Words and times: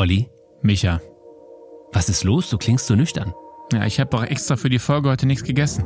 Olli, 0.00 0.30
Micha. 0.62 0.98
was 1.92 2.08
ist 2.08 2.24
los? 2.24 2.48
Du 2.48 2.56
klingst 2.56 2.86
so 2.86 2.94
nüchtern. 2.94 3.34
Ja, 3.70 3.84
ich 3.84 4.00
habe 4.00 4.16
auch 4.16 4.22
extra 4.22 4.56
für 4.56 4.70
die 4.70 4.78
Folge 4.78 5.10
heute 5.10 5.26
nichts 5.26 5.44
gegessen. 5.44 5.84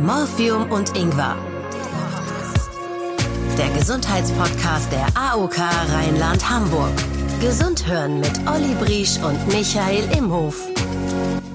Morphium 0.00 0.68
und 0.72 0.96
Ingwer. 0.96 1.36
Der 3.56 3.70
Gesundheitspodcast 3.78 4.90
der 4.90 5.06
AOK 5.16 5.58
Rheinland-Hamburg. 5.58 6.90
Gesund 7.40 7.86
hören 7.86 8.18
mit 8.18 8.32
Olli 8.48 8.74
Briesch 8.80 9.18
und 9.18 9.46
Michael 9.46 10.10
Imhof. 10.18 10.60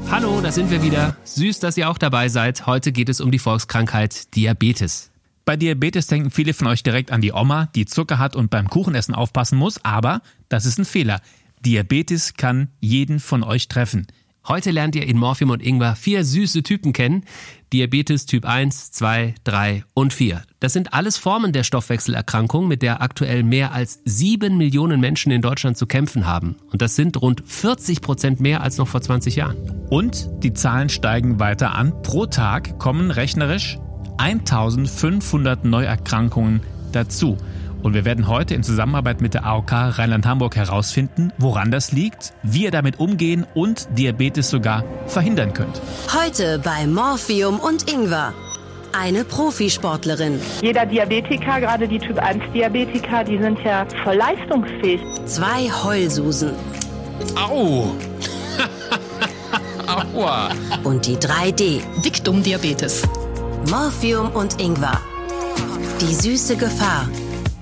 Hallo, 0.10 0.39
da 0.39 0.54
sind 0.54 0.71
wir 0.71 0.82
wieder. 0.82 1.18
Süß, 1.26 1.60
dass 1.60 1.76
ihr 1.76 1.89
auch 1.89 1.98
dabei 1.98 2.30
seid. 2.30 2.66
Heute 2.68 2.94
geht 2.94 3.10
es 3.10 3.20
um 3.20 3.32
die 3.32 3.39
Volkskrankheit 3.39 4.34
Diabetes. 4.34 5.12
Bei 5.44 5.58
Diabetes 5.58 6.08
denken 6.08 6.32
viele 6.32 6.54
von 6.54 6.68
euch 6.68 6.84
direkt 6.84 7.12
an 7.12 7.20
die 7.20 7.34
Oma, 7.34 7.68
die 7.76 7.86
Zucker 7.86 8.18
hat 8.18 8.38
und 8.38 8.50
beim 8.50 8.70
Kuchenessen 8.70 9.14
aufpassen 9.14 9.58
muss, 9.58 9.84
aber 9.84 10.21
das 10.48 10.66
ist 10.66 10.80
ein 10.80 10.86
Fehler. 10.86 11.20
Diabetes 11.66 12.36
kann 12.36 12.70
jeden 12.80 13.20
von 13.20 13.44
euch 13.44 13.68
treffen. 13.68 14.07
Heute 14.48 14.71
lernt 14.71 14.96
ihr 14.96 15.06
in 15.06 15.18
Morphium 15.18 15.50
und 15.50 15.61
Ingwer 15.61 15.98
vier 15.98 16.24
süße 16.24 16.64
Typen 16.64 16.93
kennen. 16.93 17.25
Diabetes 17.74 18.25
Typ 18.25 18.46
1, 18.46 18.93
2, 18.93 19.36
3 19.43 19.84
und 19.93 20.14
4. 20.14 20.42
Das 20.62 20.71
sind 20.71 20.93
alles 20.93 21.18
Formen 21.18 21.51
der 21.51 21.64
Stoffwechselerkrankung, 21.64 22.65
mit 22.65 22.82
der 22.82 23.01
aktuell 23.01 23.43
mehr 23.43 23.74
als 23.74 24.00
sieben 24.06 24.57
Millionen 24.57 25.01
Menschen 25.01 25.34
in 25.34 25.42
Deutschland 25.42 25.75
zu 25.75 25.86
kämpfen 25.86 26.25
haben. 26.25 26.56
Und 26.71 26.82
das 26.82 26.96
sind 26.96 27.21
rund 27.21 27.43
40 27.46 28.00
Prozent 28.00 28.39
mehr 28.39 28.62
als 28.62 28.78
noch 28.78 28.87
vor 28.87 29.01
20 29.01 29.36
Jahren. 29.36 29.57
Und 29.89 30.29
die 30.43 30.54
Zahlen 30.54 30.87
steigen 30.87 31.42
weiter 31.42 31.76
an. 31.76 32.02
Pro 32.02 32.26
Tag 32.26 32.80
kommen 32.80 33.12
rechnerisch 33.12 33.78
1500 34.17 35.66
Neuerkrankungen 35.66 36.62
dazu. 36.94 37.38
Und 37.83 37.94
wir 37.94 38.05
werden 38.05 38.27
heute 38.27 38.53
in 38.55 38.63
Zusammenarbeit 38.63 39.22
mit 39.22 39.33
der 39.33 39.45
AOK 39.45 39.72
Rheinland-Hamburg 39.72 40.55
herausfinden, 40.55 41.31
woran 41.38 41.72
das 41.72 41.91
liegt, 41.91 42.33
wie 42.44 42.63
ihr 42.63 42.72
damit 42.72 43.00
umgehen 43.00 43.45
und 43.53 43.88
Diabetes 43.97 44.50
sogar 44.50 44.83
verhindern 45.08 45.53
könnt. 45.53 45.81
Heute 46.14 46.59
bei 46.59 46.86
Morphium 46.88 47.59
und 47.59 47.89
Ingwer. 47.92 48.34
Eine 49.00 49.23
Profisportlerin, 49.25 50.39
Jeder 50.61 50.86
Diabetiker, 50.86 51.59
gerade 51.59 51.88
die 51.88 52.00
Typ 52.00 52.17
1 52.17 52.42
Diabetiker, 52.53 53.23
die 53.23 53.38
sind 53.38 53.59
ja 53.64 53.86
voll 54.03 54.16
leistungsfähig. 54.16 55.02
zwei 55.25 55.69
Heulsusen 55.84 56.52
Au! 57.36 57.91
Aua! 60.16 60.50
und 60.84 61.06
die 61.06 61.16
3D. 61.17 61.81
Diktum 62.03 62.41
Diabetes. 62.41 63.03
Morphium 63.69 64.30
und 64.31 64.59
Ingwer. 64.62 65.00
Die 66.02 66.14
süße 66.14 66.56
Gefahr. 66.58 67.08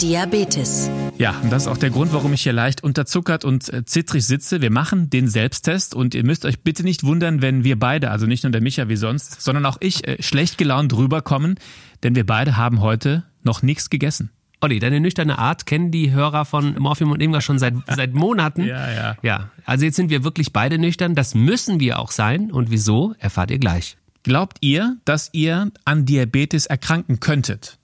Diabetes. 0.01 0.89
Ja, 1.17 1.35
und 1.41 1.51
das 1.51 1.63
ist 1.63 1.67
auch 1.67 1.77
der 1.77 1.89
Grund, 1.89 2.11
warum 2.11 2.33
ich 2.33 2.41
hier 2.43 2.51
leicht 2.51 2.83
unterzuckert 2.83 3.45
und 3.45 3.71
äh, 3.71 3.85
zittrig 3.85 4.25
sitze. 4.25 4.61
Wir 4.61 4.71
machen 4.71 5.09
den 5.09 5.27
Selbsttest 5.27 5.95
und 5.95 6.13
ihr 6.13 6.25
müsst 6.25 6.45
euch 6.45 6.61
bitte 6.61 6.83
nicht 6.83 7.03
wundern, 7.03 7.41
wenn 7.41 7.63
wir 7.63 7.79
beide, 7.79 8.11
also 8.11 8.25
nicht 8.25 8.43
nur 8.43 8.51
der 8.51 8.61
Micha 8.61 8.89
wie 8.89 8.97
sonst, 8.97 9.41
sondern 9.41 9.66
auch 9.66 9.77
ich, 9.79 10.05
äh, 10.07 10.21
schlecht 10.21 10.57
gelaunt 10.57 10.95
rüberkommen, 10.95 11.55
denn 12.03 12.16
wir 12.16 12.25
beide 12.25 12.57
haben 12.57 12.81
heute 12.81 13.23
noch 13.43 13.61
nichts 13.61 13.89
gegessen. 13.89 14.31
Olli, 14.59 14.79
deine 14.79 14.99
nüchterne 14.99 15.38
Art 15.38 15.66
kennen 15.66 15.91
die 15.91 16.11
Hörer 16.11 16.43
von 16.43 16.75
Morphium 16.77 17.11
und 17.11 17.21
Ingwer 17.21 17.41
schon 17.41 17.59
seit, 17.59 17.75
seit 17.88 18.13
Monaten. 18.13 18.63
Ja, 18.66 18.91
ja. 18.91 19.17
Ja, 19.21 19.51
also 19.66 19.85
jetzt 19.85 19.95
sind 19.95 20.09
wir 20.09 20.23
wirklich 20.23 20.51
beide 20.51 20.77
nüchtern. 20.77 21.16
Das 21.16 21.35
müssen 21.35 21.79
wir 21.79 21.99
auch 21.99 22.11
sein. 22.11 22.51
Und 22.51 22.71
wieso, 22.71 23.13
erfahrt 23.19 23.51
ihr 23.51 23.59
gleich. 23.59 23.97
Glaubt 24.23 24.57
ihr, 24.61 24.97
dass 25.05 25.29
ihr 25.33 25.71
an 25.85 26.05
Diabetes 26.05 26.66
erkranken 26.66 27.19
könntet? 27.19 27.77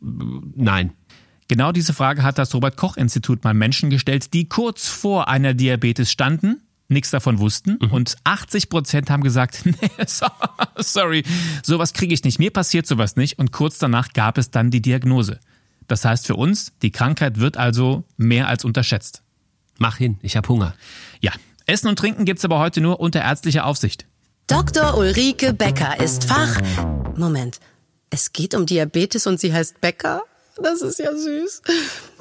Nein. 0.00 0.92
Genau 1.48 1.72
diese 1.72 1.92
Frage 1.92 2.22
hat 2.22 2.38
das 2.38 2.54
Robert 2.54 2.76
Koch 2.76 2.96
Institut 2.96 3.44
mal 3.44 3.54
Menschen 3.54 3.90
gestellt, 3.90 4.32
die 4.32 4.48
kurz 4.48 4.88
vor 4.88 5.28
einer 5.28 5.54
Diabetes 5.54 6.10
standen, 6.10 6.62
nichts 6.88 7.10
davon 7.10 7.38
wussten 7.38 7.76
und 7.76 8.16
80 8.24 8.68
Prozent 8.68 9.10
haben 9.10 9.22
gesagt, 9.22 9.62
nee, 9.64 9.74
so- 10.06 10.26
sorry, 10.76 11.24
sowas 11.62 11.92
kriege 11.92 12.14
ich 12.14 12.24
nicht, 12.24 12.38
mir 12.38 12.50
passiert 12.50 12.86
sowas 12.86 13.16
nicht 13.16 13.38
und 13.38 13.52
kurz 13.52 13.78
danach 13.78 14.12
gab 14.12 14.38
es 14.38 14.50
dann 14.50 14.70
die 14.70 14.80
Diagnose. 14.82 15.40
Das 15.88 16.04
heißt 16.04 16.26
für 16.26 16.36
uns, 16.36 16.72
die 16.80 16.90
Krankheit 16.90 17.38
wird 17.40 17.56
also 17.56 18.04
mehr 18.16 18.48
als 18.48 18.64
unterschätzt. 18.64 19.22
Mach 19.78 19.96
hin, 19.96 20.18
ich 20.22 20.36
hab 20.36 20.48
Hunger. 20.48 20.74
Ja, 21.20 21.32
Essen 21.66 21.88
und 21.88 21.98
Trinken 21.98 22.24
gibt's 22.24 22.44
aber 22.44 22.58
heute 22.60 22.80
nur 22.80 23.00
unter 23.00 23.20
ärztlicher 23.20 23.66
Aufsicht. 23.66 24.06
Dr. 24.46 24.96
Ulrike 24.96 25.52
Becker 25.54 25.98
ist 26.00 26.24
Fach. 26.24 26.60
Moment. 27.16 27.58
Es 28.10 28.32
geht 28.32 28.54
um 28.54 28.66
Diabetes 28.66 29.26
und 29.26 29.40
sie 29.40 29.52
heißt 29.52 29.80
Becker? 29.80 30.22
Das 30.56 30.82
ist 30.82 30.98
ja 30.98 31.12
süß. 31.12 31.62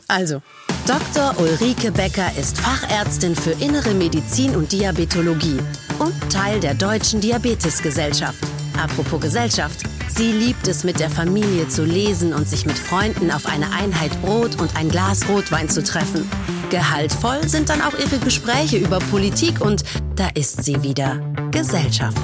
Also, 0.08 0.42
Dr. 0.88 1.36
Ulrike 1.40 1.92
Becker 1.92 2.32
ist 2.40 2.58
Fachärztin 2.58 3.36
für 3.36 3.52
Innere 3.64 3.94
Medizin 3.94 4.56
und 4.56 4.72
Diabetologie 4.72 5.60
und 6.00 6.14
Teil 6.32 6.60
der 6.60 6.74
Deutschen 6.74 7.22
Diabetesgesellschaft. 7.22 8.40
Apropos 8.78 9.22
Gesellschaft. 9.22 9.84
Sie 10.10 10.32
liebt 10.32 10.68
es, 10.68 10.84
mit 10.84 11.00
der 11.00 11.10
Familie 11.10 11.68
zu 11.70 11.86
lesen 11.86 12.34
und 12.34 12.48
sich 12.48 12.66
mit 12.66 12.78
Freunden 12.78 13.32
auf 13.32 13.46
eine 13.46 13.72
Einheit 13.72 14.12
Brot 14.22 14.60
und 14.60 14.76
ein 14.76 14.90
Glas 14.90 15.28
Rotwein 15.30 15.70
zu 15.70 15.84
treffen. 15.84 16.30
Gehaltvoll 16.70 17.48
sind 17.48 17.70
dann 17.70 17.82
auch 17.82 17.98
ihre 17.98 18.18
Gespräche 18.20 18.78
über 18.78 19.00
Politik 19.00 19.62
und 19.62 19.84
da 20.16 20.30
ist 20.34 20.64
sie 20.64 20.82
wieder. 20.84 21.20
Gesellschaft. 21.52 22.18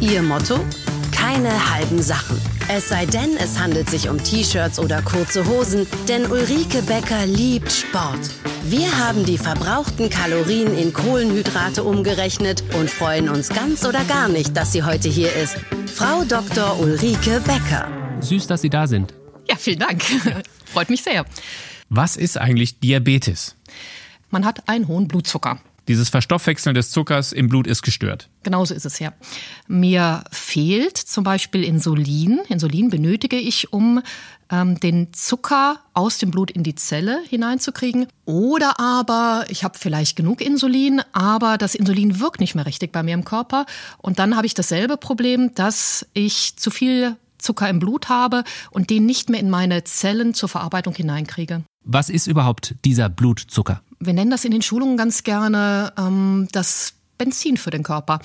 Ihr 0.00 0.22
Motto? 0.22 0.58
Keine 1.12 1.72
halben 1.74 2.02
Sachen. 2.02 2.40
Es 2.72 2.88
sei 2.88 3.04
denn, 3.04 3.36
es 3.36 3.58
handelt 3.58 3.90
sich 3.90 4.08
um 4.08 4.22
T-Shirts 4.22 4.78
oder 4.78 5.02
kurze 5.02 5.44
Hosen, 5.44 5.88
denn 6.08 6.30
Ulrike 6.30 6.82
Becker 6.82 7.26
liebt 7.26 7.72
Sport. 7.72 8.20
Wir 8.62 8.96
haben 8.96 9.24
die 9.24 9.38
verbrauchten 9.38 10.08
Kalorien 10.08 10.78
in 10.78 10.92
Kohlenhydrate 10.92 11.82
umgerechnet 11.82 12.62
und 12.78 12.88
freuen 12.88 13.28
uns 13.28 13.48
ganz 13.48 13.84
oder 13.84 14.04
gar 14.04 14.28
nicht, 14.28 14.56
dass 14.56 14.70
sie 14.70 14.84
heute 14.84 15.08
hier 15.08 15.34
ist. 15.34 15.56
Frau 15.92 16.22
Dr. 16.22 16.78
Ulrike 16.78 17.40
Becker. 17.40 17.88
Süß, 18.20 18.46
dass 18.46 18.60
Sie 18.60 18.70
da 18.70 18.86
sind. 18.86 19.14
Ja, 19.48 19.56
vielen 19.56 19.80
Dank. 19.80 20.04
Freut 20.64 20.90
mich 20.90 21.02
sehr. 21.02 21.26
Was 21.88 22.16
ist 22.16 22.38
eigentlich 22.38 22.78
Diabetes? 22.78 23.56
Man 24.30 24.44
hat 24.44 24.68
einen 24.68 24.86
hohen 24.86 25.08
Blutzucker. 25.08 25.58
Dieses 25.88 26.08
Verstoffwechseln 26.08 26.74
des 26.74 26.90
Zuckers 26.90 27.32
im 27.32 27.48
Blut 27.48 27.66
ist 27.66 27.82
gestört. 27.82 28.28
Genauso 28.42 28.74
ist 28.74 28.86
es 28.86 28.98
ja. 28.98 29.12
Mir 29.66 30.24
fehlt 30.30 30.96
zum 30.96 31.24
Beispiel 31.24 31.64
Insulin. 31.64 32.40
Insulin 32.48 32.90
benötige 32.90 33.36
ich, 33.36 33.72
um 33.72 34.02
ähm, 34.50 34.78
den 34.80 35.12
Zucker 35.12 35.80
aus 35.94 36.18
dem 36.18 36.30
Blut 36.30 36.50
in 36.50 36.62
die 36.62 36.74
Zelle 36.74 37.20
hineinzukriegen. 37.28 38.06
Oder 38.24 38.78
aber 38.78 39.44
ich 39.48 39.64
habe 39.64 39.78
vielleicht 39.78 40.16
genug 40.16 40.40
Insulin, 40.40 41.02
aber 41.12 41.58
das 41.58 41.74
Insulin 41.74 42.20
wirkt 42.20 42.40
nicht 42.40 42.54
mehr 42.54 42.66
richtig 42.66 42.92
bei 42.92 43.02
mir 43.02 43.14
im 43.14 43.24
Körper. 43.24 43.66
Und 43.98 44.18
dann 44.18 44.36
habe 44.36 44.46
ich 44.46 44.54
dasselbe 44.54 44.96
Problem, 44.96 45.54
dass 45.54 46.06
ich 46.12 46.56
zu 46.56 46.70
viel 46.70 47.16
Zucker 47.38 47.68
im 47.68 47.78
Blut 47.78 48.08
habe 48.08 48.44
und 48.70 48.90
den 48.90 49.06
nicht 49.06 49.30
mehr 49.30 49.40
in 49.40 49.50
meine 49.50 49.84
Zellen 49.84 50.34
zur 50.34 50.48
Verarbeitung 50.48 50.94
hineinkriege. 50.94 51.62
Was 51.92 52.08
ist 52.08 52.26
überhaupt 52.26 52.76
dieser 52.84 53.08
Blutzucker? 53.08 53.82
wir 54.00 54.14
nennen 54.14 54.30
das 54.30 54.44
in 54.44 54.50
den 54.50 54.62
Schulungen 54.62 54.96
ganz 54.96 55.22
gerne 55.22 55.92
ähm, 55.96 56.48
das 56.52 56.94
Benzin 57.18 57.58
für 57.58 57.70
den 57.70 57.82
Körper. 57.82 58.20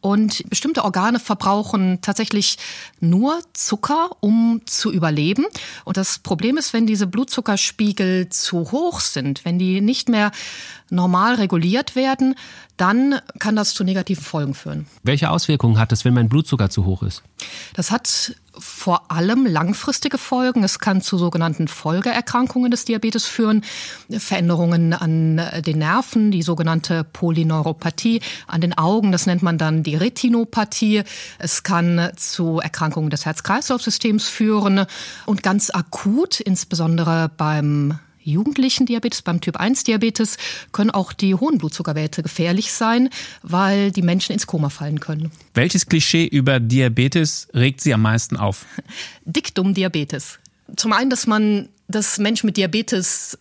Und 0.00 0.48
bestimmte 0.48 0.84
Organe 0.84 1.18
verbrauchen 1.18 1.98
tatsächlich 2.00 2.58
nur 3.00 3.40
Zucker, 3.54 4.10
um 4.20 4.60
zu 4.66 4.92
überleben. 4.92 5.46
Und 5.84 5.96
das 5.96 6.20
Problem 6.20 6.56
ist, 6.56 6.72
wenn 6.72 6.86
diese 6.86 7.08
Blutzuckerspiegel 7.08 8.28
zu 8.28 8.70
hoch 8.70 9.00
sind, 9.00 9.44
wenn 9.44 9.58
die 9.58 9.80
nicht 9.80 10.08
mehr 10.08 10.30
normal 10.90 11.34
reguliert 11.34 11.96
werden, 11.96 12.36
dann 12.76 13.16
kann 13.40 13.56
das 13.56 13.74
zu 13.74 13.82
negativen 13.82 14.22
Folgen 14.22 14.54
führen. 14.54 14.86
Welche 15.02 15.30
Auswirkungen 15.30 15.78
hat 15.78 15.90
es, 15.90 16.04
wenn 16.04 16.14
mein 16.14 16.28
Blutzucker 16.28 16.70
zu 16.70 16.84
hoch 16.84 17.02
ist? 17.02 17.24
Das 17.74 17.90
hat 17.90 18.36
vor 18.58 19.10
allem 19.10 19.46
langfristige 19.46 20.18
Folgen. 20.18 20.64
Es 20.64 20.78
kann 20.78 21.02
zu 21.02 21.18
sogenannten 21.18 21.68
Folgeerkrankungen 21.68 22.70
des 22.70 22.84
Diabetes 22.84 23.26
führen, 23.26 23.62
Veränderungen 24.10 24.92
an 24.92 25.40
den 25.64 25.78
Nerven, 25.78 26.30
die 26.30 26.42
sogenannte 26.42 27.04
Polyneuropathie, 27.04 28.20
an 28.46 28.60
den 28.60 28.76
Augen, 28.76 29.12
das 29.12 29.26
nennt 29.26 29.42
man 29.42 29.58
dann 29.58 29.82
die 29.82 29.96
Retinopathie. 29.96 31.02
Es 31.38 31.62
kann 31.62 32.10
zu 32.16 32.60
Erkrankungen 32.60 33.10
des 33.10 33.26
Herz-Kreislauf-Systems 33.26 34.28
führen 34.28 34.86
und 35.26 35.42
ganz 35.42 35.70
akut, 35.70 36.40
insbesondere 36.40 37.30
beim 37.36 37.98
jugendlichen 38.26 38.86
Diabetes, 38.86 39.22
beim 39.22 39.40
Typ 39.40 39.56
1 39.56 39.84
Diabetes, 39.84 40.36
können 40.72 40.90
auch 40.90 41.12
die 41.12 41.34
hohen 41.34 41.58
Blutzuckerwerte 41.58 42.22
gefährlich 42.22 42.72
sein, 42.72 43.08
weil 43.42 43.90
die 43.92 44.02
Menschen 44.02 44.32
ins 44.32 44.46
Koma 44.46 44.68
fallen 44.68 45.00
können. 45.00 45.30
Welches 45.54 45.86
Klischee 45.86 46.26
über 46.26 46.60
Diabetes 46.60 47.48
regt 47.54 47.80
Sie 47.80 47.94
am 47.94 48.02
meisten 48.02 48.36
auf? 48.36 48.66
Diktum 49.24 49.74
Diabetes. 49.74 50.38
Zum 50.76 50.92
einen, 50.92 51.10
dass 51.10 51.26
man, 51.26 51.68
dass 51.88 52.18
Menschen 52.18 52.46
mit 52.46 52.56
Diabetes 52.56 53.38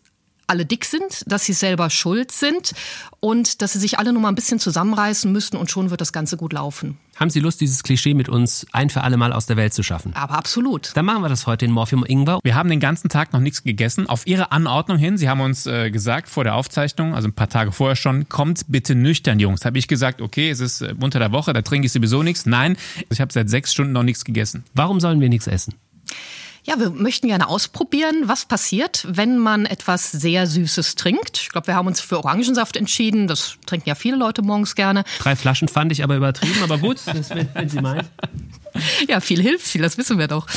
alle 0.48 0.66
dick 0.66 0.86
sind, 0.86 1.24
dass 1.28 1.46
sie 1.46 1.54
selber 1.54 1.90
schuld 1.90 2.32
sind 2.32 2.74
und 3.20 3.62
dass 3.62 3.74
sie 3.74 3.80
sich 3.80 4.00
alle 4.00 4.14
nur 4.14 4.22
mal 4.22 4.30
ein 4.30 4.36
bisschen 4.36 4.60
zusammenreißen 4.60 5.32
müssen 5.32 5.58
und 5.58 5.72
schon 5.72 5.90
wird 5.90 6.02
das 6.02 6.14
Ganze 6.14 6.38
gut 6.38 6.54
laufen. 6.54 6.98
Haben 7.16 7.30
Sie 7.30 7.40
Lust, 7.40 7.62
dieses 7.62 7.82
Klischee 7.84 8.14
mit 8.14 8.28
uns 8.28 8.68
ein 8.74 8.90
für 8.90 9.02
alle 9.02 9.16
Mal 9.16 9.32
aus 9.32 9.46
der 9.46 9.56
Welt 9.56 9.74
zu 9.74 9.84
schaffen? 9.84 10.14
Aber 10.16 10.34
absolut. 10.38 10.92
Dann 10.96 11.06
machen 11.06 11.22
wir 11.22 11.30
das 11.30 11.48
heute 11.48 11.64
in 11.64 11.72
Morphium 11.72 12.04
Ingwer. 12.06 12.40
Wir 12.44 12.56
haben 12.56 12.70
den 12.70 12.82
ganzen 12.82 13.08
Tag 13.08 13.32
noch 13.32 13.40
nichts 13.40 13.64
gegessen. 13.64 14.10
Auf 14.10 14.28
Ihre 14.28 14.52
Anordnung 14.52 14.98
hin, 14.98 15.18
Sie 15.18 15.30
haben 15.30 15.40
uns 15.40 15.66
äh, 15.66 15.92
gesagt 15.92 16.28
vor 16.28 16.44
der 16.44 16.56
Aufzeichnung, 16.56 17.16
also 17.16 17.30
ein 17.30 17.34
paar 17.34 17.48
Tage 17.48 17.72
vorher 17.72 17.96
schon, 17.96 18.28
kommt 18.28 18.66
bitte 18.68 18.96
nüchtern, 18.96 19.40
Jungs. 19.40 19.64
Habe 19.64 19.78
ich 19.78 19.88
gesagt, 19.88 20.22
okay, 20.22 20.50
es 20.50 20.60
ist 20.60 20.82
äh, 20.82 20.94
unter 21.00 21.20
der 21.20 21.32
Woche, 21.32 21.54
da 21.54 21.62
trinke 21.62 21.86
ich 21.86 21.94
sowieso 21.94 22.22
nichts. 22.22 22.46
Nein, 22.46 22.76
ich 23.10 23.22
habe 23.22 23.32
seit 23.32 23.50
sechs 23.50 23.72
Stunden 23.72 23.94
noch 23.94 24.04
nichts 24.04 24.26
gegessen. 24.26 24.66
Warum 24.74 25.00
sollen 25.00 25.22
wir 25.22 25.30
nichts 25.30 25.48
essen? 25.48 25.74
Ja, 26.68 26.80
wir 26.80 26.90
möchten 26.90 27.28
gerne 27.28 27.48
ausprobieren, 27.48 28.24
was 28.26 28.46
passiert, 28.46 29.06
wenn 29.08 29.38
man 29.38 29.68
etwas 29.68 30.12
sehr 30.12 30.48
Süßes 30.48 30.96
trinkt. 30.96 31.38
Ich 31.38 31.50
glaube, 31.50 31.68
wir 31.68 31.76
haben 31.76 31.86
uns 31.86 32.02
für 32.02 32.18
Orangensaft 32.18 32.76
entschieden. 32.76 33.28
Das 33.28 33.58
trinken 33.68 33.88
ja 33.88 33.94
viele 33.94 34.16
Leute 34.16 34.42
morgens 34.42 34.74
gerne. 34.74 35.04
Drei 35.20 35.36
Flaschen 35.36 35.68
fand 35.68 35.92
ich 35.92 36.04
aber 36.04 36.16
übertrieben, 36.16 36.64
aber 36.64 36.80
gut, 36.80 37.02
das, 37.06 37.30
wenn, 37.30 37.48
wenn 37.54 37.70
Sie 37.70 37.82
meinen. 37.82 38.08
Ja, 39.08 39.20
viel 39.20 39.42
hilft 39.42 39.68
viel, 39.68 39.84
das 39.84 40.00
wissen 40.00 40.18
wir 40.18 40.28
doch. 40.28 40.48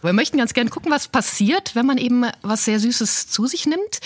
Wir 0.00 0.14
möchten 0.14 0.38
ganz 0.38 0.54
gerne 0.54 0.70
gucken, 0.70 0.90
was 0.90 1.08
passiert, 1.08 1.76
wenn 1.76 1.84
man 1.84 1.98
eben 1.98 2.24
was 2.40 2.64
sehr 2.64 2.80
Süßes 2.80 3.28
zu 3.28 3.46
sich 3.46 3.66
nimmt. 3.66 4.00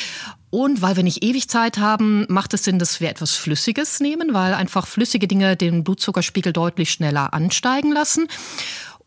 Und 0.50 0.82
weil 0.82 0.96
wir 0.96 1.02
nicht 1.02 1.22
ewig 1.22 1.48
Zeit 1.48 1.78
haben, 1.78 2.26
macht 2.28 2.54
es 2.54 2.64
Sinn, 2.64 2.78
dass 2.78 3.00
wir 3.00 3.08
etwas 3.08 3.34
Flüssiges 3.34 4.00
nehmen, 4.00 4.34
weil 4.34 4.52
einfach 4.52 4.86
flüssige 4.86 5.28
Dinge 5.28 5.56
den 5.56 5.84
Blutzuckerspiegel 5.84 6.52
deutlich 6.52 6.90
schneller 6.90 7.32
ansteigen 7.34 7.92
lassen 7.92 8.28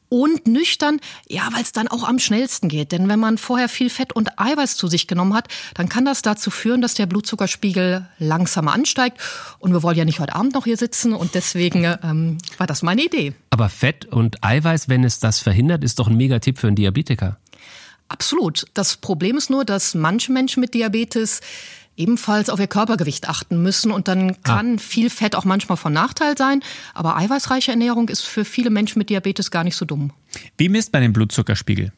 und 0.09 0.47
nüchtern, 0.47 0.99
ja, 1.27 1.47
weil 1.53 1.61
es 1.61 1.71
dann 1.71 1.87
auch 1.87 2.03
am 2.03 2.19
schnellsten 2.19 2.67
geht. 2.67 2.91
Denn 2.91 3.07
wenn 3.07 3.19
man 3.19 3.37
vorher 3.37 3.69
viel 3.69 3.89
Fett 3.89 4.13
und 4.13 4.39
Eiweiß 4.39 4.75
zu 4.75 4.87
sich 4.87 5.07
genommen 5.07 5.33
hat, 5.33 5.47
dann 5.75 5.87
kann 5.87 6.05
das 6.05 6.21
dazu 6.21 6.51
führen, 6.51 6.81
dass 6.81 6.95
der 6.95 7.05
Blutzuckerspiegel 7.05 8.07
langsamer 8.17 8.73
ansteigt. 8.73 9.17
Und 9.59 9.71
wir 9.71 9.83
wollen 9.83 9.97
ja 9.97 10.05
nicht 10.05 10.19
heute 10.19 10.35
Abend 10.35 10.53
noch 10.53 10.65
hier 10.65 10.77
sitzen 10.77 11.13
und 11.13 11.35
deswegen 11.35 11.83
ähm, 12.03 12.37
war 12.57 12.67
das 12.67 12.81
meine 12.81 13.03
Idee. 13.03 13.33
Aber 13.51 13.69
Fett 13.69 14.05
und 14.05 14.43
Eiweiß, 14.43 14.89
wenn 14.89 15.03
es 15.03 15.19
das 15.19 15.39
verhindert, 15.39 15.83
ist 15.83 15.99
doch 15.99 16.07
ein 16.07 16.17
Megatipp 16.17 16.57
für 16.57 16.67
einen 16.67 16.75
Diabetiker. 16.75 17.37
Absolut. 18.09 18.65
Das 18.73 18.97
Problem 18.97 19.37
ist 19.37 19.51
nur, 19.51 19.63
dass 19.63 19.93
manche 19.93 20.31
Menschen 20.31 20.61
mit 20.61 20.73
Diabetes 20.73 21.41
ebenfalls 21.99 22.49
auf 22.49 22.59
ihr 22.59 22.67
Körpergewicht 22.67 23.29
achten 23.29 23.61
müssen 23.61 23.91
und 23.91 24.07
dann 24.07 24.41
kann 24.43 24.75
ah. 24.75 24.81
viel 24.81 25.09
Fett 25.09 25.35
auch 25.35 25.45
manchmal 25.45 25.77
von 25.77 25.93
Nachteil 25.93 26.37
sein. 26.37 26.63
Aber 26.93 27.17
eiweißreiche 27.17 27.71
Ernährung 27.71 28.09
ist 28.09 28.21
für 28.21 28.45
viele 28.45 28.69
Menschen 28.69 28.99
mit 28.99 29.09
Diabetes 29.09 29.51
gar 29.51 29.63
nicht 29.63 29.75
so 29.75 29.85
dumm. 29.85 30.11
Wie 30.57 30.69
misst 30.69 30.93
man 30.93 31.01
den 31.01 31.13
Blutzuckerspiegel? 31.13 31.91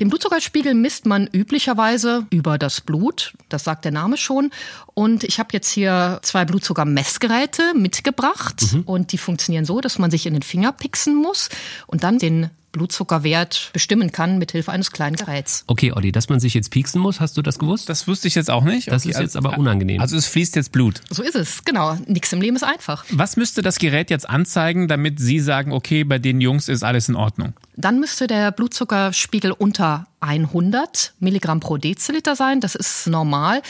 Den 0.00 0.08
Blutzuckerspiegel 0.08 0.74
misst 0.74 1.06
man 1.06 1.26
üblicherweise 1.26 2.26
über 2.30 2.58
das 2.58 2.82
Blut, 2.82 3.32
das 3.48 3.64
sagt 3.64 3.84
der 3.84 3.92
Name 3.92 4.16
schon. 4.16 4.50
Und 4.94 5.24
ich 5.24 5.38
habe 5.38 5.48
jetzt 5.52 5.70
hier 5.70 6.20
zwei 6.22 6.44
Blutzuckermessgeräte 6.44 7.72
mitgebracht 7.74 8.60
mhm. 8.72 8.82
und 8.82 9.12
die 9.12 9.18
funktionieren 9.18 9.64
so, 9.64 9.80
dass 9.80 9.98
man 9.98 10.10
sich 10.10 10.26
in 10.26 10.34
den 10.34 10.42
Finger 10.42 10.72
pixen 10.72 11.14
muss 11.14 11.48
und 11.86 12.04
dann 12.04 12.18
den 12.18 12.50
Blutzuckerwert 12.76 13.70
bestimmen 13.72 14.12
kann 14.12 14.38
mit 14.38 14.52
Hilfe 14.52 14.70
eines 14.70 14.90
kleinen 14.90 15.16
Geräts. 15.16 15.64
Okay, 15.66 15.92
Olli, 15.92 16.12
dass 16.12 16.28
man 16.28 16.40
sich 16.40 16.52
jetzt 16.52 16.70
pieksen 16.70 17.00
muss, 17.00 17.20
hast 17.20 17.36
du 17.38 17.42
das 17.42 17.58
gewusst? 17.58 17.88
Das 17.88 18.06
wusste 18.06 18.28
ich 18.28 18.34
jetzt 18.34 18.50
auch 18.50 18.64
nicht. 18.64 18.88
Das 18.88 19.02
okay, 19.02 19.12
ist 19.12 19.18
jetzt 19.18 19.36
also, 19.36 19.48
aber 19.48 19.58
unangenehm. 19.58 20.00
Also 20.00 20.16
es 20.16 20.26
fließt 20.26 20.56
jetzt 20.56 20.72
Blut. 20.72 21.00
So 21.08 21.22
ist 21.22 21.34
es, 21.34 21.64
genau. 21.64 21.96
Nichts 22.06 22.32
im 22.32 22.42
Leben 22.42 22.56
ist 22.56 22.64
einfach. 22.64 23.04
Was 23.10 23.36
müsste 23.36 23.62
das 23.62 23.78
Gerät 23.78 24.10
jetzt 24.10 24.28
anzeigen, 24.28 24.88
damit 24.88 25.18
Sie 25.18 25.40
sagen, 25.40 25.72
okay, 25.72 26.04
bei 26.04 26.18
den 26.18 26.40
Jungs 26.40 26.68
ist 26.68 26.82
alles 26.82 27.08
in 27.08 27.16
Ordnung? 27.16 27.54
Dann 27.76 28.00
müsste 28.00 28.26
der 28.26 28.52
Blutzuckerspiegel 28.52 29.52
unter 29.52 30.06
100 30.20 31.12
Milligramm 31.20 31.60
pro 31.60 31.76
Deziliter 31.76 32.34
sein. 32.34 32.60
Das 32.60 32.74
ist 32.74 33.06
normal. 33.06 33.60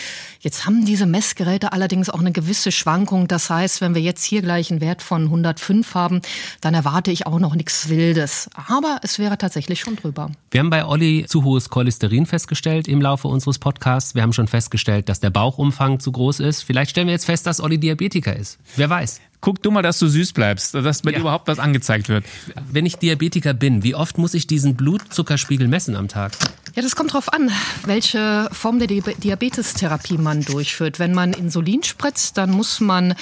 Jetzt 0.41 0.65
haben 0.65 0.85
diese 0.85 1.07
Messgeräte 1.07 1.73
allerdings 1.73 2.09
auch 2.09 2.21
eine 2.21 2.31
gewisse 2.31 2.71
Schwankung. 2.71 3.27
Das 3.27 3.51
heißt, 3.51 3.81
wenn 3.81 3.97
wir 3.97 4.03
jetzt 4.03 4.25
hier 4.25 4.43
gleich 4.43 4.71
einen 4.71 4.81
Wert 4.81 5.03
von 5.03 5.25
105 5.25 5.95
haben, 5.95 6.23
dann 6.61 6.75
erwarte 6.75 7.11
ich 7.11 7.27
auch 7.27 7.41
noch 7.41 7.57
nichts 7.57 7.89
Wildes. 7.89 8.49
Aber 8.69 9.01
es 9.03 9.19
wäre 9.19 9.39
tatsächlich 9.39 9.81
schon 9.81 9.97
drüber. 9.97 10.31
Wir 10.53 10.61
haben 10.61 10.71
bei 10.71 10.87
Olli 10.87 11.27
zu 11.27 11.43
hohes 11.43 11.69
Cholesterin 11.69 12.27
festgestellt 12.27 12.87
im 12.87 13.01
Laufe 13.01 13.27
unseres 13.27 13.59
Podcasts. 13.59 14.15
Wir 14.15 14.23
haben 14.23 14.33
schon 14.33 14.49
festgestellt, 14.49 15.09
dass 15.09 15.19
der 15.19 15.31
Bauchumfang 15.31 15.99
zu 15.99 16.13
groß 16.13 16.41
ist. 16.41 16.63
Vielleicht 16.63 16.93
stellen 16.93 17.09
wir 17.09 17.13
jetzt 17.13 17.27
fest, 17.27 17.47
dass 17.47 17.61
Olli 17.61 17.79
Diabetiker 17.79 18.35
ist. 18.37 18.59
Wer 18.77 18.89
weiß. 18.89 19.21
Guck 19.41 19.63
du 19.63 19.71
mal, 19.71 19.83
dass 19.83 19.99
du 19.99 20.09
süß 20.09 20.33
bleibst, 20.33 20.75
dass 20.75 21.05
mir 21.05 21.13
ja. 21.13 21.21
überhaupt 21.21 21.49
was 21.49 21.59
angezeigt 21.59 22.09
wird. 22.09 22.25
Wenn 22.71 22.87
ich 22.87 22.97
Diabetiker 22.97 23.55
bin, 23.55 23.83
wie 23.83 23.95
oft 23.95 24.19
muss 24.19 24.35
ich 24.35 24.47
diesen 24.47 24.77
Blutzuckerspiegel 24.77 25.69
messen 25.69 25.97
am 25.97 26.09
Tag? 26.09 26.33
Ja, 26.75 26.83
das 26.83 26.97
kommt 26.97 27.11
darauf 27.11 27.33
an, 27.33 27.51
welche 27.85 28.49
Form 28.53 28.79
der 28.79 28.89
Diabetestherapie 28.89 30.19
man 30.19 30.43
durchführt. 30.43 30.99
Wenn 30.99 31.15
man 31.15 31.33
Insulin 31.33 31.83
spritzt, 31.83 32.37
dann 32.39 32.51
muss 32.51 32.81
man 32.81 33.15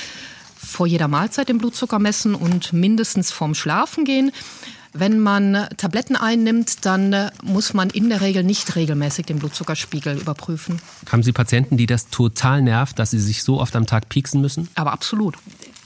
vor 0.56 0.86
jeder 0.86 1.08
Mahlzeit 1.08 1.48
den 1.48 1.58
Blutzucker 1.58 1.98
messen 1.98 2.34
und 2.34 2.72
mindestens 2.72 3.30
vorm 3.30 3.54
Schlafen 3.54 4.04
gehen. 4.04 4.32
Wenn 4.96 5.18
man 5.18 5.68
Tabletten 5.76 6.14
einnimmt, 6.14 6.86
dann 6.86 7.30
muss 7.42 7.74
man 7.74 7.90
in 7.90 8.08
der 8.08 8.20
Regel 8.20 8.44
nicht 8.44 8.76
regelmäßig 8.76 9.26
den 9.26 9.40
Blutzuckerspiegel 9.40 10.18
überprüfen. 10.18 10.80
Haben 11.10 11.24
Sie 11.24 11.32
Patienten, 11.32 11.76
die 11.76 11.86
das 11.86 12.10
total 12.10 12.62
nervt, 12.62 12.98
dass 13.00 13.10
sie 13.10 13.18
sich 13.18 13.42
so 13.42 13.60
oft 13.60 13.74
am 13.74 13.86
Tag 13.86 14.08
pieksen 14.08 14.40
müssen? 14.40 14.68
Aber 14.76 14.92
absolut. 14.92 15.36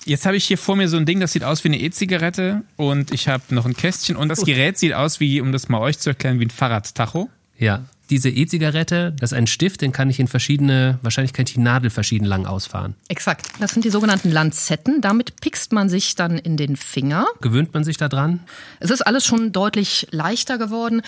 Jetzt 0.09 0.25
habe 0.25 0.39
ich 0.39 0.47
hier 0.47 0.57
vor 0.57 0.75
mir 0.75 0.89
so 0.89 0.97
ein 0.97 1.05
Ding, 1.05 1.21
das 1.21 1.33
sieht 1.33 1.45
aus 1.45 1.65
wie 1.65 1.69
eine 1.69 1.79
E-Zigarette 1.79 2.63
und 2.77 3.13
ich 3.13 3.29
habe 3.29 3.55
noch 3.55 3.67
ein 3.67 3.77
Kästchen 3.77 4.17
und 4.17 4.31
das 4.31 4.43
Gerät 4.43 4.79
sieht 4.79 4.95
aus 4.95 5.21
wie, 5.21 5.43
um 5.43 5.53
das 5.53 5.69
mal 5.69 5.81
euch 5.81 5.99
zu 5.99 6.09
erklären, 6.09 6.41
wie 6.41 6.47
ein 6.47 6.51
Fahrradtacho. 6.51 7.29
Ja. 7.59 7.85
Diese 8.09 8.31
E-Zigarette, 8.31 9.15
das 9.21 9.33
ist 9.33 9.37
ein 9.37 9.47
Stift, 9.47 9.83
den 9.83 9.93
kann 9.93 10.09
ich 10.09 10.19
in 10.19 10.27
verschiedene, 10.27 10.99
wahrscheinlich 11.03 11.35
kann 11.35 11.45
ich 11.47 11.53
die 11.53 11.61
Nadel 11.61 11.91
verschieden 11.91 12.25
lang 12.25 12.47
ausfahren. 12.47 12.95
Exakt. 13.09 13.49
Das 13.61 13.73
sind 13.73 13.85
die 13.85 13.91
sogenannten 13.91 14.31
Lanzetten. 14.31 15.03
Damit 15.03 15.43
pickst 15.43 15.75
man 15.75 15.91
sich 15.91 16.15
dann 16.15 16.39
in 16.39 16.57
den 16.57 16.77
Finger. 16.77 17.27
Gewöhnt 17.43 17.75
man 17.75 17.85
sich 17.85 17.99
da 17.99 18.09
dran? 18.09 18.41
Es 18.81 18.91
ist 18.91 19.03
alles 19.03 19.27
schon 19.27 19.53
deutlich 19.53 20.07
leichter 20.11 20.57
geworden. 20.57 21.03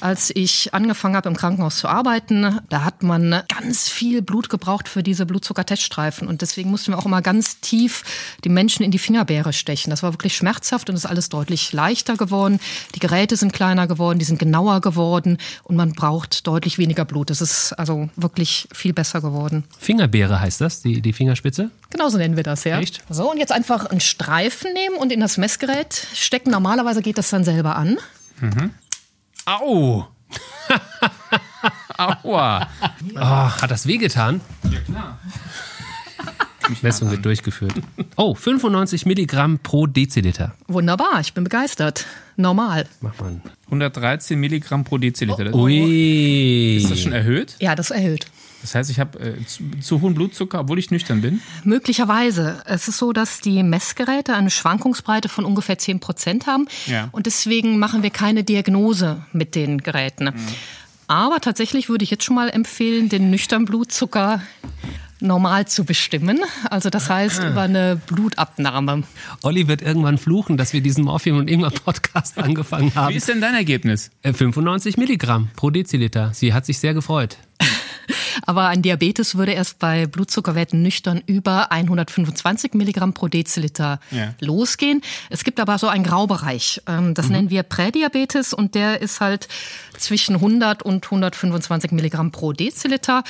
Als 0.00 0.30
ich 0.34 0.74
angefangen 0.74 1.16
habe, 1.16 1.28
im 1.28 1.36
Krankenhaus 1.36 1.78
zu 1.78 1.88
arbeiten, 1.88 2.60
da 2.68 2.84
hat 2.84 3.02
man 3.02 3.42
ganz 3.48 3.88
viel 3.88 4.22
Blut 4.22 4.48
gebraucht 4.48 4.88
für 4.88 5.02
diese 5.02 5.26
Blutzuckerteststreifen. 5.26 6.28
Und 6.28 6.42
deswegen 6.42 6.70
mussten 6.70 6.92
wir 6.92 6.98
auch 6.98 7.06
immer 7.06 7.22
ganz 7.22 7.60
tief 7.60 8.04
die 8.44 8.48
Menschen 8.48 8.84
in 8.84 8.90
die 8.90 8.98
Fingerbeere 8.98 9.52
stechen. 9.52 9.90
Das 9.90 10.02
war 10.02 10.12
wirklich 10.12 10.36
schmerzhaft 10.36 10.88
und 10.88 10.96
ist 10.96 11.06
alles 11.06 11.28
deutlich 11.28 11.72
leichter 11.72 12.16
geworden. 12.16 12.60
Die 12.94 13.00
Geräte 13.00 13.36
sind 13.36 13.52
kleiner 13.52 13.86
geworden, 13.86 14.18
die 14.18 14.24
sind 14.24 14.38
genauer 14.38 14.80
geworden 14.80 15.38
und 15.64 15.76
man 15.76 15.92
braucht 15.92 16.46
deutlich 16.46 16.78
weniger 16.78 17.04
Blut. 17.04 17.30
Das 17.30 17.40
ist 17.40 17.72
also 17.72 18.08
wirklich 18.16 18.68
viel 18.72 18.92
besser 18.92 19.20
geworden. 19.20 19.64
Fingerbeere 19.78 20.40
heißt 20.40 20.60
das, 20.60 20.80
die, 20.82 21.00
die 21.00 21.12
Fingerspitze? 21.12 21.70
Genau 21.90 22.08
so 22.08 22.18
nennen 22.18 22.36
wir 22.36 22.44
das, 22.44 22.64
ja. 22.64 22.78
Echt? 22.78 23.02
So, 23.10 23.30
und 23.30 23.38
jetzt 23.38 23.52
einfach 23.52 23.86
einen 23.86 24.00
Streifen 24.00 24.72
nehmen 24.74 24.96
und 24.96 25.10
in 25.10 25.20
das 25.20 25.38
Messgerät 25.38 26.06
stecken. 26.14 26.50
Normalerweise 26.50 27.02
geht 27.02 27.18
das 27.18 27.30
dann 27.30 27.44
selber 27.44 27.76
an. 27.76 27.98
Mhm. 28.40 28.70
Au! 29.48 30.04
Aua! 31.96 32.68
Oh, 33.14 33.18
hat 33.18 33.70
das 33.70 33.86
wehgetan? 33.86 34.42
Ja, 34.70 34.80
klar. 34.80 35.18
Messung 36.82 37.10
wird 37.10 37.24
durchgeführt. 37.24 37.72
Oh, 38.16 38.34
95 38.34 39.06
Milligramm 39.06 39.58
pro 39.60 39.86
Deziliter. 39.86 40.54
Wunderbar, 40.66 41.20
ich 41.20 41.32
bin 41.32 41.44
begeistert. 41.44 42.04
Normal. 42.36 42.86
Mach 43.00 43.18
mal. 43.20 43.40
113 43.66 44.38
Milligramm 44.38 44.84
pro 44.84 44.98
Deziliter. 44.98 45.48
Oh. 45.54 45.62
Ui. 45.62 46.76
Ist 46.76 46.90
das 46.90 47.00
schon 47.00 47.12
erhöht? 47.12 47.56
Ja, 47.58 47.74
das 47.74 47.90
erhöht. 47.90 48.26
Das 48.62 48.74
heißt, 48.74 48.90
ich 48.90 48.98
habe 49.00 49.18
äh, 49.20 49.44
zu, 49.46 49.62
zu, 49.80 50.00
hohen 50.00 50.14
Blutzucker, 50.14 50.60
obwohl 50.60 50.78
ich 50.78 50.90
nüchtern 50.90 51.20
bin? 51.20 51.40
Möglicherweise. 51.64 52.62
Es 52.66 52.88
ist 52.88 52.98
so, 52.98 53.12
dass 53.12 53.40
die 53.40 53.62
Messgeräte 53.62 54.34
eine 54.34 54.50
Schwankungsbreite 54.50 55.28
von 55.28 55.44
ungefähr 55.44 55.78
10 55.78 56.00
Prozent 56.00 56.46
haben. 56.46 56.66
Ja. 56.86 57.08
Und 57.12 57.26
deswegen 57.26 57.78
machen 57.78 58.02
wir 58.02 58.10
keine 58.10 58.44
Diagnose 58.44 59.22
mit 59.32 59.54
den 59.54 59.78
Geräten. 59.78 60.24
Mhm. 60.24 60.34
Aber 61.06 61.40
tatsächlich 61.40 61.88
würde 61.88 62.04
ich 62.04 62.10
jetzt 62.10 62.24
schon 62.24 62.36
mal 62.36 62.50
empfehlen, 62.50 63.08
den 63.08 63.30
nüchtern 63.30 63.64
Blutzucker 63.64 64.42
normal 65.20 65.66
zu 65.66 65.84
bestimmen. 65.84 66.40
Also 66.70 66.90
das 66.90 67.10
heißt 67.10 67.40
ah. 67.40 67.50
über 67.50 67.62
eine 67.62 68.00
Blutabnahme. 68.06 69.04
Olli 69.42 69.68
wird 69.68 69.82
irgendwann 69.82 70.18
fluchen, 70.18 70.56
dass 70.56 70.72
wir 70.72 70.80
diesen 70.80 71.04
Morphium 71.04 71.38
und 71.38 71.48
Ingwer 71.48 71.70
Podcast 71.70 72.38
angefangen 72.38 72.94
haben. 72.94 73.12
Wie 73.12 73.16
ist 73.16 73.28
denn 73.28 73.40
dein 73.40 73.54
Ergebnis? 73.54 74.10
95 74.22 74.96
äh, 74.96 75.00
Milligramm 75.00 75.48
pro 75.56 75.70
Deziliter. 75.70 76.32
Sie 76.34 76.52
hat 76.52 76.66
sich 76.66 76.78
sehr 76.78 76.94
gefreut. 76.94 77.38
Aber 78.42 78.68
ein 78.68 78.82
Diabetes 78.82 79.36
würde 79.36 79.52
erst 79.52 79.78
bei 79.78 80.06
Blutzuckerwerten 80.06 80.82
nüchtern 80.82 81.22
über 81.26 81.70
125 81.72 82.74
Milligramm 82.74 83.12
pro 83.12 83.28
Deziliter 83.28 84.00
ja. 84.10 84.34
losgehen. 84.40 85.02
Es 85.30 85.44
gibt 85.44 85.60
aber 85.60 85.78
so 85.78 85.88
einen 85.88 86.04
Graubereich. 86.04 86.82
Ähm, 86.86 87.14
das 87.14 87.26
mhm. 87.26 87.32
nennen 87.32 87.50
wir 87.50 87.62
Prädiabetes 87.62 88.52
und 88.52 88.74
der 88.74 89.00
ist 89.00 89.20
halt 89.20 89.48
zwischen 89.96 90.36
100 90.36 90.82
und 90.82 91.04
125 91.04 91.90
Milligramm 91.92 92.30
pro 92.30 92.52
Deziliter. 92.52 93.24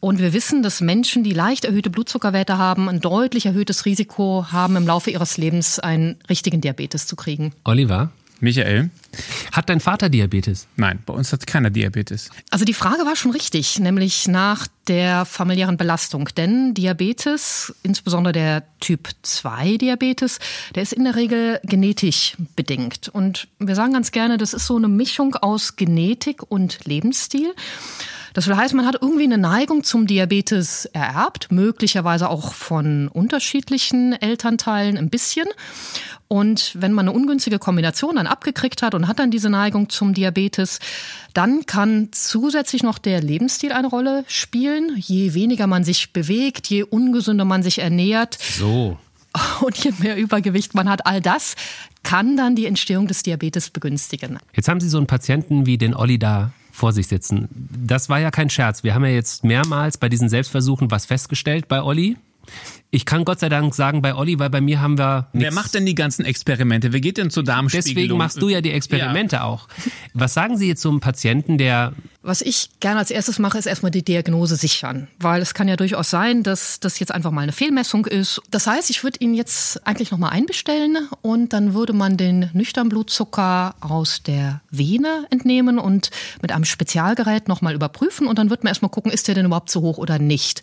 Und 0.00 0.18
wir 0.18 0.32
wissen, 0.32 0.64
dass 0.64 0.80
Menschen, 0.80 1.22
die 1.22 1.32
leicht 1.32 1.64
erhöhte 1.64 1.88
Blutzuckerwerte 1.88 2.58
haben, 2.58 2.88
ein 2.88 3.00
deutlich 3.00 3.46
erhöhtes 3.46 3.84
Risiko 3.84 4.46
haben, 4.50 4.74
im 4.74 4.84
Laufe 4.84 5.10
ihres 5.10 5.36
Lebens 5.36 5.78
einen 5.78 6.16
richtigen 6.28 6.60
Diabetes 6.60 7.06
zu 7.06 7.14
kriegen. 7.14 7.52
Oliver, 7.62 8.10
Michael? 8.42 8.90
Hat 9.52 9.68
dein 9.68 9.78
Vater 9.78 10.08
Diabetes? 10.08 10.66
Nein, 10.76 10.98
bei 11.06 11.14
uns 11.14 11.32
hat 11.32 11.46
keiner 11.46 11.70
Diabetes. 11.70 12.30
Also 12.50 12.64
die 12.64 12.74
Frage 12.74 13.06
war 13.06 13.14
schon 13.14 13.30
richtig, 13.30 13.78
nämlich 13.78 14.26
nach 14.26 14.66
der 14.88 15.24
familiären 15.24 15.76
Belastung. 15.76 16.28
Denn 16.36 16.74
Diabetes, 16.74 17.72
insbesondere 17.84 18.32
der 18.32 18.64
Typ 18.80 19.10
2 19.22 19.76
Diabetes, 19.76 20.40
der 20.74 20.82
ist 20.82 20.92
in 20.92 21.04
der 21.04 21.14
Regel 21.14 21.60
genetisch 21.62 22.36
bedingt. 22.56 23.08
Und 23.08 23.46
wir 23.60 23.76
sagen 23.76 23.92
ganz 23.92 24.10
gerne, 24.10 24.38
das 24.38 24.54
ist 24.54 24.66
so 24.66 24.76
eine 24.76 24.88
Mischung 24.88 25.36
aus 25.36 25.76
Genetik 25.76 26.42
und 26.50 26.84
Lebensstil. 26.84 27.54
Das 28.34 28.46
will 28.46 28.56
heißen, 28.56 28.76
man 28.76 28.86
hat 28.86 28.96
irgendwie 29.00 29.24
eine 29.24 29.38
Neigung 29.38 29.84
zum 29.84 30.06
Diabetes 30.06 30.86
ererbt, 30.86 31.50
möglicherweise 31.50 32.28
auch 32.28 32.52
von 32.52 33.08
unterschiedlichen 33.08 34.12
Elternteilen 34.12 34.96
ein 34.96 35.10
bisschen. 35.10 35.46
Und 36.28 36.72
wenn 36.74 36.92
man 36.92 37.08
eine 37.08 37.16
ungünstige 37.16 37.58
Kombination 37.58 38.16
dann 38.16 38.26
abgekriegt 38.26 38.80
hat 38.80 38.94
und 38.94 39.06
hat 39.06 39.18
dann 39.18 39.30
diese 39.30 39.50
Neigung 39.50 39.90
zum 39.90 40.14
Diabetes, 40.14 40.78
dann 41.34 41.66
kann 41.66 42.08
zusätzlich 42.12 42.82
noch 42.82 42.98
der 42.98 43.20
Lebensstil 43.20 43.72
eine 43.72 43.88
Rolle 43.88 44.24
spielen. 44.28 44.96
Je 44.96 45.34
weniger 45.34 45.66
man 45.66 45.84
sich 45.84 46.14
bewegt, 46.14 46.68
je 46.68 46.84
ungesünder 46.84 47.44
man 47.44 47.62
sich 47.62 47.80
ernährt. 47.80 48.38
So. 48.40 48.96
Und 49.60 49.76
je 49.82 49.92
mehr 49.98 50.16
Übergewicht 50.16 50.74
man 50.74 50.88
hat, 50.88 51.06
all 51.06 51.20
das 51.20 51.54
kann 52.02 52.36
dann 52.36 52.56
die 52.56 52.66
Entstehung 52.66 53.06
des 53.06 53.22
Diabetes 53.22 53.70
begünstigen. 53.70 54.38
Jetzt 54.54 54.68
haben 54.68 54.80
Sie 54.80 54.88
so 54.88 54.98
einen 54.98 55.06
Patienten 55.06 55.66
wie 55.66 55.78
den 55.78 55.94
Olli 55.94 56.18
da 56.18 56.52
vor 56.72 56.92
sich 56.92 57.06
sitzen. 57.06 57.48
Das 57.70 58.08
war 58.08 58.18
ja 58.18 58.30
kein 58.30 58.50
Scherz. 58.50 58.82
Wir 58.82 58.94
haben 58.94 59.04
ja 59.04 59.10
jetzt 59.10 59.44
mehrmals 59.44 59.98
bei 59.98 60.08
diesen 60.08 60.28
Selbstversuchen 60.28 60.90
was 60.90 61.06
festgestellt 61.06 61.68
bei 61.68 61.82
Olli. 61.82 62.16
Ich 62.90 63.06
kann 63.06 63.24
Gott 63.24 63.40
sei 63.40 63.48
Dank 63.48 63.74
sagen 63.74 64.02
bei 64.02 64.14
Olli, 64.14 64.38
weil 64.38 64.50
bei 64.50 64.60
mir 64.60 64.80
haben 64.80 64.98
wir 64.98 65.28
nichts. 65.32 65.44
Wer 65.44 65.54
macht 65.54 65.74
denn 65.74 65.86
die 65.86 65.94
ganzen 65.94 66.24
Experimente? 66.24 66.92
Wer 66.92 67.00
geht 67.00 67.16
denn 67.16 67.30
zur 67.30 67.44
Darmspiegelung? 67.44 67.94
Deswegen 67.94 68.18
machst 68.18 68.42
du 68.42 68.48
ja 68.48 68.60
die 68.60 68.72
Experimente 68.72 69.36
ja. 69.36 69.44
auch. 69.44 69.68
Was 70.12 70.34
sagen 70.34 70.56
Sie 70.56 70.66
jetzt 70.66 70.82
zum 70.82 71.00
Patienten, 71.00 71.56
der 71.56 71.92
was 72.22 72.40
ich 72.40 72.70
gerne 72.80 73.00
als 73.00 73.10
erstes 73.10 73.38
mache, 73.38 73.58
ist 73.58 73.66
erstmal 73.66 73.90
die 73.90 74.04
Diagnose 74.04 74.56
sichern, 74.56 75.08
weil 75.18 75.42
es 75.42 75.54
kann 75.54 75.66
ja 75.66 75.76
durchaus 75.76 76.10
sein, 76.10 76.42
dass 76.42 76.78
das 76.78 76.98
jetzt 77.00 77.12
einfach 77.12 77.32
mal 77.32 77.42
eine 77.42 77.52
Fehlmessung 77.52 78.06
ist. 78.06 78.40
Das 78.50 78.66
heißt, 78.66 78.90
ich 78.90 79.02
würde 79.02 79.18
ihn 79.20 79.34
jetzt 79.34 79.84
eigentlich 79.86 80.10
nochmal 80.12 80.30
einbestellen 80.30 81.08
und 81.20 81.52
dann 81.52 81.74
würde 81.74 81.92
man 81.92 82.16
den 82.16 82.50
nüchtern 82.52 82.88
Blutzucker 82.88 83.74
aus 83.80 84.22
der 84.22 84.60
Vene 84.70 85.26
entnehmen 85.30 85.78
und 85.78 86.10
mit 86.40 86.52
einem 86.52 86.64
Spezialgerät 86.64 87.48
nochmal 87.48 87.74
überprüfen 87.74 88.26
und 88.26 88.38
dann 88.38 88.50
wird 88.50 88.62
man 88.62 88.70
erstmal 88.70 88.90
gucken, 88.90 89.10
ist 89.10 89.26
der 89.26 89.34
denn 89.34 89.46
überhaupt 89.46 89.70
zu 89.70 89.80
hoch 89.80 89.98
oder 89.98 90.18
nicht. 90.18 90.62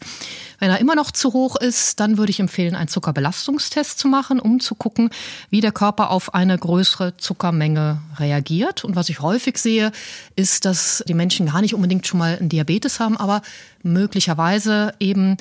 Wenn 0.60 0.72
er 0.72 0.80
immer 0.80 0.96
noch 0.96 1.12
zu 1.12 1.34
hoch 1.34 1.56
ist, 1.56 2.00
dann 2.00 2.18
würde 2.18 2.32
ich 2.32 2.40
empfehlen, 2.40 2.76
einen 2.76 2.90
Zuckerbelastungstest 2.90 3.98
zu 3.98 4.08
machen, 4.08 4.40
um 4.40 4.60
zu 4.60 4.76
gucken, 4.76 5.10
wie 5.50 5.62
der 5.62 5.72
Körper 5.72 6.10
auf 6.10 6.34
eine 6.34 6.58
größere 6.58 7.16
Zuckermenge 7.18 8.02
reagiert. 8.18 8.84
Und 8.84 8.96
was 8.96 9.10
ich 9.10 9.22
häufig 9.22 9.58
sehe, 9.58 9.92
ist, 10.36 10.66
dass 10.66 11.04
die 11.08 11.14
Menschen 11.14 11.49
gar 11.52 11.62
nicht 11.62 11.74
unbedingt 11.74 12.06
schon 12.06 12.20
mal 12.20 12.38
einen 12.38 12.50
Diabetes 12.50 13.00
haben, 13.00 13.18
aber 13.18 13.42
möglicherweise 13.84 14.94
eben 15.00 15.38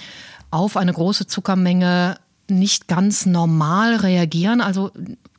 auf 0.50 0.76
eine 0.76 0.92
große 0.92 1.26
Zuckermenge 1.26 2.16
nicht 2.50 2.88
ganz 2.88 3.26
normal 3.26 3.96
reagieren, 3.96 4.60
also 4.62 4.90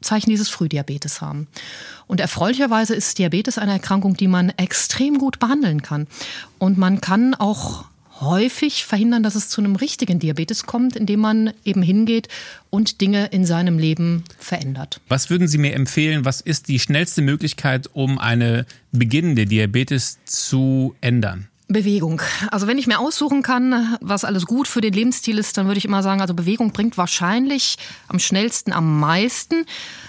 Zeichen 0.02 0.30
dieses 0.30 0.50
Frühdiabetes 0.50 1.22
haben. 1.22 1.48
Und 2.06 2.20
erfreulicherweise 2.20 2.94
ist 2.94 3.18
Diabetes 3.18 3.58
eine 3.58 3.74
Erkrankung, 3.74 4.16
die 4.16 4.28
man 4.28 4.50
extrem 4.50 5.18
gut 5.18 5.40
behandeln 5.40 5.82
kann. 5.82 6.08
Und 6.60 6.78
man 6.78 7.02
kann 7.02 7.34
auch 7.34 7.86
häufig 8.22 8.86
verhindern, 8.86 9.24
dass 9.24 9.36
es 9.36 9.50
zu 9.50 9.62
einem 9.62 9.76
richtigen 9.76 10.20
Diabetes 10.20 10.66
kommt, 10.66 10.96
indem 10.96 11.22
man 11.22 11.54
eben 11.64 11.82
hingeht 11.82 12.28
und 12.70 13.02
Dinge 13.02 13.28
in 13.28 13.46
seinem 13.46 13.80
Leben 13.80 14.24
verändert. 14.38 15.02
Was 15.08 15.30
würden 15.30 15.48
Sie 15.48 15.58
mir 15.58 15.74
empfehlen? 15.74 16.26
Was 16.26 16.42
ist 16.42 16.68
die 16.68 16.80
schnellste 16.80 17.22
Möglichkeit, 17.22 17.90
um 17.94 18.20
eine 18.20 18.66
beginnende 18.92 19.46
Diabetes 19.46 20.20
zu 20.26 20.96
ändern? 21.02 21.48
Bewegung. 21.70 22.20
Also 22.50 22.66
wenn 22.66 22.80
ich 22.80 22.88
mir 22.88 23.00
aussuchen 23.00 23.44
kann, 23.44 23.96
was 24.02 24.26
alles 24.26 24.48
gut 24.48 24.68
für 24.68 24.82
den 24.82 24.92
Lebensstil 24.92 25.38
ist, 25.38 25.56
dann 25.56 25.68
würde 25.68 25.78
ich 25.78 25.86
immer 25.86 26.02
sagen, 26.02 26.20
also 26.20 26.34
Bewegung 26.34 26.72
bringt 26.72 26.98
wahrscheinlich 26.98 27.78
am 28.08 28.18
schnellsten 28.18 28.74
am 28.74 29.00
meisten. 29.00 29.66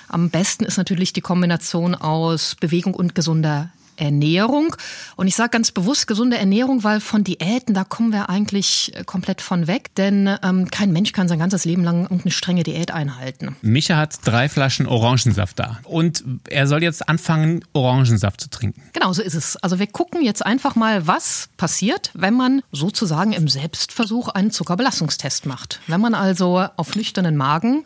Am 0.09 0.31
besten 0.31 0.65
ist 0.65 0.79
natürlich 0.79 1.13
die 1.13 1.21
Kombination 1.21 1.95
aus 1.95 2.57
Bewegung 2.59 2.95
und 2.95 3.15
gesunder 3.15 3.71
Ernährung. 4.01 4.75
Und 5.17 5.27
ich 5.27 5.37
sage 5.37 5.51
ganz 5.51 5.71
bewusst 5.71 6.07
gesunde 6.07 6.39
Ernährung, 6.39 6.83
weil 6.85 7.01
von 7.01 7.25
Diäten, 7.25 7.75
da 7.75 7.85
kommen 7.85 8.13
wir 8.13 8.29
eigentlich 8.29 8.93
äh, 8.95 9.05
komplett 9.05 9.41
von 9.41 9.67
weg. 9.67 9.95
Denn 9.97 10.31
ähm, 10.43 10.71
kein 10.71 10.93
Mensch 10.93 11.13
kann 11.13 11.29
sein 11.29 11.39
ganzes 11.39 11.65
Leben 11.65 11.85
lang 11.85 12.03
irgendeine 12.03 12.31
strenge 12.31 12.63
Diät 12.63 12.91
einhalten. 12.91 13.57
Micha 13.63 13.97
hat 13.97 14.19
drei 14.25 14.49
Flaschen 14.49 14.87
Orangensaft 14.87 15.59
da. 15.59 15.79
Und 15.85 16.25
er 16.49 16.67
soll 16.67 16.83
jetzt 16.83 17.09
anfangen, 17.09 17.65
Orangensaft 17.73 18.41
zu 18.41 18.51
trinken. 18.51 18.83
Genau 18.93 19.13
so 19.13 19.23
ist 19.23 19.35
es. 19.35 19.57
Also 19.57 19.79
wir 19.79 19.87
gucken 19.87 20.23
jetzt 20.23 20.45
einfach 20.45 20.77
mal, 20.77 21.07
was 21.07 21.49
passiert, 21.57 22.11
wenn 22.15 22.35
man 22.35 22.63
sozusagen 22.73 23.33
im 23.33 23.49
Selbstversuch 23.49 24.29
einen 24.29 24.51
Zuckerbelastungstest 24.51 25.47
macht. 25.47 25.81
Wenn 25.87 26.01
man 26.01 26.15
also 26.15 26.67
auf 26.77 26.97
nüchternen 26.97 27.37
Magen 27.37 27.85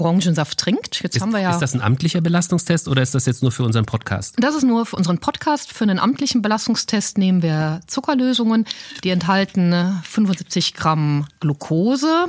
Orangensaft 0.00 0.58
trinkt. 0.58 1.02
Jetzt 1.02 1.16
ist, 1.16 1.22
haben 1.22 1.32
wir 1.32 1.40
ja. 1.40 1.50
Ist 1.50 1.60
das 1.60 1.74
ein 1.74 1.80
amtlicher 1.80 2.20
Belastungstest 2.20 2.88
oder 2.88 3.02
ist 3.02 3.14
das 3.14 3.26
jetzt 3.26 3.42
nur 3.42 3.52
für 3.52 3.64
unseren 3.64 3.86
Podcast? 3.86 4.34
Das 4.38 4.54
ist 4.54 4.64
nur 4.64 4.86
für 4.86 4.96
unseren 4.96 5.18
Podcast. 5.18 5.72
Für 5.72 5.84
einen 5.84 5.98
amtlichen 5.98 6.42
Belastungstest 6.42 7.18
nehmen 7.18 7.42
wir 7.42 7.80
Zuckerlösungen. 7.86 8.66
Die 9.04 9.10
enthalten 9.10 10.00
75 10.04 10.74
Gramm 10.74 11.26
Glucose. 11.40 12.28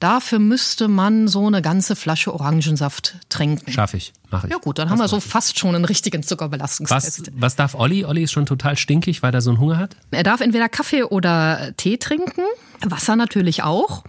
Dafür 0.00 0.38
müsste 0.38 0.88
man 0.88 1.28
so 1.28 1.46
eine 1.46 1.62
ganze 1.62 1.96
Flasche 1.96 2.34
Orangensaft 2.34 3.14
trinken. 3.28 3.72
Schaffe 3.72 3.96
ich, 3.96 4.12
mache 4.34 4.48
ich. 4.48 4.52
Ja 4.52 4.58
gut, 4.58 4.78
dann 4.78 4.88
das 4.88 4.92
haben 4.92 4.98
wir 4.98 5.08
so 5.08 5.20
fast 5.20 5.58
schon 5.58 5.74
einen 5.74 5.84
richtigen 5.84 6.22
Zuckerbelastungstest. 6.24 7.20
Was, 7.20 7.32
was 7.36 7.56
darf 7.56 7.74
Olli? 7.74 8.04
Olli 8.04 8.24
ist 8.24 8.32
schon 8.32 8.46
total 8.46 8.76
stinkig, 8.76 9.22
weil 9.22 9.32
er 9.32 9.40
so 9.40 9.50
einen 9.50 9.60
Hunger 9.60 9.78
hat. 9.78 9.96
Er 10.10 10.24
darf 10.24 10.40
entweder 10.40 10.68
Kaffee 10.68 11.04
oder 11.04 11.72
Tee 11.76 11.96
trinken. 11.98 12.42
Wasser 12.82 13.14
natürlich 13.14 13.62
auch. 13.62 14.04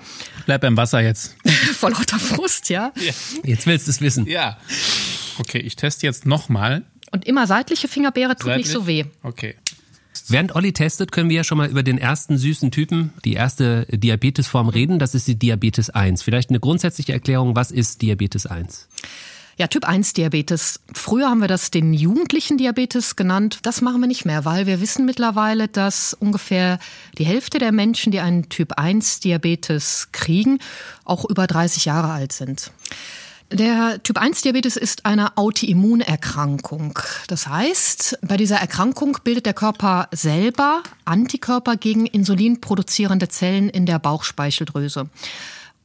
Bleib 0.45 0.61
beim 0.61 0.75
Wasser 0.75 0.99
jetzt. 0.99 1.35
Vor 1.45 1.91
lauter 1.91 2.19
Frust, 2.19 2.69
ja? 2.69 2.91
ja. 2.95 3.13
Jetzt 3.43 3.67
willst 3.67 3.87
du 3.87 3.91
es 3.91 4.01
wissen. 4.01 4.25
Ja. 4.25 4.57
Okay, 5.37 5.59
ich 5.59 5.75
teste 5.75 6.07
jetzt 6.07 6.25
nochmal. 6.25 6.83
Und 7.11 7.25
immer 7.25 7.45
seitliche 7.45 7.87
Fingerbeere 7.87 8.35
tut 8.35 8.47
Seitlich? 8.47 8.65
nicht 8.65 8.73
so 8.73 8.87
weh. 8.87 9.05
Okay. 9.21 9.55
Während 10.27 10.55
Olli 10.55 10.73
testet, 10.73 11.11
können 11.11 11.29
wir 11.29 11.37
ja 11.37 11.43
schon 11.43 11.59
mal 11.59 11.69
über 11.69 11.83
den 11.83 11.99
ersten 11.99 12.37
süßen 12.37 12.71
Typen, 12.71 13.13
die 13.23 13.33
erste 13.33 13.85
Diabetesform 13.91 14.69
reden. 14.69 14.97
Das 14.97 15.13
ist 15.13 15.27
die 15.27 15.35
Diabetes 15.35 15.91
1. 15.91 16.23
Vielleicht 16.23 16.49
eine 16.49 16.59
grundsätzliche 16.59 17.13
Erklärung, 17.13 17.55
was 17.55 17.69
ist 17.69 18.01
Diabetes 18.01 18.47
1? 18.47 18.87
Ja, 19.57 19.67
Typ 19.67 19.85
1 19.85 20.11
Diabetes. 20.11 20.81
Früher 20.93 21.29
haben 21.29 21.39
wir 21.39 21.47
das 21.47 21.71
den 21.71 21.93
jugendlichen 21.93 22.57
Diabetes 22.57 23.15
genannt. 23.15 23.59
Das 23.61 23.79
machen 23.79 24.01
wir 24.01 24.07
nicht 24.07 24.25
mehr, 24.25 24.43
weil 24.43 24.67
wir 24.67 24.81
wissen 24.81 25.05
mittlerweile, 25.05 25.69
dass 25.69 26.13
ungefähr 26.13 26.77
die 27.17 27.25
Hälfte 27.25 27.57
der 27.57 27.71
Menschen, 27.71 28.11
die 28.11 28.19
einen 28.19 28.49
Typ 28.49 28.73
1 28.73 29.21
Diabetes 29.21 30.09
kriegen, 30.11 30.59
auch 31.05 31.23
über 31.23 31.47
30 31.47 31.85
Jahre 31.85 32.11
alt 32.11 32.33
sind. 32.33 32.71
Der 33.49 34.03
Typ 34.03 34.17
1 34.17 34.41
Diabetes 34.41 34.75
ist 34.75 35.05
eine 35.05 35.37
Autoimmunerkrankung. 35.37 36.99
Das 37.27 37.47
heißt, 37.47 38.19
bei 38.23 38.35
dieser 38.35 38.57
Erkrankung 38.57 39.19
bildet 39.23 39.45
der 39.45 39.53
Körper 39.53 40.09
selber 40.11 40.83
Antikörper 41.05 41.77
gegen 41.77 42.07
insulinproduzierende 42.07 43.29
Zellen 43.29 43.69
in 43.69 43.85
der 43.85 43.99
Bauchspeicheldrüse. 43.99 45.07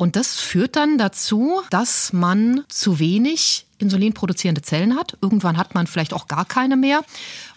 Und 0.00 0.16
das 0.16 0.40
führt 0.40 0.76
dann 0.76 0.96
dazu, 0.96 1.60
dass 1.68 2.14
man 2.14 2.64
zu 2.68 2.98
wenig 2.98 3.66
insulinproduzierende 3.76 4.62
Zellen 4.62 4.96
hat. 4.96 5.18
Irgendwann 5.20 5.58
hat 5.58 5.74
man 5.74 5.86
vielleicht 5.86 6.14
auch 6.14 6.26
gar 6.26 6.46
keine 6.46 6.78
mehr. 6.78 7.02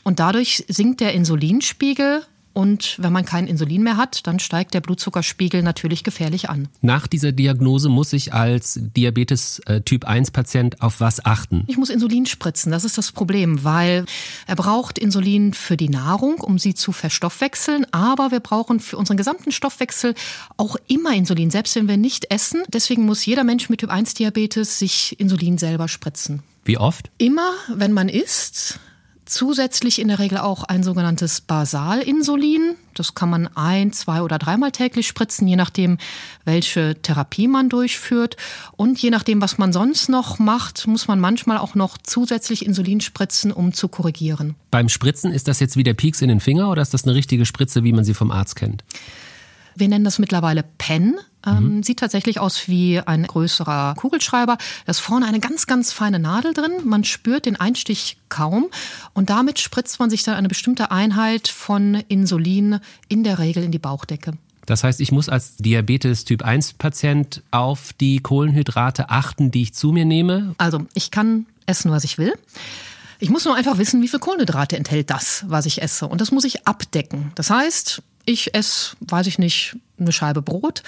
Und 0.03 0.19
dadurch 0.19 0.65
sinkt 0.67 0.99
der 0.99 1.13
Insulinspiegel 1.13 2.25
und 2.53 2.97
wenn 2.99 3.11
man 3.11 3.25
kein 3.25 3.47
Insulin 3.47 3.83
mehr 3.83 3.97
hat, 3.97 4.25
dann 4.27 4.39
steigt 4.39 4.73
der 4.73 4.81
Blutzuckerspiegel 4.81 5.63
natürlich 5.63 6.03
gefährlich 6.03 6.49
an. 6.49 6.69
Nach 6.81 7.07
dieser 7.07 7.31
Diagnose 7.31 7.89
muss 7.89 8.13
ich 8.13 8.33
als 8.33 8.79
Diabetes 8.95 9.59
äh, 9.65 9.81
Typ 9.81 10.05
1 10.05 10.31
Patient 10.31 10.81
auf 10.81 10.99
was 10.99 11.25
achten? 11.25 11.63
Ich 11.67 11.77
muss 11.77 11.89
Insulin 11.89 12.25
spritzen, 12.25 12.71
das 12.71 12.83
ist 12.83 12.97
das 12.97 13.11
Problem, 13.11 13.63
weil 13.63 14.05
er 14.47 14.55
braucht 14.55 14.99
Insulin 14.99 15.53
für 15.53 15.77
die 15.77 15.89
Nahrung, 15.89 16.35
um 16.35 16.59
sie 16.59 16.75
zu 16.75 16.91
verstoffwechseln, 16.91 17.85
aber 17.91 18.31
wir 18.31 18.39
brauchen 18.39 18.79
für 18.79 18.97
unseren 18.97 19.17
gesamten 19.17 19.51
Stoffwechsel 19.51 20.13
auch 20.57 20.75
immer 20.87 21.13
Insulin, 21.13 21.49
selbst 21.51 21.75
wenn 21.75 21.87
wir 21.87 21.97
nicht 21.97 22.31
essen. 22.31 22.63
Deswegen 22.71 23.05
muss 23.05 23.25
jeder 23.25 23.43
Mensch 23.43 23.69
mit 23.69 23.79
Typ 23.79 23.89
1 23.89 24.13
Diabetes 24.13 24.79
sich 24.79 25.19
Insulin 25.19 25.57
selber 25.57 25.87
spritzen. 25.87 26.43
Wie 26.65 26.77
oft? 26.77 27.09
Immer, 27.17 27.51
wenn 27.73 27.91
man 27.91 28.09
isst 28.09 28.79
zusätzlich 29.25 29.99
in 29.99 30.07
der 30.07 30.19
Regel 30.19 30.37
auch 30.37 30.63
ein 30.63 30.83
sogenanntes 30.83 31.41
Basalinsulin. 31.41 32.75
Das 32.93 33.15
kann 33.15 33.29
man 33.29 33.49
ein, 33.55 33.91
zwei 33.91 34.21
oder 34.21 34.37
dreimal 34.37 34.71
täglich 34.71 35.07
spritzen, 35.07 35.47
je 35.47 35.55
nachdem, 35.55 35.97
welche 36.45 36.95
Therapie 37.01 37.47
man 37.47 37.69
durchführt. 37.69 38.37
Und 38.73 39.01
je 39.01 39.09
nachdem, 39.09 39.41
was 39.41 39.57
man 39.57 39.73
sonst 39.73 40.09
noch 40.09 40.39
macht, 40.39 40.87
muss 40.87 41.07
man 41.07 41.19
manchmal 41.19 41.57
auch 41.57 41.75
noch 41.75 41.97
zusätzlich 41.97 42.65
Insulin 42.65 43.01
spritzen, 43.01 43.51
um 43.51 43.73
zu 43.73 43.87
korrigieren. 43.87 44.55
Beim 44.71 44.89
Spritzen 44.89 45.31
ist 45.31 45.47
das 45.47 45.59
jetzt 45.59 45.77
wie 45.77 45.83
der 45.83 45.93
Pieks 45.93 46.21
in 46.21 46.29
den 46.29 46.39
Finger 46.39 46.69
oder 46.69 46.81
ist 46.81 46.93
das 46.93 47.05
eine 47.05 47.15
richtige 47.15 47.45
Spritze, 47.45 47.83
wie 47.83 47.93
man 47.93 48.03
sie 48.03 48.13
vom 48.13 48.31
Arzt 48.31 48.55
kennt? 48.55 48.83
Wir 49.75 49.87
nennen 49.87 50.05
das 50.05 50.19
mittlerweile 50.19 50.63
PEN. 50.77 51.15
Ähm, 51.45 51.77
mhm. 51.77 51.83
Sieht 51.83 51.99
tatsächlich 51.99 52.39
aus 52.39 52.67
wie 52.67 52.99
ein 52.99 53.23
größerer 53.23 53.95
Kugelschreiber. 53.95 54.57
Da 54.85 54.89
ist 54.89 54.99
vorne 54.99 55.25
eine 55.25 55.39
ganz, 55.39 55.67
ganz 55.67 55.91
feine 55.91 56.19
Nadel 56.19 56.53
drin. 56.53 56.71
Man 56.85 57.03
spürt 57.03 57.45
den 57.45 57.55
Einstich 57.55 58.17
kaum. 58.29 58.67
Und 59.13 59.29
damit 59.29 59.59
spritzt 59.59 59.99
man 59.99 60.09
sich 60.09 60.23
dann 60.23 60.35
eine 60.35 60.47
bestimmte 60.47 60.91
Einheit 60.91 61.47
von 61.47 61.95
Insulin 62.07 62.79
in 63.07 63.23
der 63.23 63.39
Regel 63.39 63.63
in 63.63 63.71
die 63.71 63.79
Bauchdecke. 63.79 64.33
Das 64.65 64.83
heißt, 64.83 65.01
ich 65.01 65.11
muss 65.11 65.27
als 65.29 65.57
Diabetes 65.57 66.23
Typ 66.23 66.43
1 66.43 66.73
Patient 66.73 67.43
auf 67.51 67.91
die 67.93 68.19
Kohlenhydrate 68.19 69.09
achten, 69.09 69.51
die 69.51 69.63
ich 69.63 69.73
zu 69.73 69.91
mir 69.91 70.05
nehme? 70.05 70.55
Also, 70.57 70.85
ich 70.93 71.11
kann 71.11 71.45
essen, 71.65 71.91
was 71.91 72.03
ich 72.03 72.17
will. 72.17 72.33
Ich 73.19 73.29
muss 73.29 73.45
nur 73.45 73.55
einfach 73.55 73.77
wissen, 73.77 74.01
wie 74.01 74.07
viel 74.07 74.19
Kohlenhydrate 74.19 74.77
enthält 74.77 75.09
das, 75.09 75.45
was 75.47 75.65
ich 75.65 75.81
esse. 75.81 76.07
Und 76.07 76.21
das 76.21 76.31
muss 76.31 76.43
ich 76.43 76.67
abdecken. 76.67 77.31
Das 77.35 77.49
heißt, 77.49 78.01
ich 78.25 78.55
esse, 78.55 78.95
weiß 79.01 79.27
ich 79.27 79.39
nicht, 79.39 79.75
eine 79.99 80.11
Scheibe 80.11 80.41
Brot 80.41 80.83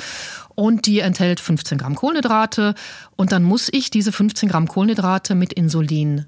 und 0.56 0.86
die 0.86 1.00
enthält 1.00 1.40
15 1.40 1.78
Gramm 1.78 1.96
Kohlenhydrate. 1.96 2.76
Und 3.16 3.32
dann 3.32 3.44
muss 3.44 3.70
ich 3.72 3.90
diese 3.90 4.12
15 4.12 4.50
Gramm 4.50 4.68
Kohlenhydrate 4.68 5.36
mit 5.36 5.54
Insulin 5.54 6.26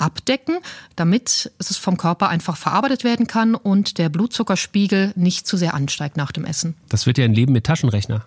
abdecken, 0.00 0.58
damit 0.96 1.52
es 1.58 1.76
vom 1.76 1.96
Körper 1.96 2.28
einfach 2.28 2.56
verarbeitet 2.56 3.04
werden 3.04 3.26
kann 3.26 3.54
und 3.54 3.98
der 3.98 4.08
Blutzuckerspiegel 4.08 5.12
nicht 5.16 5.46
zu 5.46 5.56
sehr 5.56 5.74
ansteigt 5.74 6.16
nach 6.16 6.32
dem 6.32 6.44
Essen. 6.44 6.74
Das 6.88 7.06
wird 7.06 7.18
ja 7.18 7.24
ein 7.24 7.34
Leben 7.34 7.52
mit 7.52 7.64
Taschenrechner. 7.64 8.24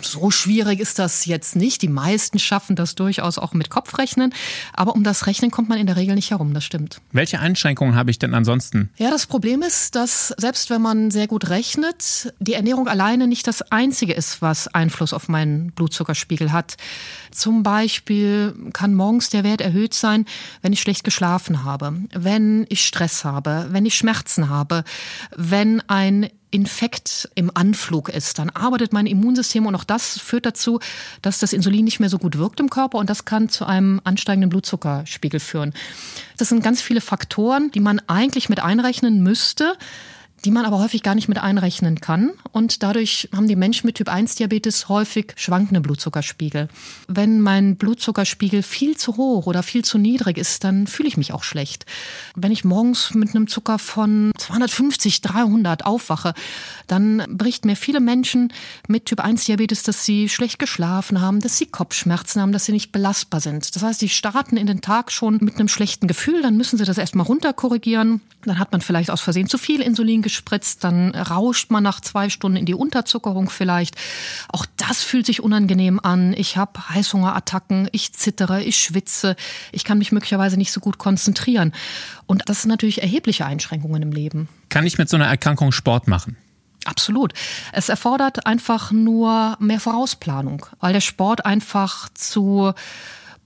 So 0.00 0.30
schwierig 0.30 0.80
ist 0.80 0.98
das 0.98 1.26
jetzt 1.26 1.56
nicht. 1.56 1.82
Die 1.82 1.88
meisten 1.88 2.38
schaffen 2.38 2.76
das 2.76 2.94
durchaus 2.94 3.38
auch 3.38 3.52
mit 3.52 3.70
Kopfrechnen. 3.70 4.32
Aber 4.72 4.94
um 4.94 5.04
das 5.04 5.26
Rechnen 5.26 5.50
kommt 5.50 5.68
man 5.68 5.78
in 5.78 5.86
der 5.86 5.96
Regel 5.96 6.14
nicht 6.14 6.30
herum, 6.30 6.54
das 6.54 6.64
stimmt. 6.64 7.00
Welche 7.12 7.40
Einschränkungen 7.40 7.94
habe 7.94 8.10
ich 8.10 8.18
denn 8.18 8.34
ansonsten? 8.34 8.90
Ja, 8.96 9.10
das 9.10 9.26
Problem 9.26 9.62
ist, 9.62 9.94
dass 9.94 10.28
selbst 10.36 10.70
wenn 10.70 10.82
man 10.82 11.10
sehr 11.10 11.26
gut 11.26 11.48
rechnet, 11.50 12.32
die 12.38 12.54
Ernährung 12.54 12.88
alleine 12.88 13.26
nicht 13.26 13.46
das 13.46 13.62
Einzige 13.62 14.14
ist, 14.14 14.42
was 14.42 14.68
Einfluss 14.68 15.12
auf 15.12 15.28
meinen 15.28 15.72
Blutzuckerspiegel 15.72 16.52
hat. 16.52 16.76
Zum 17.30 17.62
Beispiel 17.62 18.54
kann 18.72 18.94
morgens 18.94 19.30
der 19.30 19.44
Wert 19.44 19.60
erhöht 19.60 19.94
sein, 19.94 20.26
wenn 20.62 20.72
ich 20.72 20.80
schlecht 20.80 21.04
geschlafen 21.04 21.64
habe, 21.64 21.94
wenn 22.12 22.66
ich 22.68 22.84
Stress 22.84 23.24
habe, 23.24 23.68
wenn 23.70 23.86
ich 23.86 23.94
Schmerzen 23.94 24.48
habe, 24.48 24.84
wenn 25.36 25.80
ein 25.88 26.30
Infekt 26.50 27.28
im 27.36 27.50
Anflug 27.54 28.08
ist, 28.08 28.38
dann 28.38 28.50
arbeitet 28.50 28.92
mein 28.92 29.06
Immunsystem 29.06 29.66
und 29.66 29.74
auch 29.76 29.84
das 29.84 30.18
führt 30.18 30.46
dazu, 30.46 30.80
dass 31.22 31.38
das 31.38 31.52
Insulin 31.52 31.84
nicht 31.84 32.00
mehr 32.00 32.08
so 32.08 32.18
gut 32.18 32.38
wirkt 32.38 32.58
im 32.58 32.70
Körper 32.70 32.98
und 32.98 33.08
das 33.08 33.24
kann 33.24 33.48
zu 33.48 33.64
einem 33.64 34.00
ansteigenden 34.02 34.50
Blutzuckerspiegel 34.50 35.38
führen. 35.38 35.72
Das 36.38 36.48
sind 36.48 36.62
ganz 36.62 36.82
viele 36.82 37.00
Faktoren, 37.00 37.70
die 37.70 37.80
man 37.80 38.00
eigentlich 38.08 38.48
mit 38.48 38.60
einrechnen 38.60 39.22
müsste, 39.22 39.74
die 40.44 40.50
man 40.50 40.64
aber 40.64 40.78
häufig 40.78 41.02
gar 41.02 41.14
nicht 41.14 41.28
mit 41.28 41.38
einrechnen 41.38 42.00
kann. 42.00 42.30
Und 42.52 42.82
dadurch 42.82 43.28
haben 43.34 43.48
die 43.48 43.56
Menschen 43.56 43.86
mit 43.86 43.96
Typ-1-Diabetes 43.96 44.88
häufig 44.88 45.32
schwankende 45.36 45.80
Blutzuckerspiegel. 45.80 46.68
Wenn 47.08 47.40
mein 47.40 47.76
Blutzuckerspiegel 47.76 48.62
viel 48.62 48.96
zu 48.96 49.16
hoch 49.16 49.46
oder 49.46 49.62
viel 49.62 49.84
zu 49.84 49.98
niedrig 49.98 50.38
ist, 50.38 50.64
dann 50.64 50.86
fühle 50.86 51.08
ich 51.08 51.16
mich 51.16 51.32
auch 51.32 51.44
schlecht. 51.44 51.86
Wenn 52.34 52.52
ich 52.52 52.64
morgens 52.64 53.14
mit 53.14 53.34
einem 53.34 53.48
Zucker 53.48 53.78
von 53.78 54.32
250, 54.36 55.20
300 55.20 55.84
aufwache, 55.84 56.34
dann 56.86 57.24
berichten 57.28 57.68
mir 57.68 57.76
viele 57.76 58.00
Menschen 58.00 58.52
mit 58.88 59.06
Typ-1-Diabetes, 59.06 59.82
dass 59.82 60.04
sie 60.04 60.28
schlecht 60.28 60.58
geschlafen 60.58 61.20
haben, 61.20 61.40
dass 61.40 61.58
sie 61.58 61.66
Kopfschmerzen 61.66 62.40
haben, 62.40 62.52
dass 62.52 62.64
sie 62.64 62.72
nicht 62.72 62.92
belastbar 62.92 63.40
sind. 63.40 63.74
Das 63.76 63.82
heißt, 63.82 64.00
sie 64.00 64.08
starten 64.08 64.56
in 64.56 64.66
den 64.66 64.80
Tag 64.80 65.12
schon 65.12 65.38
mit 65.40 65.56
einem 65.56 65.68
schlechten 65.68 66.06
Gefühl, 66.06 66.42
dann 66.42 66.56
müssen 66.56 66.78
sie 66.78 66.84
das 66.84 66.98
erstmal 66.98 67.26
runterkorrigieren. 67.26 68.20
Dann 68.44 68.58
hat 68.58 68.72
man 68.72 68.80
vielleicht 68.80 69.10
aus 69.10 69.20
Versehen 69.20 69.48
zu 69.48 69.58
viel 69.58 69.82
Insulin 69.82 70.22
gespritzt, 70.30 70.84
dann 70.84 71.14
rauscht 71.14 71.70
man 71.70 71.82
nach 71.82 72.00
zwei 72.00 72.30
Stunden 72.30 72.56
in 72.56 72.66
die 72.66 72.74
Unterzuckerung 72.74 73.50
vielleicht. 73.50 73.96
Auch 74.48 74.66
das 74.76 75.02
fühlt 75.02 75.26
sich 75.26 75.42
unangenehm 75.42 76.00
an. 76.00 76.32
Ich 76.32 76.56
habe 76.56 76.88
Heißhungerattacken, 76.88 77.88
ich 77.92 78.12
zittere, 78.12 78.62
ich 78.62 78.78
schwitze, 78.78 79.36
ich 79.72 79.84
kann 79.84 79.98
mich 79.98 80.12
möglicherweise 80.12 80.56
nicht 80.56 80.72
so 80.72 80.80
gut 80.80 80.98
konzentrieren. 80.98 81.72
Und 82.26 82.48
das 82.48 82.62
sind 82.62 82.70
natürlich 82.70 83.02
erhebliche 83.02 83.44
Einschränkungen 83.44 84.02
im 84.02 84.12
Leben. 84.12 84.48
Kann 84.68 84.86
ich 84.86 84.98
mit 84.98 85.08
so 85.08 85.16
einer 85.16 85.26
Erkrankung 85.26 85.72
Sport 85.72 86.08
machen? 86.08 86.36
Absolut. 86.84 87.34
Es 87.72 87.88
erfordert 87.88 88.46
einfach 88.46 88.90
nur 88.90 89.56
mehr 89.60 89.80
Vorausplanung, 89.80 90.66
weil 90.80 90.92
der 90.92 91.00
Sport 91.00 91.44
einfach 91.44 92.08
zu 92.14 92.72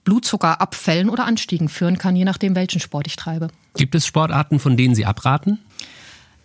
Blutzuckerabfällen 0.05 1.09
oder 1.09 1.25
Anstiegen 1.25 1.69
führen 1.69 1.99
kann, 1.99 2.15
je 2.15 2.25
nachdem, 2.25 2.55
welchen 2.55 2.81
Sport 2.81 3.07
ich 3.07 3.17
treibe. 3.17 3.49
Gibt 3.75 3.95
es 3.95 4.07
Sportarten, 4.07 4.61
von 4.61 4.77
denen 4.77 4.95
Sie 4.95 5.07
abraten? 5.07 5.59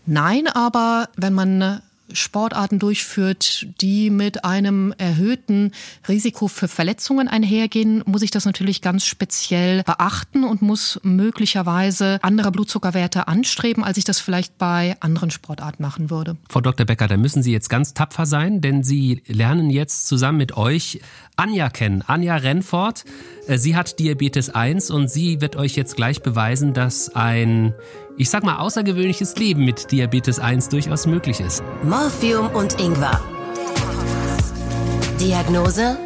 Nein, 0.06 0.48
aber 0.48 1.10
wenn 1.16 1.34
man 1.34 1.82
Sportarten 2.14 2.80
durchführt, 2.80 3.68
die 3.82 4.10
mit 4.10 4.44
einem 4.46 4.94
erhöhten 4.98 5.72
Risiko 6.08 6.48
für 6.48 6.68
Verletzungen 6.68 7.28
einhergehen, 7.28 8.04
muss 8.06 8.22
ich 8.22 8.32
das 8.32 8.46
natürlich 8.46 8.82
ganz 8.82 9.06
speziell 9.06 9.84
beachten 9.84 10.44
und 10.44 10.62
muss 10.62 11.00
möglicherweise 11.04 12.20
andere 12.22 12.52
Blutzuckerwerte 12.52 13.28
anstreben, 13.28 13.84
als 13.84 13.98
ich 13.98 14.04
das 14.04 14.20
vielleicht 14.20 14.58
bei 14.58 14.98
anderen 15.00 15.32
Sportarten 15.32 15.84
machen 15.84 16.10
würde. 16.10 16.38
Frau 16.50 16.62
Dr. 16.62 16.86
Becker, 16.86 17.08
da 17.08 17.18
müssen 17.18 17.44
Sie 17.44 17.52
jetzt 17.52 17.70
ganz 17.70 17.94
tapfer 17.94 18.26
sein, 18.26 18.62
denn 18.62 18.84
Sie 18.84 19.22
lernen 19.28 19.70
jetzt 19.70 20.08
zusammen 20.08 20.38
mit 20.38 20.58
euch 20.58 21.02
Anja 21.36 21.70
kennen. 21.70 22.04
Anja 22.06 22.36
Renfort. 22.36 23.06
Äh, 23.48 23.58
sie 23.58 23.76
hat 23.76 23.98
Diabetes 24.00 24.50
1 24.50 24.92
und 24.92 25.10
sie 25.10 25.40
wird 25.40 25.56
euch 25.56 25.76
jetzt 25.76 25.96
gleich 25.96 26.22
beweisen, 26.22 26.74
dass 26.74 27.16
ein 27.16 27.74
ich 28.20 28.30
sag 28.30 28.44
mal, 28.44 28.58
außergewöhnliches 28.58 29.38
Leben 29.38 29.64
mit 29.64 29.92
Diabetes 29.92 30.40
1 30.40 30.68
durchaus 30.68 31.08
möglich 31.08 31.40
ist. 31.40 31.64
Morphium 31.84 32.48
und 32.48 32.78
Ingwer. 32.78 33.18
Diagnose? 35.20 35.98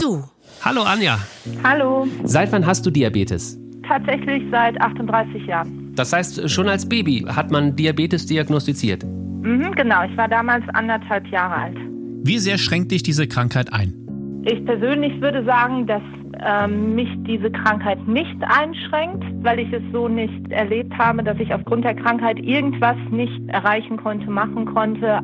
Du. 0.00 0.22
Hallo 0.62 0.82
Anja. 0.82 1.18
Hallo. 1.64 2.06
Seit 2.22 2.52
wann 2.52 2.64
hast 2.64 2.86
du 2.86 2.90
Diabetes? 2.92 3.58
Tatsächlich 3.86 4.44
seit 4.52 4.80
38 4.80 5.46
Jahren. 5.46 5.92
Das 5.96 6.12
heißt, 6.12 6.48
schon 6.48 6.68
als 6.68 6.88
Baby 6.88 7.26
hat 7.26 7.50
man 7.50 7.74
Diabetes 7.74 8.26
diagnostiziert? 8.26 9.02
Mhm, 9.04 9.74
genau, 9.74 10.04
ich 10.04 10.16
war 10.16 10.28
damals 10.28 10.62
anderthalb 10.74 11.26
Jahre 11.26 11.54
alt. 11.54 11.76
Wie 12.22 12.38
sehr 12.38 12.58
schränkt 12.58 12.92
dich 12.92 13.02
diese 13.02 13.26
Krankheit 13.26 13.72
ein? 13.72 14.07
Ich 14.50 14.64
persönlich 14.64 15.20
würde 15.20 15.44
sagen, 15.44 15.86
dass 15.86 16.00
ähm, 16.42 16.94
mich 16.94 17.08
diese 17.26 17.50
Krankheit 17.50 18.08
nicht 18.08 18.36
einschränkt, 18.42 19.22
weil 19.42 19.58
ich 19.58 19.70
es 19.70 19.82
so 19.92 20.08
nicht 20.08 20.50
erlebt 20.50 20.96
habe, 20.96 21.22
dass 21.22 21.38
ich 21.38 21.52
aufgrund 21.52 21.84
der 21.84 21.94
Krankheit 21.94 22.38
irgendwas 22.38 22.96
nicht 23.10 23.46
erreichen 23.48 23.98
konnte, 23.98 24.30
machen 24.30 24.64
konnte. 24.64 25.20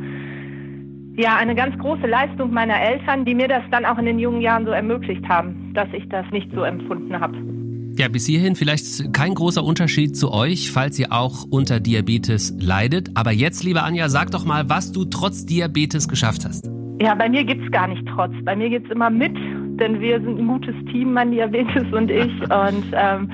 Ja, 1.17 1.37
eine 1.37 1.55
ganz 1.55 1.79
große 1.79 2.07
Leistung 2.07 2.53
meiner 2.53 2.79
Eltern, 2.79 3.25
die 3.25 3.35
mir 3.35 3.49
das 3.49 3.63
dann 3.71 3.87
auch 3.87 3.97
in 3.97 4.05
den 4.05 4.19
jungen 4.19 4.43
Jahren 4.43 4.67
so 4.67 4.73
ermöglicht 4.73 5.27
haben, 5.27 5.73
dass 5.73 5.89
ich 5.95 6.07
das 6.11 6.27
nicht 6.31 6.51
so 6.53 6.63
empfunden 6.63 7.19
habe. 7.19 7.39
Ja, 7.97 8.09
bis 8.09 8.27
hierhin 8.27 8.57
vielleicht 8.57 9.15
kein 9.15 9.35
großer 9.35 9.65
Unterschied 9.65 10.19
zu 10.19 10.33
euch, 10.33 10.71
falls 10.71 10.99
ihr 10.99 11.13
auch 11.13 11.47
unter 11.49 11.81
Diabetes 11.81 12.53
leidet. 12.61 13.11
Aber 13.15 13.31
jetzt, 13.31 13.65
liebe 13.65 13.85
Anja, 13.85 14.11
sag 14.11 14.33
doch 14.33 14.45
mal, 14.45 14.69
was 14.69 14.93
du 14.93 15.07
trotz 15.07 15.47
Diabetes 15.47 16.09
geschafft 16.09 16.45
hast. 16.45 16.74
Ja, 17.01 17.15
bei 17.15 17.29
mir 17.29 17.45
gibt's 17.45 17.71
gar 17.71 17.89
nicht 17.89 18.07
trotz. 18.15 18.33
Bei 18.45 18.55
mir 18.55 18.71
geht's 18.71 18.91
immer 18.91 19.11
mit 19.11 19.37
denn 19.79 20.01
wir 20.01 20.21
sind 20.21 20.39
ein 20.39 20.47
gutes 20.47 20.75
Team, 20.91 21.13
mein 21.13 21.33
Diabetes 21.33 21.85
und 21.93 22.11
ich. 22.11 22.33
Und 22.51 22.85
ähm, 22.93 23.31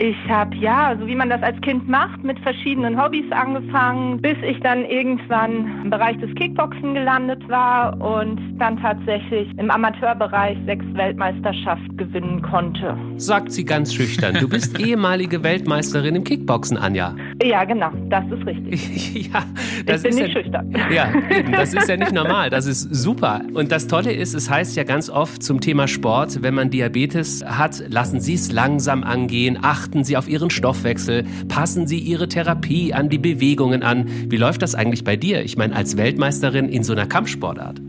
ich 0.00 0.16
habe 0.28 0.54
ja, 0.56 0.96
so 0.98 1.06
wie 1.08 1.14
man 1.14 1.28
das 1.28 1.42
als 1.42 1.60
Kind 1.60 1.88
macht, 1.88 2.22
mit 2.22 2.38
verschiedenen 2.40 3.02
Hobbys 3.02 3.30
angefangen, 3.32 4.20
bis 4.20 4.36
ich 4.48 4.60
dann 4.60 4.84
irgendwann 4.84 5.82
im 5.84 5.90
Bereich 5.90 6.16
des 6.18 6.32
Kickboxen 6.36 6.94
gelandet 6.94 7.48
war 7.48 8.00
und 8.00 8.40
dann 8.58 8.80
tatsächlich 8.80 9.48
im 9.58 9.70
Amateurbereich 9.70 10.56
sechs 10.66 10.84
Weltmeisterschaften 10.92 11.96
gewinnen 11.96 12.42
konnte. 12.42 12.96
Sagt 13.16 13.50
sie 13.50 13.64
ganz 13.64 13.92
schüchtern. 13.92 14.36
Du 14.38 14.48
bist 14.48 14.78
ehemalige 14.86 15.42
Weltmeisterin 15.42 16.14
im 16.14 16.24
Kickboxen, 16.24 16.76
Anja. 16.76 17.16
Ja, 17.42 17.64
genau, 17.64 17.90
das 18.08 18.24
ist 18.30 18.46
richtig. 18.46 19.14
ja, 19.32 19.42
das 19.84 20.04
ich 20.04 20.10
bin 20.10 20.10
ist 20.10 20.20
nicht 20.20 20.34
ja, 20.34 20.42
schüchtern. 20.42 20.74
Ja, 20.90 21.12
eben, 21.36 21.52
das 21.52 21.74
ist 21.74 21.88
ja 21.88 21.96
nicht 21.96 22.12
normal. 22.12 22.50
Das 22.50 22.66
ist 22.66 22.82
super. 22.94 23.42
Und 23.52 23.72
das 23.72 23.88
Tolle 23.88 24.12
ist, 24.12 24.34
es 24.34 24.48
heißt 24.48 24.76
ja 24.76 24.84
ganz 24.84 25.10
oft 25.10 25.42
zum 25.42 25.60
Thema 25.60 25.88
Sport, 25.88 26.42
wenn 26.42 26.54
man 26.54 26.70
Diabetes 26.70 27.44
hat, 27.44 27.82
lassen 27.88 28.20
Sie 28.20 28.34
es 28.34 28.52
langsam 28.52 29.02
angehen, 29.02 29.58
achten 29.60 29.87
achten 29.88 30.04
Sie 30.04 30.18
auf 30.18 30.28
Ihren 30.28 30.50
Stoffwechsel, 30.50 31.24
passen 31.48 31.86
Sie 31.86 31.98
Ihre 31.98 32.28
Therapie 32.28 32.92
an 32.92 33.08
die 33.08 33.16
Bewegungen 33.16 33.82
an. 33.82 34.04
Wie 34.28 34.36
läuft 34.36 34.60
das 34.60 34.74
eigentlich 34.74 35.02
bei 35.02 35.16
dir? 35.16 35.42
Ich 35.42 35.56
meine, 35.56 35.74
als 35.74 35.96
Weltmeisterin 35.96 36.68
in 36.68 36.82
so 36.82 36.92
einer 36.92 37.06
Kampfsportart. 37.06 37.80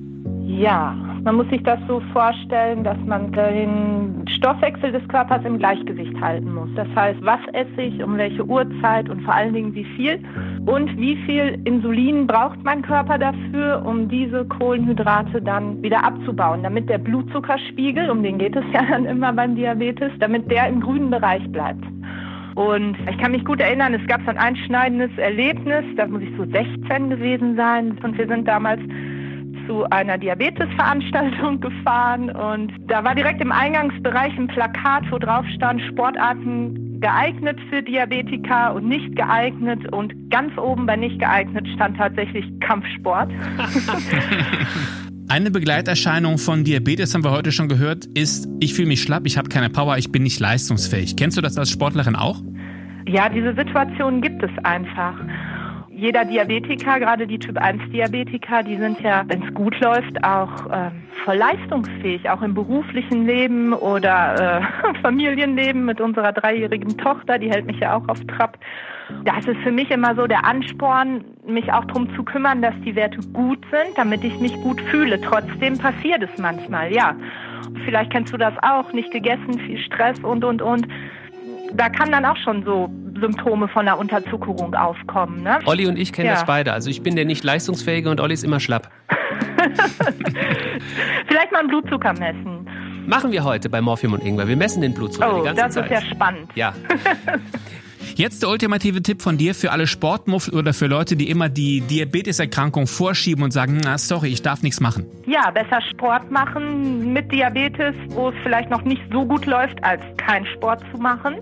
Ja, 0.45 0.95
man 1.23 1.35
muss 1.35 1.49
sich 1.49 1.61
das 1.63 1.79
so 1.87 2.01
vorstellen, 2.13 2.83
dass 2.83 2.97
man 3.05 3.31
den 3.31 4.25
Stoffwechsel 4.27 4.91
des 4.91 5.07
Körpers 5.07 5.43
im 5.45 5.57
Gleichgewicht 5.57 6.19
halten 6.21 6.53
muss. 6.53 6.69
Das 6.75 6.87
heißt, 6.95 7.19
was 7.21 7.39
esse 7.53 7.81
ich, 7.81 8.03
um 8.03 8.17
welche 8.17 8.45
Uhrzeit 8.45 9.09
und 9.09 9.21
vor 9.21 9.33
allen 9.33 9.53
Dingen 9.53 9.73
wie 9.75 9.83
viel 9.83 10.19
und 10.65 10.95
wie 10.97 11.15
viel 11.25 11.59
Insulin 11.65 12.27
braucht 12.27 12.63
mein 12.63 12.81
Körper 12.81 13.17
dafür, 13.17 13.83
um 13.85 14.07
diese 14.07 14.45
Kohlenhydrate 14.45 15.41
dann 15.41 15.81
wieder 15.81 16.03
abzubauen, 16.03 16.63
damit 16.63 16.89
der 16.89 16.97
Blutzuckerspiegel, 16.97 18.09
um 18.09 18.23
den 18.23 18.37
geht 18.37 18.55
es 18.55 18.65
ja 18.73 18.81
dann 18.89 19.05
immer 19.05 19.33
beim 19.33 19.55
Diabetes, 19.55 20.11
damit 20.19 20.49
der 20.49 20.67
im 20.67 20.81
grünen 20.81 21.09
Bereich 21.09 21.45
bleibt. 21.51 21.83
Und 22.55 22.97
ich 23.09 23.17
kann 23.19 23.31
mich 23.31 23.45
gut 23.45 23.61
erinnern, 23.61 23.93
es 23.93 24.05
gab 24.07 24.21
so 24.23 24.31
ein 24.31 24.37
einschneidendes 24.37 25.11
Erlebnis, 25.17 25.85
da 25.95 26.07
muss 26.07 26.21
ich 26.21 26.35
so 26.35 26.43
16 26.43 27.09
gewesen 27.09 27.55
sein 27.55 27.97
und 28.03 28.17
wir 28.17 28.27
sind 28.27 28.47
damals 28.47 28.81
zu 29.69 29.83
einer 29.91 30.17
Diabetesveranstaltung 30.17 31.61
gefahren 31.61 32.31
und 32.31 32.73
da 32.87 33.03
war 33.03 33.13
direkt 33.13 33.39
im 33.39 33.51
Eingangsbereich 33.51 34.35
ein 34.35 34.47
Plakat, 34.47 35.03
wo 35.11 35.19
drauf 35.19 35.45
stand 35.55 35.79
Sportarten 35.83 36.99
geeignet 36.99 37.59
für 37.69 37.83
Diabetiker 37.83 38.73
und 38.73 38.87
nicht 38.87 39.15
geeignet 39.15 39.93
und 39.93 40.13
ganz 40.31 40.57
oben 40.57 40.87
bei 40.87 40.95
nicht 40.95 41.19
geeignet 41.19 41.67
stand 41.75 41.97
tatsächlich 41.97 42.45
Kampfsport. 42.61 43.29
Eine 45.29 45.51
Begleiterscheinung 45.51 46.39
von 46.39 46.63
Diabetes 46.63 47.13
haben 47.13 47.23
wir 47.23 47.29
heute 47.29 47.51
schon 47.51 47.67
gehört, 47.67 48.05
ist, 48.05 48.49
ich 48.59 48.73
fühle 48.73 48.87
mich 48.87 49.03
schlapp, 49.03 49.27
ich 49.27 49.37
habe 49.37 49.49
keine 49.49 49.69
Power, 49.69 49.97
ich 49.97 50.11
bin 50.11 50.23
nicht 50.23 50.39
leistungsfähig. 50.39 51.15
Kennst 51.15 51.37
du 51.37 51.41
das 51.41 51.55
als 51.55 51.69
Sportlerin 51.69 52.15
auch? 52.15 52.41
Ja, 53.07 53.29
diese 53.29 53.53
Situation 53.55 54.21
gibt 54.21 54.41
es 54.41 54.51
einfach. 54.63 55.13
Jeder 55.99 56.23
Diabetiker, 56.23 56.97
gerade 56.99 57.27
die 57.27 57.39
Typ-1-Diabetiker, 57.39 58.63
die 58.63 58.77
sind 58.77 59.01
ja, 59.01 59.23
wenn 59.27 59.43
es 59.43 59.53
gut 59.53 59.77
läuft, 59.81 60.23
auch 60.23 60.65
äh, 60.67 60.91
voll 61.25 61.35
leistungsfähig, 61.35 62.29
auch 62.29 62.41
im 62.41 62.53
beruflichen 62.53 63.25
Leben 63.25 63.73
oder 63.73 64.61
äh, 64.61 64.97
Familienleben 65.01 65.83
mit 65.83 65.99
unserer 65.99 66.31
dreijährigen 66.31 66.97
Tochter, 66.97 67.37
die 67.37 67.49
hält 67.49 67.65
mich 67.65 67.79
ja 67.79 67.97
auch 67.97 68.07
auf 68.07 68.19
Trab 68.27 68.57
das 69.25 69.45
ist 69.47 69.57
für 69.63 69.71
mich 69.71 69.89
immer 69.89 70.15
so 70.15 70.27
der 70.27 70.45
Ansporn, 70.45 71.25
mich 71.45 71.71
auch 71.73 71.83
darum 71.85 72.13
zu 72.15 72.23
kümmern, 72.23 72.61
dass 72.61 72.75
die 72.85 72.95
Werte 72.95 73.19
gut 73.33 73.59
sind, 73.71 73.97
damit 73.97 74.23
ich 74.23 74.39
mich 74.39 74.53
gut 74.61 74.79
fühle. 74.81 75.19
Trotzdem 75.19 75.77
passiert 75.77 76.21
es 76.21 76.37
manchmal, 76.37 76.93
ja. 76.93 77.15
Vielleicht 77.85 78.11
kennst 78.11 78.31
du 78.31 78.37
das 78.37 78.53
auch, 78.61 78.93
nicht 78.93 79.11
gegessen, 79.11 79.59
viel 79.65 79.79
Stress 79.79 80.19
und, 80.19 80.43
und, 80.45 80.61
und. 80.61 80.87
Da 81.73 81.89
kann 81.89 82.11
dann 82.11 82.25
auch 82.25 82.37
schon 82.37 82.63
so 82.63 82.89
Symptome 83.19 83.67
von 83.67 83.87
einer 83.87 83.97
Unterzuckerung 83.97 84.73
aufkommen. 84.75 85.43
Ne? 85.43 85.59
Olli 85.65 85.87
und 85.87 85.97
ich 85.97 86.13
kennen 86.13 86.27
ja. 86.27 86.33
das 86.33 86.45
beide. 86.45 86.73
Also 86.73 86.89
ich 86.89 87.03
bin 87.03 87.15
der 87.15 87.25
nicht 87.25 87.43
leistungsfähige 87.43 88.09
und 88.09 88.19
Olli 88.21 88.33
ist 88.33 88.43
immer 88.43 88.59
schlapp. 88.59 88.89
Vielleicht 91.27 91.51
mal 91.51 91.59
einen 91.59 91.67
Blutzucker 91.69 92.13
messen. 92.13 92.67
Machen 93.05 93.31
wir 93.31 93.43
heute 93.43 93.69
bei 93.69 93.81
Morphium 93.81 94.13
und 94.13 94.23
Ingwer. 94.23 94.47
Wir 94.47 94.55
messen 94.55 94.81
den 94.81 94.93
Blutzucker 94.93 95.33
oh, 95.33 95.39
die 95.39 95.45
ganze 95.45 95.63
das 95.63 95.73
Zeit. 95.73 95.91
Das 95.91 96.03
ist 96.03 96.09
ja 96.09 96.15
spannend. 96.15 96.51
Ja. 96.55 96.73
Jetzt 98.15 98.41
der 98.43 98.49
ultimative 98.49 99.01
Tipp 99.01 99.21
von 99.21 99.37
dir 99.37 99.55
für 99.55 99.71
alle 99.71 99.87
Sportmuffel 99.87 100.53
oder 100.53 100.73
für 100.73 100.87
Leute, 100.87 101.15
die 101.15 101.29
immer 101.29 101.49
die 101.49 101.81
Diabeteserkrankung 101.81 102.87
vorschieben 102.87 103.43
und 103.43 103.51
sagen, 103.51 103.79
na 103.83 103.97
sorry, 103.97 104.29
ich 104.29 104.41
darf 104.41 104.61
nichts 104.61 104.79
machen. 104.79 105.05
Ja, 105.25 105.51
besser 105.51 105.81
Sport 105.89 106.31
machen 106.31 107.13
mit 107.13 107.31
Diabetes, 107.31 107.95
wo 108.09 108.29
es 108.29 108.35
vielleicht 108.43 108.69
noch 108.69 108.83
nicht 108.83 109.01
so 109.11 109.25
gut 109.25 109.45
läuft, 109.45 109.83
als 109.83 110.01
kein 110.17 110.45
Sport 110.47 110.81
zu 110.91 111.01
machen. 111.01 111.35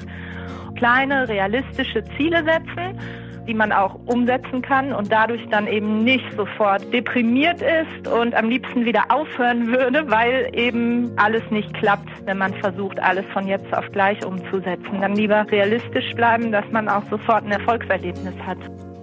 Kleine, 0.75 1.27
realistische 1.27 2.03
Ziele 2.17 2.43
setzen 2.43 2.99
die 3.47 3.53
man 3.53 3.71
auch 3.71 3.95
umsetzen 4.05 4.61
kann 4.61 4.93
und 4.93 5.11
dadurch 5.11 5.41
dann 5.49 5.67
eben 5.67 6.03
nicht 6.03 6.25
sofort 6.35 6.93
deprimiert 6.93 7.61
ist 7.61 8.07
und 8.07 8.35
am 8.35 8.49
liebsten 8.49 8.85
wieder 8.85 9.05
aufhören 9.09 9.67
würde, 9.67 10.09
weil 10.09 10.49
eben 10.53 11.11
alles 11.17 11.43
nicht 11.49 11.73
klappt, 11.73 12.09
wenn 12.25 12.37
man 12.37 12.53
versucht, 12.55 12.99
alles 12.99 13.25
von 13.33 13.47
jetzt 13.47 13.73
auf 13.75 13.85
gleich 13.91 14.23
umzusetzen. 14.25 15.01
Dann 15.01 15.15
lieber 15.15 15.45
realistisch 15.49 16.13
bleiben, 16.15 16.51
dass 16.51 16.65
man 16.71 16.89
auch 16.89 17.03
sofort 17.09 17.45
ein 17.45 17.51
Erfolgserlebnis 17.51 18.35
hat. 18.45 18.57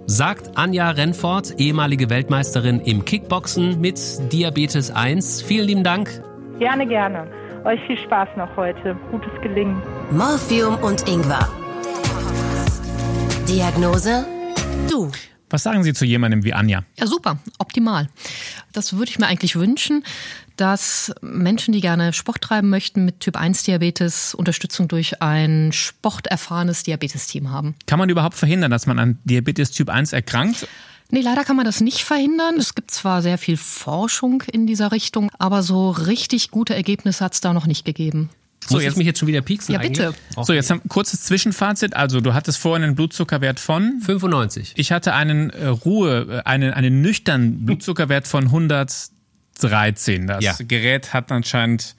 Sagt 0.07 0.55
Anja 0.55 0.91
Rennfort, 0.91 1.55
ehemalige 1.57 2.11
Weltmeisterin 2.11 2.79
im 2.79 3.05
Kickboxen 3.05 3.81
mit 3.81 3.99
Diabetes 4.31 4.91
1. 4.91 5.41
Vielen 5.41 5.65
lieben 5.65 5.83
Dank. 5.83 6.21
Gerne, 6.59 6.85
gerne. 6.85 7.27
Euch 7.63 7.81
viel 7.87 7.97
Spaß 7.97 8.29
noch 8.37 8.55
heute. 8.55 8.95
Gutes 9.09 9.31
Gelingen. 9.41 9.81
Morphium 10.11 10.75
und 10.83 11.09
Ingwer. 11.09 11.49
Diagnose 13.47 14.25
Du. 14.89 15.11
Was 15.49 15.63
sagen 15.63 15.83
Sie 15.83 15.93
zu 15.93 16.05
jemandem 16.05 16.43
wie 16.43 16.53
Anja? 16.53 16.83
Ja, 16.97 17.07
super, 17.07 17.37
optimal. 17.59 18.09
Das 18.73 18.93
würde 18.93 19.11
ich 19.11 19.19
mir 19.19 19.27
eigentlich 19.27 19.55
wünschen, 19.55 20.03
dass 20.57 21.13
Menschen, 21.21 21.71
die 21.71 21.81
gerne 21.81 22.13
Sport 22.13 22.41
treiben 22.41 22.69
möchten 22.69 23.05
mit 23.05 23.19
Typ 23.19 23.37
1 23.37 23.63
Diabetes, 23.63 24.33
Unterstützung 24.33 24.87
durch 24.87 25.21
ein 25.21 25.71
sporterfahrenes 25.71 26.83
Diabetesteam 26.83 27.51
haben. 27.51 27.75
Kann 27.87 27.99
man 27.99 28.09
überhaupt 28.09 28.35
verhindern, 28.35 28.71
dass 28.71 28.85
man 28.85 28.99
an 28.99 29.19
Diabetes 29.23 29.71
Typ 29.71 29.89
1 29.89 30.13
erkrankt? 30.13 30.67
Nee, 31.11 31.21
leider 31.21 31.43
kann 31.43 31.55
man 31.55 31.65
das 31.65 31.81
nicht 31.81 32.01
verhindern. 32.01 32.55
Es 32.57 32.73
gibt 32.73 32.91
zwar 32.91 33.21
sehr 33.21 33.37
viel 33.37 33.57
Forschung 33.57 34.41
in 34.51 34.65
dieser 34.65 34.91
Richtung, 34.91 35.29
aber 35.37 35.61
so 35.61 35.91
richtig 35.91 36.49
gute 36.51 36.73
Ergebnisse 36.73 37.23
hat 37.23 37.33
es 37.33 37.41
da 37.41 37.53
noch 37.53 37.67
nicht 37.67 37.85
gegeben. 37.85 38.29
So, 38.67 38.75
Muss 38.75 38.83
jetzt, 38.83 38.93
ich 38.93 38.97
mich 38.97 39.07
jetzt 39.07 39.19
schon 39.19 39.27
wieder 39.27 39.41
pieksen? 39.41 39.73
Ja, 39.73 39.79
bitte. 39.79 40.13
So, 40.41 40.53
jetzt 40.53 40.71
ein 40.71 40.81
kurzes 40.87 41.23
Zwischenfazit. 41.23 41.95
Also, 41.95 42.19
du 42.19 42.33
hattest 42.33 42.57
vorhin 42.57 42.83
einen 42.83 42.95
Blutzuckerwert 42.95 43.59
von 43.59 44.01
95. 44.01 44.73
Ich 44.75 44.91
hatte 44.91 45.13
einen 45.13 45.51
äh, 45.51 45.67
Ruhe, 45.67 46.41
äh, 46.43 46.49
einen, 46.49 46.73
einen 46.73 47.01
nüchternen 47.01 47.65
Blutzuckerwert 47.65 48.27
von 48.27 48.45
113. 48.45 50.27
Das 50.27 50.43
ja. 50.43 50.55
Gerät 50.59 51.13
hat 51.13 51.31
anscheinend 51.31 51.95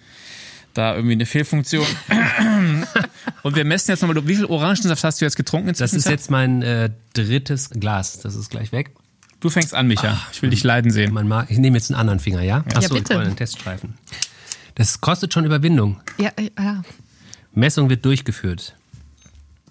da 0.75 0.95
irgendwie 0.95 1.13
eine 1.13 1.27
Fehlfunktion. 1.27 1.87
Und 3.43 3.57
wir 3.57 3.65
messen 3.65 3.93
jetzt 3.93 4.03
nochmal, 4.03 4.27
wie 4.27 4.37
viel 4.37 4.45
Orangensaft 4.47 5.05
hast 5.05 5.21
du 5.21 5.25
jetzt 5.25 5.37
getrunken? 5.37 5.73
Das 5.79 5.93
ist 5.93 6.09
jetzt 6.09 6.31
mein 6.31 6.63
äh, 6.63 6.91
drittes 7.15 7.71
Glas. 7.71 8.19
Das 8.19 8.35
ist 8.35 8.51
gleich 8.51 8.73
weg. 8.73 8.91
Du 9.41 9.51
fängst 9.51 9.75
an, 9.75 9.87
Micha. 9.87 10.19
Ach, 10.19 10.33
ich 10.33 10.43
will 10.43 10.51
dich 10.51 10.65
leiden 10.65 10.91
sehen. 10.91 11.17
ich 11.49 11.59
nehme 11.59 11.77
jetzt 11.77 11.91
einen 11.91 12.01
anderen 12.01 12.21
Finger, 12.21 12.43
ja? 12.43 12.65
ja. 12.69 12.77
Achso, 12.77 12.95
ja, 12.95 13.01
bitte. 13.01 13.15
ich 13.15 13.21
einen 13.21 13.37
Teststreifen. 13.37 13.95
Das 14.77 15.01
kostet 15.01 15.33
schon 15.33 15.45
Überwindung. 15.45 16.01
Ja, 16.19 16.31
ja. 16.59 16.83
Messung 17.53 17.89
wird 17.89 18.05
durchgeführt. 18.05 18.77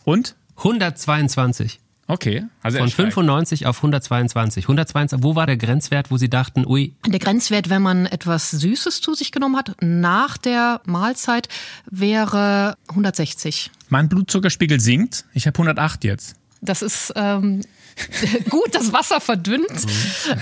Und? 0.04 0.36
122. 0.58 1.80
Okay. 2.08 2.46
Also 2.62 2.80
Von 2.80 2.90
95 2.90 3.68
auf 3.68 3.78
122. 3.78 4.66
122. 4.66 5.24
Wo 5.24 5.36
war 5.36 5.46
der 5.46 5.58
Grenzwert, 5.58 6.10
wo 6.10 6.18
Sie 6.18 6.30
dachten, 6.30 6.66
ui? 6.66 6.96
Der 7.06 7.20
Grenzwert, 7.20 7.70
wenn 7.70 7.84
man 7.84 8.08
etwas 8.08 8.52
Süßes 8.52 9.02
zu 9.02 9.14
sich 9.14 9.32
genommen 9.32 9.58
hat, 9.58 9.76
nach 9.82 10.38
der 10.38 10.82
Mahlzeit, 10.86 11.50
wäre 11.90 12.76
160. 12.90 13.72
Mein 13.90 14.10
Blutzuckerspiegel 14.10 14.80
sinkt. 14.80 15.26
Ich 15.34 15.46
habe 15.46 15.56
108 15.56 16.04
jetzt. 16.04 16.36
Das 16.62 16.82
ist 16.82 17.14
ähm, 17.16 17.62
gut, 18.50 18.74
das 18.74 18.94
Wasser 18.94 19.22
verdünnt, 19.22 19.86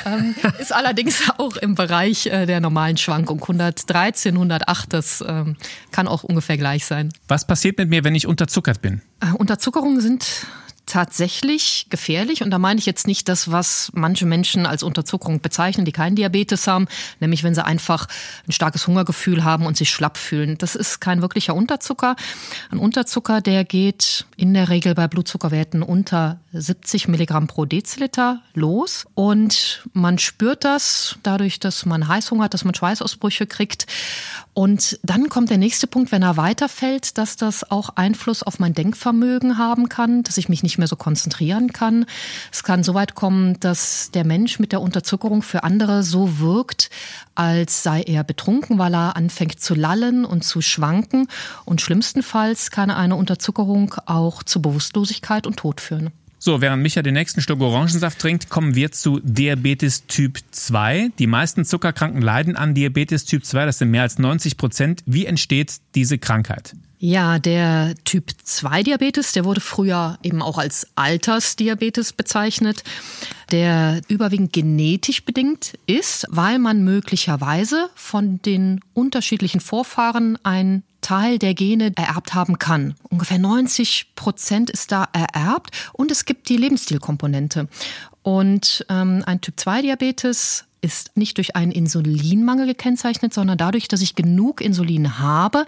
ähm, 0.05 0.35
ist 0.59 0.73
allerdings 0.73 1.23
auch 1.37 1.55
im 1.57 1.75
Bereich 1.75 2.25
äh, 2.25 2.45
der 2.45 2.59
normalen 2.59 2.97
Schwankung. 2.97 3.41
113, 3.41 4.33
108, 4.33 4.93
das 4.93 5.23
ähm, 5.25 5.55
kann 5.91 6.07
auch 6.07 6.23
ungefähr 6.23 6.57
gleich 6.57 6.85
sein. 6.85 7.13
Was 7.27 7.45
passiert 7.45 7.77
mit 7.77 7.89
mir, 7.89 8.03
wenn 8.03 8.15
ich 8.15 8.27
unterzuckert 8.27 8.81
bin? 8.81 9.01
Äh, 9.21 9.33
Unterzuckerungen 9.37 10.01
sind 10.01 10.47
tatsächlich 10.93 11.87
gefährlich. 11.89 12.43
Und 12.43 12.51
da 12.51 12.59
meine 12.59 12.79
ich 12.79 12.85
jetzt 12.85 13.07
nicht 13.07 13.27
das, 13.27 13.51
was 13.51 13.89
manche 13.95 14.27
Menschen 14.27 14.67
als 14.67 14.83
Unterzuckerung 14.83 15.41
bezeichnen, 15.41 15.85
die 15.85 15.91
keinen 15.91 16.15
Diabetes 16.15 16.67
haben, 16.67 16.87
nämlich 17.19 17.43
wenn 17.43 17.55
sie 17.55 17.65
einfach 17.65 18.07
ein 18.47 18.51
starkes 18.51 18.85
Hungergefühl 18.85 19.43
haben 19.43 19.65
und 19.65 19.75
sich 19.75 19.89
schlapp 19.89 20.17
fühlen. 20.19 20.55
Das 20.59 20.75
ist 20.75 20.99
kein 20.99 21.23
wirklicher 21.23 21.55
Unterzucker. 21.55 22.15
Ein 22.69 22.77
Unterzucker, 22.77 23.41
der 23.41 23.63
geht 23.63 24.27
in 24.37 24.53
der 24.53 24.69
Regel 24.69 24.93
bei 24.93 25.07
Blutzuckerwerten 25.07 25.81
unter 25.81 26.39
70 26.51 27.07
Milligramm 27.07 27.47
pro 27.47 27.65
Deziliter 27.65 28.43
los. 28.53 29.07
Und 29.15 29.87
man 29.93 30.19
spürt 30.19 30.63
das 30.63 31.17
dadurch, 31.23 31.59
dass 31.59 31.87
man 31.87 32.07
Heißhunger 32.07 32.43
hat, 32.43 32.53
dass 32.53 32.65
man 32.65 32.75
Schweißausbrüche 32.75 33.47
kriegt. 33.47 33.87
Und 34.53 34.99
dann 35.01 35.29
kommt 35.29 35.49
der 35.49 35.57
nächste 35.57 35.87
Punkt, 35.87 36.11
wenn 36.11 36.21
er 36.21 36.37
weiterfällt, 36.37 37.17
dass 37.17 37.35
das 37.35 37.71
auch 37.71 37.89
Einfluss 37.95 38.43
auf 38.43 38.59
mein 38.59 38.75
Denkvermögen 38.75 39.57
haben 39.57 39.89
kann, 39.89 40.21
dass 40.21 40.37
ich 40.37 40.47
mich 40.47 40.61
nicht 40.61 40.77
mehr 40.77 40.82
so 40.87 40.95
konzentrieren 40.95 41.73
kann. 41.73 42.05
Es 42.51 42.63
kann 42.63 42.83
so 42.83 42.93
weit 42.93 43.15
kommen, 43.15 43.59
dass 43.59 44.11
der 44.11 44.25
Mensch 44.25 44.59
mit 44.59 44.71
der 44.71 44.81
Unterzuckerung 44.81 45.41
für 45.41 45.63
andere 45.63 46.03
so 46.03 46.39
wirkt, 46.39 46.89
als 47.35 47.83
sei 47.83 48.01
er 48.01 48.23
betrunken, 48.23 48.77
weil 48.77 48.93
er 48.93 49.15
anfängt 49.15 49.59
zu 49.59 49.75
lallen 49.75 50.25
und 50.25 50.43
zu 50.43 50.61
schwanken. 50.61 51.27
Und 51.65 51.81
schlimmstenfalls 51.81 52.71
kann 52.71 52.91
eine 52.91 53.15
Unterzuckerung 53.15 53.95
auch 54.05 54.43
zu 54.43 54.61
Bewusstlosigkeit 54.61 55.47
und 55.47 55.57
Tod 55.57 55.81
führen. 55.81 56.11
So, 56.45 56.59
während 56.59 56.83
Micha 56.83 57.01
den 57.01 57.13
nächsten 57.13 57.39
Schluck 57.39 57.61
Orangensaft 57.61 58.19
trinkt, 58.19 58.49
kommen 58.49 58.75
wir 58.75 58.91
zu 58.91 59.21
Diabetes 59.23 60.07
Typ 60.07 60.39
2. 60.51 61.11
Die 61.17 61.25
meisten 61.25 61.63
Zuckerkranken 61.63 62.21
leiden 62.21 62.57
an 62.57 62.73
Diabetes 62.73 63.23
Typ 63.23 63.45
2, 63.45 63.65
das 63.65 63.77
sind 63.77 63.91
mehr 63.91 64.01
als 64.01 64.19
90 64.19 64.57
Prozent. 64.57 65.03
Wie 65.05 65.25
entsteht 65.25 65.77
diese 65.95 66.17
Krankheit? 66.17 66.75
Ja, 67.05 67.37
der 67.37 67.95
Typ 68.05 68.31
2 68.45 68.83
Diabetes, 68.83 69.33
der 69.33 69.43
wurde 69.43 69.59
früher 69.59 70.17
eben 70.23 70.41
auch 70.41 70.57
als 70.57 70.87
Altersdiabetes 70.95 72.13
bezeichnet, 72.13 72.85
der 73.51 73.99
überwiegend 74.07 74.53
genetisch 74.53 75.25
bedingt 75.25 75.77
ist, 75.85 76.25
weil 76.29 76.59
man 76.59 76.85
möglicherweise 76.85 77.89
von 77.93 78.41
den 78.43 78.79
unterschiedlichen 78.93 79.59
Vorfahren 79.59 80.39
ein 80.43 80.83
Teil 81.01 81.39
der 81.39 81.53
Gene 81.55 81.91
ererbt 81.93 82.35
haben 82.35 82.57
kann. 82.57 82.95
Ungefähr 83.09 83.37
90 83.37 84.15
Prozent 84.15 84.69
ist 84.69 84.93
da 84.93 85.09
ererbt 85.11 85.71
und 85.91 86.09
es 86.09 86.23
gibt 86.23 86.47
die 86.47 86.55
Lebensstilkomponente. 86.55 87.67
Und 88.21 88.85
ähm, 88.87 89.23
ein 89.25 89.41
Typ-2-Diabetes 89.41 90.63
ist 90.83 91.15
nicht 91.15 91.37
durch 91.37 91.55
einen 91.55 91.71
Insulinmangel 91.71 92.67
gekennzeichnet, 92.67 93.33
sondern 93.33 93.57
dadurch, 93.57 93.87
dass 93.87 94.01
ich 94.01 94.15
genug 94.15 94.61
Insulin 94.61 95.19
habe, 95.19 95.65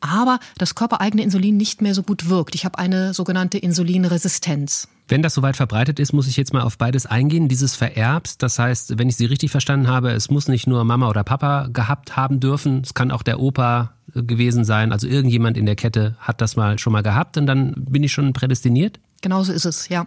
aber 0.00 0.38
das 0.58 0.74
körpereigene 0.74 1.22
Insulin 1.22 1.56
nicht 1.56 1.82
mehr 1.82 1.94
so 1.94 2.02
gut 2.02 2.28
wirkt. 2.28 2.54
Ich 2.54 2.64
habe 2.64 2.78
eine 2.78 3.14
sogenannte 3.14 3.58
Insulinresistenz. 3.58 4.88
Wenn 5.08 5.22
das 5.22 5.32
soweit 5.32 5.56
verbreitet 5.56 5.98
ist, 5.98 6.12
muss 6.12 6.28
ich 6.28 6.36
jetzt 6.36 6.52
mal 6.52 6.60
auf 6.60 6.76
beides 6.76 7.06
eingehen. 7.06 7.48
Dieses 7.48 7.74
Vererbst, 7.74 8.42
das 8.42 8.58
heißt, 8.58 8.98
wenn 8.98 9.08
ich 9.08 9.16
Sie 9.16 9.24
richtig 9.24 9.50
verstanden 9.50 9.88
habe, 9.88 10.10
es 10.10 10.30
muss 10.30 10.48
nicht 10.48 10.66
nur 10.66 10.84
Mama 10.84 11.08
oder 11.08 11.24
Papa 11.24 11.68
gehabt 11.72 12.16
haben 12.16 12.40
dürfen, 12.40 12.82
es 12.84 12.92
kann 12.92 13.10
auch 13.10 13.22
der 13.22 13.40
Opa 13.40 13.94
gewesen 14.14 14.64
sein. 14.64 14.92
Also 14.92 15.06
irgendjemand 15.06 15.56
in 15.56 15.64
der 15.64 15.76
Kette 15.76 16.16
hat 16.18 16.42
das 16.42 16.56
mal 16.56 16.78
schon 16.78 16.92
mal 16.92 17.02
gehabt 17.02 17.38
und 17.38 17.46
dann 17.46 17.72
bin 17.76 18.02
ich 18.02 18.12
schon 18.12 18.34
prädestiniert? 18.34 19.00
Genauso 19.20 19.52
ist 19.52 19.64
es, 19.64 19.88
ja. 19.88 20.06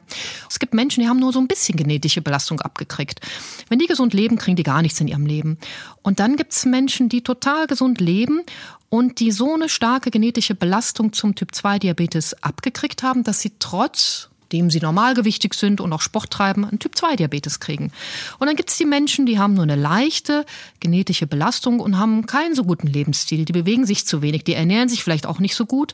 Es 0.50 0.60
gibt 0.60 0.74
Menschen, 0.74 1.02
die 1.02 1.10
haben 1.10 1.20
nur 1.20 1.34
so 1.34 1.40
ein 1.40 1.48
bisschen 1.48 1.76
genetische 1.76 2.22
Belastung 2.22 2.62
abgekriegt. 2.62 3.20
Wenn 3.68 3.80
die 3.80 3.88
gesund 3.88 4.14
leben, 4.14 4.38
kriegen 4.38 4.56
die 4.56 4.64
gar 4.64 4.82
nichts 4.82 5.02
in 5.02 5.08
ihrem 5.08 5.26
Leben. 5.26 5.58
Und 6.02 6.20
dann 6.20 6.38
gibt 6.38 6.54
es 6.54 6.66
Menschen, 6.66 7.10
die 7.10 7.22
total 7.22 7.68
gesund 7.68 8.00
leben 8.00 8.42
und 8.90 9.20
die 9.20 9.32
so 9.32 9.54
eine 9.54 9.70
starke 9.70 10.12
genetische 10.12 10.56
Belastung 10.56 11.14
zum 11.14 11.36
Typ 11.36 11.54
2 11.54 11.80
Diabetes 11.80 12.42
abgekriegt 12.42 13.04
haben, 13.04 13.24
dass 13.24 13.42
sie 13.42 13.54
trotz 13.60 14.31
dem 14.52 14.70
sie 14.70 14.80
normalgewichtig 14.80 15.54
sind 15.54 15.82
und 15.82 15.94
auch 15.94 16.02
Sport 16.02 16.32
treiben, 16.32 16.66
einen 16.66 16.80
Typ-2-Diabetes 16.80 17.60
kriegen. 17.60 17.92
Und 18.40 18.48
dann 18.48 18.56
gibt 18.56 18.70
es 18.70 18.78
die 18.78 18.86
Menschen, 18.86 19.26
die 19.26 19.40
haben 19.40 19.54
nur 19.54 19.64
eine 19.64 19.76
leichte 19.76 20.46
genetische 20.80 21.28
Belastung 21.28 21.80
und 21.80 21.98
haben 21.98 22.26
keinen 22.26 22.56
so 22.56 22.64
guten 22.64 22.88
Lebensstil. 22.88 23.46
Die 23.46 23.54
bewegen 23.54 23.86
sich 23.86 24.06
zu 24.06 24.22
wenig, 24.22 24.44
die 24.44 24.54
ernähren 24.54 24.90
sich 24.90 25.04
vielleicht 25.04 25.26
auch 25.26 25.40
nicht 25.40 25.56
so 25.56 25.66
gut. 25.66 25.94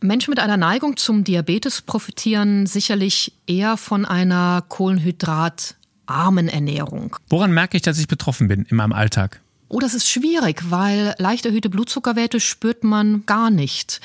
Menschen 0.00 0.30
mit 0.30 0.38
einer 0.38 0.56
Neigung 0.56 0.96
zum 0.96 1.24
Diabetes 1.24 1.82
profitieren 1.82 2.66
sicherlich 2.66 3.32
eher 3.46 3.76
von 3.76 4.04
einer 4.04 4.64
kohlenhydratarmen 4.68 6.48
Ernährung. 6.48 7.16
Woran 7.28 7.52
merke 7.52 7.76
ich, 7.76 7.82
dass 7.82 7.98
ich 7.98 8.08
betroffen 8.08 8.48
bin 8.48 8.64
in 8.68 8.76
meinem 8.76 8.92
Alltag? 8.92 9.40
Oh, 9.70 9.80
das 9.80 9.92
ist 9.92 10.08
schwierig, 10.08 10.62
weil 10.70 11.14
leicht 11.18 11.44
erhöhte 11.44 11.68
Blutzuckerwerte 11.68 12.40
spürt 12.40 12.84
man 12.84 13.24
gar 13.26 13.50
nicht 13.50 14.00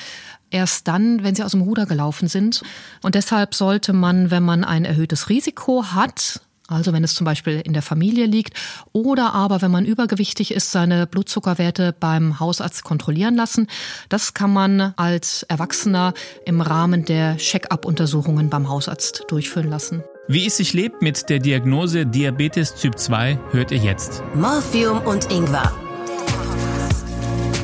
erst 0.54 0.88
dann, 0.88 1.22
wenn 1.24 1.34
sie 1.34 1.42
aus 1.42 1.50
dem 1.50 1.62
Ruder 1.62 1.84
gelaufen 1.84 2.28
sind. 2.28 2.62
Und 3.02 3.16
deshalb 3.16 3.54
sollte 3.54 3.92
man, 3.92 4.30
wenn 4.30 4.44
man 4.44 4.64
ein 4.64 4.84
erhöhtes 4.84 5.28
Risiko 5.28 5.84
hat, 5.92 6.40
also 6.68 6.94
wenn 6.94 7.04
es 7.04 7.14
zum 7.14 7.26
Beispiel 7.26 7.60
in 7.60 7.74
der 7.74 7.82
Familie 7.82 8.24
liegt 8.24 8.56
oder 8.92 9.34
aber 9.34 9.60
wenn 9.60 9.70
man 9.70 9.84
übergewichtig 9.84 10.54
ist, 10.54 10.72
seine 10.72 11.06
Blutzuckerwerte 11.06 11.94
beim 11.98 12.40
Hausarzt 12.40 12.84
kontrollieren 12.84 13.34
lassen. 13.34 13.66
Das 14.08 14.32
kann 14.32 14.52
man 14.52 14.94
als 14.96 15.42
Erwachsener 15.42 16.14
im 16.46 16.62
Rahmen 16.62 17.04
der 17.04 17.36
Check-up-Untersuchungen 17.36 18.48
beim 18.48 18.68
Hausarzt 18.70 19.24
durchführen 19.28 19.68
lassen. 19.68 20.02
Wie 20.26 20.46
es 20.46 20.56
sich 20.56 20.72
lebt 20.72 21.02
mit 21.02 21.28
der 21.28 21.38
Diagnose 21.38 22.06
Diabetes 22.06 22.74
Typ 22.76 22.98
2, 22.98 23.38
hört 23.50 23.70
ihr 23.70 23.78
jetzt. 23.78 24.22
Morphium 24.34 25.02
und 25.02 25.30
Ingwer. 25.30 25.70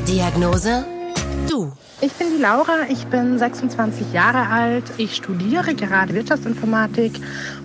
Diagnose 0.06 0.84
du. 1.50 1.72
Ich 2.00 2.12
bin 2.12 2.28
die 2.36 2.40
Laura, 2.40 2.86
ich 2.88 3.06
bin 3.06 3.38
26 3.38 4.12
Jahre 4.12 4.48
alt. 4.48 4.84
Ich 4.96 5.16
studiere 5.16 5.74
gerade 5.74 6.14
Wirtschaftsinformatik 6.14 7.20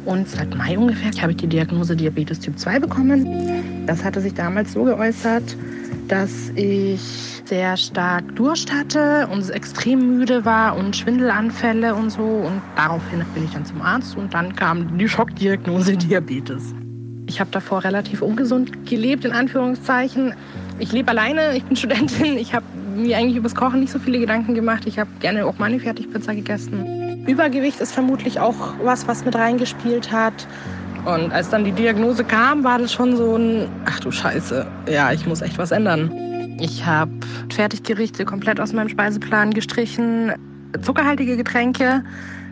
und 0.06 0.28
seit 0.28 0.56
Mai 0.56 0.78
ungefähr 0.78 1.12
habe 1.21 1.32
ich 1.32 1.38
die 1.38 1.48
Diagnose 1.48 1.95
Diabetes 1.95 2.39
Typ 2.39 2.58
2 2.58 2.80
bekommen. 2.80 3.86
Das 3.86 4.04
hatte 4.04 4.19
sich 4.21 4.34
damals 4.34 4.74
so 4.74 4.84
geäußert, 4.84 5.56
dass 6.08 6.50
ich 6.56 7.00
sehr 7.45 7.78
stark 7.78 8.36
Durst 8.36 8.74
hatte 8.74 9.28
und 9.32 9.48
extrem 9.52 10.17
müde 10.17 10.43
war 10.45 10.76
und 10.76 10.95
Schwindelanfälle 10.95 11.93
und 11.95 12.10
so. 12.10 12.24
Und 12.24 12.62
daraufhin 12.76 13.24
bin 13.34 13.45
ich 13.45 13.52
dann 13.52 13.65
zum 13.65 13.82
Arzt 13.82 14.17
und 14.17 14.34
dann 14.34 14.56
kam 14.56 14.98
die 14.98 15.08
Schockdiagnose 15.08 15.95
Diabetes. 15.95 16.74
Ich 17.28 17.39
habe 17.39 17.50
davor 17.52 17.84
relativ 17.84 18.21
ungesund 18.21 18.86
gelebt, 18.88 19.26
in 19.26 19.32
Anführungszeichen. 19.32 20.34
Ich 20.78 20.91
lebe 20.91 21.10
alleine, 21.12 21.56
ich 21.56 21.63
bin 21.63 21.76
Studentin, 21.76 22.38
ich 22.38 22.54
habe 22.54 22.65
mir 22.96 23.18
eigentlich 23.18 23.38
übers 23.38 23.56
Kochen 23.56 23.82
nicht 23.82 23.92
so 23.92 24.00
viele 24.00 24.20
Gedanken 24.20 24.56
gemacht. 24.56 24.84
Ich 24.86 25.00
habe 25.00 25.10
gerne 25.20 25.46
auch 25.46 25.58
meine 25.58 25.80
Fertigpizza 25.80 26.34
gegessen. 26.34 27.26
Übergewicht 27.28 27.80
ist 27.80 27.94
vermutlich 27.94 28.40
auch 28.40 28.76
was, 28.84 29.08
was 29.08 29.26
mit 29.26 29.36
reingespielt 29.36 30.12
hat. 30.12 30.48
Und 31.06 31.32
als 31.32 31.50
dann 31.50 31.64
die 31.64 31.72
Diagnose 31.72 32.24
kam, 32.24 32.64
war 32.64 32.80
das 32.80 32.92
schon 32.92 33.16
so 33.16 33.36
ein, 33.36 33.68
ach 33.86 34.00
du 34.00 34.12
Scheiße, 34.12 34.66
ja, 34.90 35.12
ich 35.12 35.26
muss 35.26 35.42
echt 35.42 35.58
was 35.58 35.72
ändern. 35.72 36.58
Ich 36.60 36.86
habe 36.86 37.12
Fertiggerichte 37.54 38.26
komplett 38.26 38.60
aus 38.60 38.74
meinem 38.74 38.90
Speiseplan 38.90 39.52
gestrichen, 39.52 40.34
zuckerhaltige 40.82 41.38
Getränke, 41.38 42.04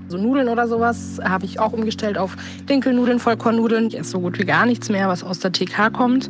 so 0.08 0.18
Nudeln 0.18 0.50
oder 0.50 0.68
sowas, 0.68 1.20
habe 1.24 1.46
ich 1.46 1.60
auch 1.60 1.74
umgestellt 1.74 2.18
auf 2.18 2.36
Dinkelnudeln, 2.70 3.20
Vollkornnudeln. 3.20 3.88
Ich 3.88 3.98
esse 3.98 4.12
so 4.12 4.20
gut 4.20 4.38
wie 4.38 4.46
gar 4.46 4.66
nichts 4.66 4.90
mehr, 4.90 5.08
was 5.08 5.24
aus 5.24 5.40
der 5.40 5.52
TK 5.52 5.92
kommt. 5.92 6.30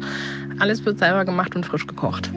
Alles 0.60 0.86
wird 0.86 1.00
selber 1.00 1.26
gemacht 1.26 1.56
und 1.56 1.66
frisch 1.66 1.88
gekocht. 1.88 2.32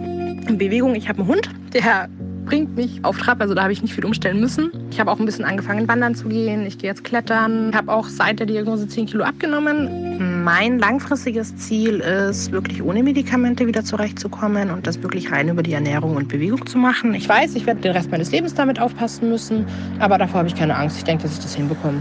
Bewegung, 0.54 0.94
ich 0.94 1.08
habe 1.08 1.20
einen 1.20 1.28
Hund, 1.28 1.50
der 1.72 2.08
bringt 2.46 2.76
mich 2.76 3.04
auf 3.04 3.18
Trab, 3.18 3.40
also 3.40 3.54
da 3.54 3.64
habe 3.64 3.72
ich 3.72 3.82
nicht 3.82 3.92
viel 3.92 4.04
umstellen 4.04 4.40
müssen. 4.40 4.70
Ich 4.90 5.00
habe 5.00 5.10
auch 5.10 5.18
ein 5.18 5.26
bisschen 5.26 5.44
angefangen, 5.44 5.86
wandern 5.88 6.14
zu 6.14 6.28
gehen. 6.28 6.64
Ich 6.64 6.78
gehe 6.78 6.88
jetzt 6.88 7.04
klettern. 7.04 7.70
Ich 7.70 7.76
habe 7.76 7.92
auch 7.92 8.06
seit 8.06 8.38
der 8.38 8.46
Diagnose 8.46 8.86
10 8.86 9.06
Kilo 9.06 9.24
abgenommen. 9.24 10.44
Mein 10.44 10.78
langfristiges 10.78 11.56
Ziel 11.56 12.00
ist, 12.00 12.52
wirklich 12.52 12.82
ohne 12.82 13.02
Medikamente 13.02 13.66
wieder 13.66 13.84
zurechtzukommen 13.84 14.70
und 14.70 14.86
das 14.86 15.02
wirklich 15.02 15.30
rein 15.32 15.48
über 15.48 15.62
die 15.62 15.72
Ernährung 15.72 16.16
und 16.16 16.28
Bewegung 16.28 16.64
zu 16.66 16.78
machen. 16.78 17.14
Ich 17.14 17.28
weiß, 17.28 17.56
ich 17.56 17.66
werde 17.66 17.80
den 17.80 17.92
Rest 17.92 18.10
meines 18.10 18.30
Lebens 18.30 18.54
damit 18.54 18.80
aufpassen 18.80 19.28
müssen, 19.28 19.66
aber 19.98 20.16
davor 20.16 20.38
habe 20.38 20.48
ich 20.48 20.54
keine 20.54 20.76
Angst. 20.76 20.98
Ich 20.98 21.04
denke, 21.04 21.24
dass 21.24 21.32
ich 21.32 21.40
das 21.40 21.54
hinbekomme. 21.54 22.00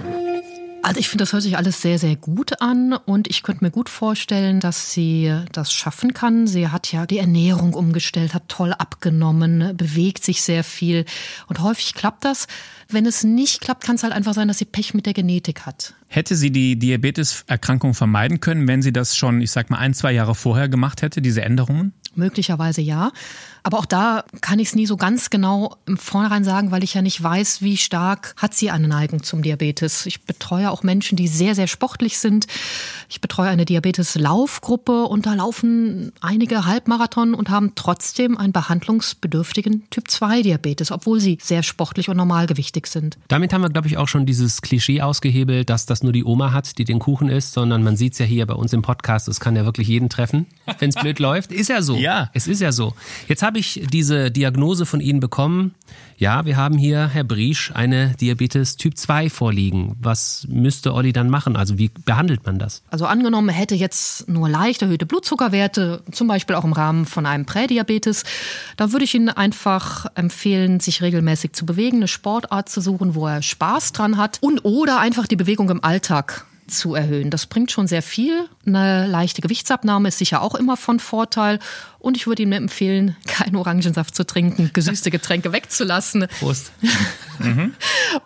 Also 0.86 1.00
ich 1.00 1.10
finde, 1.10 1.24
das 1.24 1.34
hört 1.34 1.42
sich 1.42 1.58
alles 1.58 1.82
sehr, 1.82 1.98
sehr 1.98 2.16
gut 2.16 2.62
an 2.62 2.94
und 2.94 3.28
ich 3.28 3.42
könnte 3.42 3.64
mir 3.64 3.72
gut 3.72 3.90
vorstellen, 3.90 4.60
dass 4.60 4.92
sie 4.92 5.34
das 5.52 5.74
schaffen 5.74 6.14
kann. 6.14 6.46
Sie 6.46 6.68
hat 6.68 6.92
ja 6.92 7.08
die 7.08 7.18
Ernährung 7.18 7.74
umgestellt, 7.74 8.36
hat 8.36 8.50
toll 8.50 8.72
abgenommen, 8.72 9.76
bewegt 9.76 10.24
sich 10.24 10.44
sehr 10.44 10.64
viel 10.64 11.06
und 11.48 11.60
häufig 11.60 11.96
klappt 11.96 12.24
das. 12.24 12.46
Wenn 12.88 13.08
es 13.08 13.24
nicht 13.24 13.62
klappt, 13.62 13.84
kann 13.84 13.96
es 13.96 14.04
halt 14.04 14.14
einfach 14.14 14.36
sein, 14.36 14.48
dass 14.48 14.60
sie 14.60 14.66
Pech 14.66 14.94
mit 14.94 15.08
der 15.08 15.14
Genetik 15.14 15.62
hat. 15.62 15.96
Hätte 16.06 16.36
sie 16.36 16.52
die 16.52 16.78
Diabeteserkrankung 16.78 17.96
vermeiden 17.96 18.40
können, 18.40 18.68
wenn 18.68 18.84
sie 18.84 18.94
das 18.94 19.18
schon, 19.18 19.42
ich 19.42 19.50
sag 19.50 19.72
mal, 19.72 19.80
ein, 19.80 19.96
zwei 19.96 20.12
Jahre 20.12 20.36
vorher 20.36 20.70
gemacht 20.70 21.02
hätte, 21.02 21.20
diese 21.20 21.42
Änderungen? 21.42 21.94
Möglicherweise 22.14 22.82
ja. 22.82 23.12
Aber 23.66 23.80
auch 23.80 23.86
da 23.86 24.24
kann 24.42 24.60
ich 24.60 24.68
es 24.68 24.76
nie 24.76 24.86
so 24.86 24.96
ganz 24.96 25.32
genau 25.32 25.76
im 25.88 25.98
Vornherein 25.98 26.44
sagen, 26.44 26.70
weil 26.70 26.84
ich 26.84 26.94
ja 26.94 27.02
nicht 27.02 27.22
weiß, 27.22 27.64
wie 27.64 27.78
stark 27.78 28.36
hat 28.38 28.54
sie 28.54 28.70
eine 28.70 28.88
Neigung 28.88 29.24
zum 29.24 29.42
Diabetes. 29.42 30.06
Ich 30.06 30.22
betreue 30.22 30.70
auch 30.70 30.84
Menschen, 30.84 31.16
die 31.16 31.28
sehr, 31.28 31.56
sehr 31.56 31.66
sportlich 31.66 32.20
sind. 32.20 32.46
Ich 33.10 33.22
betreue 33.22 33.50
eine 33.50 33.66
Diabetes-Laufgruppe 33.66 35.06
und 35.06 35.26
da 35.26 35.34
laufen 35.34 36.12
einige 36.22 36.68
Halbmarathon 36.68 37.34
und 37.34 37.50
haben 37.50 37.72
trotzdem 37.74 38.38
einen 38.38 38.54
behandlungsbedürftigen 38.54 39.90
Typ-2-Diabetes, 39.90 40.92
obwohl 40.92 41.20
sie 41.20 41.40
sehr 41.42 41.64
sportlich 41.64 42.08
und 42.08 42.18
normalgewichtig 42.18 42.86
sind. 42.86 43.18
Damit 43.30 43.52
haben 43.52 43.62
wir, 43.62 43.72
glaube 43.72 43.88
ich, 43.88 43.98
auch 43.98 44.08
schon 44.08 44.28
dieses 44.28 44.62
Klischee 44.62 45.02
ausgehebelt, 45.02 45.72
dass 45.72 45.88
das 45.88 46.04
nur 46.04 46.14
die 46.14 46.24
Oma 46.24 46.52
hat, 46.52 46.78
die 46.78 46.84
den 46.84 47.00
Kuchen 47.00 47.30
isst, 47.30 47.54
sondern 47.54 47.84
man 47.84 47.98
sieht 47.98 48.14
es 48.14 48.20
ja 48.20 48.26
hier 48.28 48.46
bei 48.46 48.54
uns 48.54 48.74
im 48.74 48.84
Podcast, 48.84 49.28
es 49.28 49.40
kann 49.40 49.56
ja 49.56 49.66
wirklich 49.66 49.88
jeden 49.88 50.10
treffen, 50.10 50.46
wenn 50.78 50.90
es 50.90 50.96
blöd 51.02 51.18
läuft. 51.18 51.52
Ist 51.52 51.70
ja 51.70 51.82
so. 51.82 51.96
Ja. 51.96 52.30
Es 52.34 52.46
ist 52.46 52.62
ja 52.62 52.72
so. 52.72 52.94
Jetzt 53.28 53.42
habe 53.42 53.55
ich 53.60 53.82
diese 53.92 54.32
Diagnose 54.32 54.86
von 54.86 55.00
Ihnen 55.00 55.20
bekommen. 55.20 55.76
Ja, 56.18 56.46
wir 56.46 56.56
haben 56.56 56.78
hier, 56.78 57.08
Herr 57.08 57.24
Briesch, 57.24 57.72
eine 57.74 58.16
Diabetes 58.20 58.78
Typ 58.78 58.98
2 58.98 59.30
vorliegen. 59.30 59.96
Was 60.00 60.46
müsste 60.50 60.94
Olli 60.94 61.12
dann 61.12 61.30
machen? 61.30 61.56
Also 61.58 61.78
wie 61.78 61.90
behandelt 62.06 62.46
man 62.46 62.58
das? 62.58 62.84
Also 62.90 63.06
angenommen, 63.06 63.50
er 63.50 63.56
hätte 63.56 63.76
jetzt 63.76 64.30
nur 64.30 64.48
leicht 64.48 64.82
erhöhte 64.82 65.06
Blutzuckerwerte, 65.06 66.04
zum 66.12 66.28
Beispiel 66.28 66.56
auch 66.56 66.64
im 66.64 66.74
Rahmen 66.74 67.06
von 67.06 67.26
einem 67.26 67.46
Prädiabetes, 67.46 68.24
da 68.78 68.92
würde 68.92 69.06
ich 69.06 69.14
Ihnen 69.14 69.30
einfach 69.30 70.06
empfehlen, 70.16 70.80
sich 70.80 71.02
regelmäßig 71.02 71.54
zu 71.54 71.66
bewegen, 71.66 71.98
eine 71.98 72.08
Sportart 72.08 72.70
zu 72.70 72.82
suchen, 72.82 73.16
wo 73.16 73.28
er 73.28 73.42
Spaß 73.42 73.92
dran 73.92 74.18
hat 74.18 74.38
und 74.42 74.64
oder 74.64 75.00
einfach 75.00 75.28
die 75.28 75.36
Bewegung 75.36 75.70
im 75.70 75.84
Alltag 75.84 76.46
zu 76.68 76.96
erhöhen. 76.96 77.30
Das 77.30 77.46
bringt 77.46 77.72
schon 77.72 77.88
sehr 77.88 78.02
viel. 78.02 78.48
Eine 78.66 79.08
leichte 79.08 79.42
Gewichtsabnahme 79.42 80.08
ist 80.08 80.18
sicher 80.18 80.42
auch 80.42 80.56
immer 80.56 80.78
von 80.78 81.00
Vorteil. 81.00 81.60
Und 82.00 82.18
ich 82.18 82.28
würde 82.28 82.44
Ihnen 82.44 82.54
empfehlen, 82.54 83.16
keinen 83.28 83.56
Orangensaft 83.56 84.16
zu 84.16 84.26
trinken, 84.26 84.72
gesüßte 84.74 85.12
Getränke 85.12 85.54
wegzulassen. 85.54 86.28
Prost. 86.40 86.72
mhm. 87.40 87.74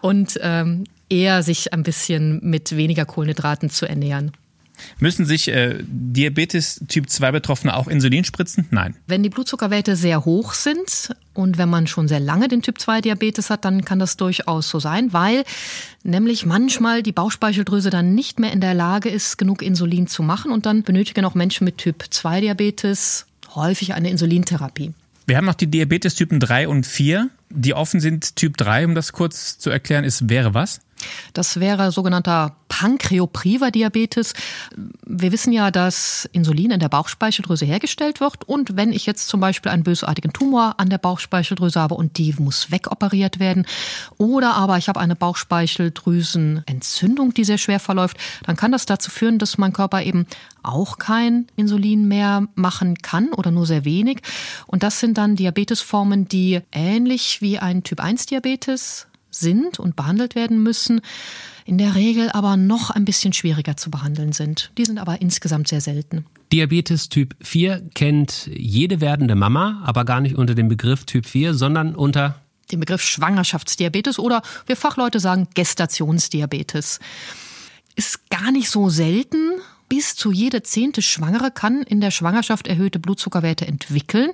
Und 0.01 0.39
ähm, 0.41 0.85
eher 1.09 1.43
sich 1.43 1.73
ein 1.73 1.83
bisschen 1.83 2.39
mit 2.43 2.75
weniger 2.75 3.05
Kohlenhydraten 3.05 3.69
zu 3.69 3.87
ernähren. 3.87 4.31
Müssen 4.99 5.25
sich 5.25 5.47
äh, 5.47 5.77
Diabetes 5.81 6.81
Typ 6.87 7.09
2 7.09 7.31
Betroffene 7.31 7.75
auch 7.75 7.87
Insulin 7.87 8.23
spritzen? 8.23 8.67
Nein. 8.71 8.95
Wenn 9.07 9.23
die 9.23 9.29
Blutzuckerwerte 9.29 9.95
sehr 9.95 10.25
hoch 10.25 10.53
sind 10.53 11.15
und 11.33 11.57
wenn 11.57 11.69
man 11.69 11.87
schon 11.87 12.07
sehr 12.07 12.19
lange 12.19 12.47
den 12.47 12.61
Typ 12.61 12.79
2 12.79 13.01
Diabetes 13.01 13.49
hat, 13.49 13.65
dann 13.65 13.85
kann 13.85 13.99
das 13.99 14.17
durchaus 14.17 14.69
so 14.69 14.79
sein, 14.79 15.13
weil 15.13 15.43
nämlich 16.03 16.45
manchmal 16.45 17.03
die 17.03 17.11
Bauchspeicheldrüse 17.11 17.89
dann 17.89 18.13
nicht 18.13 18.39
mehr 18.39 18.51
in 18.51 18.61
der 18.61 18.73
Lage 18.73 19.09
ist, 19.09 19.37
genug 19.37 19.61
Insulin 19.61 20.07
zu 20.07 20.23
machen 20.23 20.51
und 20.51 20.65
dann 20.65 20.83
benötigen 20.83 21.25
auch 21.25 21.35
Menschen 21.35 21.65
mit 21.65 21.77
Typ 21.77 22.05
2 22.09 22.41
Diabetes 22.41 23.25
häufig 23.55 23.93
eine 23.93 24.09
Insulintherapie. 24.09 24.93
Wir 25.29 25.37
haben 25.37 25.45
noch 25.45 25.53
die 25.53 25.67
Diabetes-Typen 25.67 26.39
3 26.39 26.67
und 26.67 26.87
4, 26.87 27.29
die 27.51 27.75
offen 27.75 27.99
sind. 27.99 28.35
Typ 28.35 28.57
3, 28.57 28.85
um 28.85 28.95
das 28.95 29.11
kurz 29.11 29.59
zu 29.59 29.69
erklären, 29.69 30.03
ist 30.03 30.27
wäre 30.27 30.55
was? 30.55 30.81
Das 31.33 31.59
wäre 31.59 31.91
sogenannter 31.91 32.55
Pankreopriva-Diabetes. 32.79 34.33
Wir 35.05 35.31
wissen 35.33 35.51
ja, 35.51 35.69
dass 35.69 36.29
Insulin 36.31 36.71
in 36.71 36.79
der 36.79 36.87
Bauchspeicheldrüse 36.87 37.65
hergestellt 37.65 38.21
wird. 38.21 38.47
Und 38.47 38.77
wenn 38.77 38.93
ich 38.93 39.05
jetzt 39.05 39.27
zum 39.27 39.41
Beispiel 39.41 39.69
einen 39.69 39.83
bösartigen 39.83 40.31
Tumor 40.31 40.75
an 40.77 40.89
der 40.89 40.97
Bauchspeicheldrüse 40.97 41.77
habe 41.77 41.95
und 41.95 42.17
die 42.17 42.33
muss 42.39 42.71
wegoperiert 42.71 43.41
werden, 43.41 43.65
oder 44.17 44.53
aber 44.53 44.77
ich 44.77 44.87
habe 44.87 45.01
eine 45.01 45.17
Bauchspeicheldrüsenentzündung, 45.17 47.33
die 47.33 47.43
sehr 47.43 47.57
schwer 47.57 47.81
verläuft, 47.81 48.15
dann 48.45 48.55
kann 48.55 48.71
das 48.71 48.85
dazu 48.85 49.11
führen, 49.11 49.39
dass 49.39 49.57
mein 49.57 49.73
Körper 49.73 50.01
eben 50.01 50.25
auch 50.63 50.99
kein 50.99 51.47
Insulin 51.57 52.07
mehr 52.07 52.47
machen 52.55 52.95
kann 52.95 53.33
oder 53.33 53.51
nur 53.51 53.65
sehr 53.65 53.83
wenig. 53.83 54.21
Und 54.67 54.83
das 54.83 55.01
sind 55.01 55.17
dann 55.17 55.35
Diabetesformen, 55.35 56.29
die 56.29 56.61
ähnlich 56.71 57.41
wie 57.41 57.59
ein 57.59 57.83
Typ-1-Diabetes 57.83 59.07
sind 59.31 59.79
und 59.79 59.97
behandelt 59.97 60.35
werden 60.35 60.63
müssen, 60.63 61.01
in 61.69 61.77
der 61.77 61.93
Regel 61.93 62.31
aber 62.31 62.57
noch 62.57 62.89
ein 62.89 63.05
bisschen 63.05 63.31
schwieriger 63.31 63.77
zu 63.77 63.91
behandeln 63.91 64.33
sind. 64.33 64.71
Die 64.79 64.85
sind 64.85 64.97
aber 64.97 65.21
insgesamt 65.21 65.67
sehr 65.67 65.81
selten. 65.81 66.25
Diabetes 66.51 67.09
Typ 67.09 67.35
4 67.41 67.89
kennt 67.93 68.49
jede 68.51 69.01
werdende 69.01 69.35
Mama, 69.35 69.79
aber 69.85 70.03
gar 70.03 70.19
nicht 70.19 70.35
unter 70.35 70.55
dem 70.55 70.67
Begriff 70.67 71.05
Typ 71.05 71.27
4, 71.27 71.53
sondern 71.53 71.93
unter 71.93 72.41
dem 72.71 72.79
Begriff 72.79 73.03
Schwangerschaftsdiabetes 73.03 74.17
oder 74.17 74.41
wir 74.65 74.75
Fachleute 74.75 75.19
sagen 75.19 75.47
Gestationsdiabetes. 75.53 76.99
Ist 77.95 78.31
gar 78.31 78.51
nicht 78.51 78.71
so 78.71 78.89
selten 78.89 79.59
bis 79.89 80.15
zu 80.15 80.31
jede 80.31 80.63
zehnte 80.63 81.01
Schwangere 81.01 81.51
kann 81.51 81.81
in 81.81 81.99
der 81.99 82.11
Schwangerschaft 82.11 82.67
erhöhte 82.67 82.99
Blutzuckerwerte 82.99 83.67
entwickeln. 83.67 84.31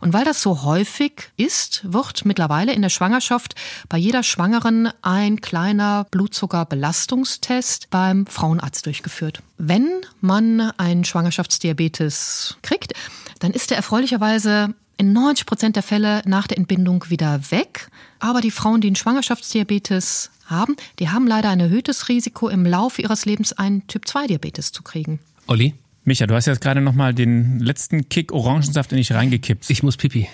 Und 0.00 0.12
weil 0.12 0.24
das 0.24 0.42
so 0.42 0.62
häufig 0.62 1.30
ist, 1.36 1.80
wird 1.92 2.24
mittlerweile 2.24 2.72
in 2.72 2.82
der 2.82 2.90
Schwangerschaft 2.90 3.54
bei 3.88 3.98
jeder 3.98 4.22
Schwangeren 4.22 4.90
ein 5.02 5.40
kleiner 5.40 6.06
Blutzuckerbelastungstest 6.10 7.90
beim 7.90 8.26
Frauenarzt 8.26 8.86
durchgeführt. 8.86 9.42
Wenn 9.56 9.88
man 10.20 10.60
einen 10.76 11.04
Schwangerschaftsdiabetes 11.04 12.58
kriegt, 12.62 12.92
dann 13.40 13.52
ist 13.52 13.70
er 13.70 13.78
erfreulicherweise 13.78 14.74
in 14.98 15.12
90 15.12 15.46
Prozent 15.46 15.76
der 15.76 15.82
Fälle 15.82 16.22
nach 16.26 16.46
der 16.46 16.58
Entbindung 16.58 17.04
wieder 17.08 17.40
weg. 17.50 17.88
Aber 18.18 18.40
die 18.40 18.50
Frauen, 18.50 18.80
die 18.80 18.88
einen 18.88 18.96
Schwangerschaftsdiabetes 18.96 20.30
haben, 20.46 20.76
die 20.98 21.08
haben 21.08 21.26
leider 21.26 21.50
ein 21.50 21.60
erhöhtes 21.60 22.08
Risiko, 22.08 22.48
im 22.48 22.66
Laufe 22.66 23.00
ihres 23.00 23.24
Lebens 23.24 23.52
einen 23.52 23.86
Typ-2-Diabetes 23.86 24.72
zu 24.72 24.82
kriegen. 24.82 25.20
Olli? 25.46 25.74
Micha, 26.04 26.26
du 26.26 26.34
hast 26.34 26.46
jetzt 26.46 26.62
gerade 26.62 26.80
nochmal 26.80 27.12
den 27.14 27.60
letzten 27.60 28.08
Kick 28.08 28.32
Orangensaft 28.32 28.92
in 28.92 28.98
dich 28.98 29.12
reingekippt. 29.12 29.68
Ich 29.68 29.82
muss 29.82 29.96
pipi. 29.96 30.28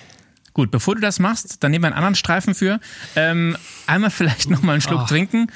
Gut, 0.53 0.70
bevor 0.70 0.94
du 0.94 1.00
das 1.00 1.18
machst, 1.18 1.64
dann 1.64 1.72
nehmen 1.72 1.83
wir 1.83 1.88
einen 1.88 1.96
anderen 1.96 2.14
Streifen 2.14 2.55
für. 2.55 2.79
Ähm, 3.16 3.57
einmal 3.88 4.11
vielleicht 4.11 4.48
nochmal 4.50 4.74
einen 4.74 4.83
Schluck 4.83 5.03
oh. 5.03 5.07
trinken 5.07 5.48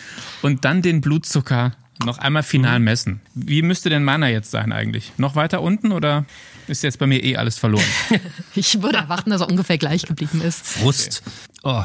und 0.42 0.64
dann 0.64 0.82
den 0.82 1.00
Blutzucker 1.00 1.72
noch 2.04 2.18
einmal 2.18 2.42
final 2.42 2.80
messen. 2.80 3.20
Wie 3.34 3.62
müsste 3.62 3.90
denn 3.90 4.04
meiner 4.04 4.28
jetzt 4.28 4.50
sein 4.50 4.72
eigentlich? 4.72 5.12
Noch 5.18 5.36
weiter 5.36 5.62
unten 5.62 5.92
oder 5.92 6.26
ist 6.68 6.82
jetzt 6.82 6.98
bei 6.98 7.06
mir 7.06 7.22
eh 7.22 7.36
alles 7.36 7.58
verloren? 7.58 7.84
ich 8.54 8.82
würde 8.82 8.98
erwarten, 8.98 9.30
dass 9.30 9.40
er 9.40 9.48
ungefähr 9.48 9.78
gleich 9.78 10.02
geblieben 10.02 10.40
ist. 10.40 10.66
Frust. 10.66 11.22
Oh. 11.62 11.84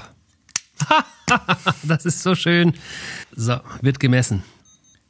das 1.84 2.06
ist 2.06 2.24
so 2.24 2.36
schön. 2.36 2.74
So, 3.36 3.60
wird 3.82 4.00
gemessen. 4.00 4.44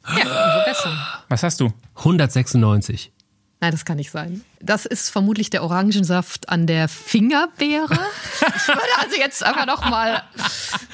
Ja, 0.06 0.14
umso 0.14 0.64
besser. 0.64 1.24
Was 1.28 1.42
hast 1.42 1.60
du? 1.60 1.72
196. 1.96 3.13
Nein, 3.60 3.72
das 3.72 3.84
kann 3.84 3.96
nicht 3.96 4.10
sein. 4.10 4.42
Das 4.60 4.84
ist 4.84 5.08
vermutlich 5.08 5.48
der 5.48 5.62
Orangensaft 5.62 6.48
an 6.48 6.66
der 6.66 6.88
Fingerbeere. 6.88 7.98
Ich 8.56 8.68
würde 8.68 8.80
also 9.00 9.16
jetzt 9.16 9.42
einfach 9.42 9.64
nochmal 9.66 10.22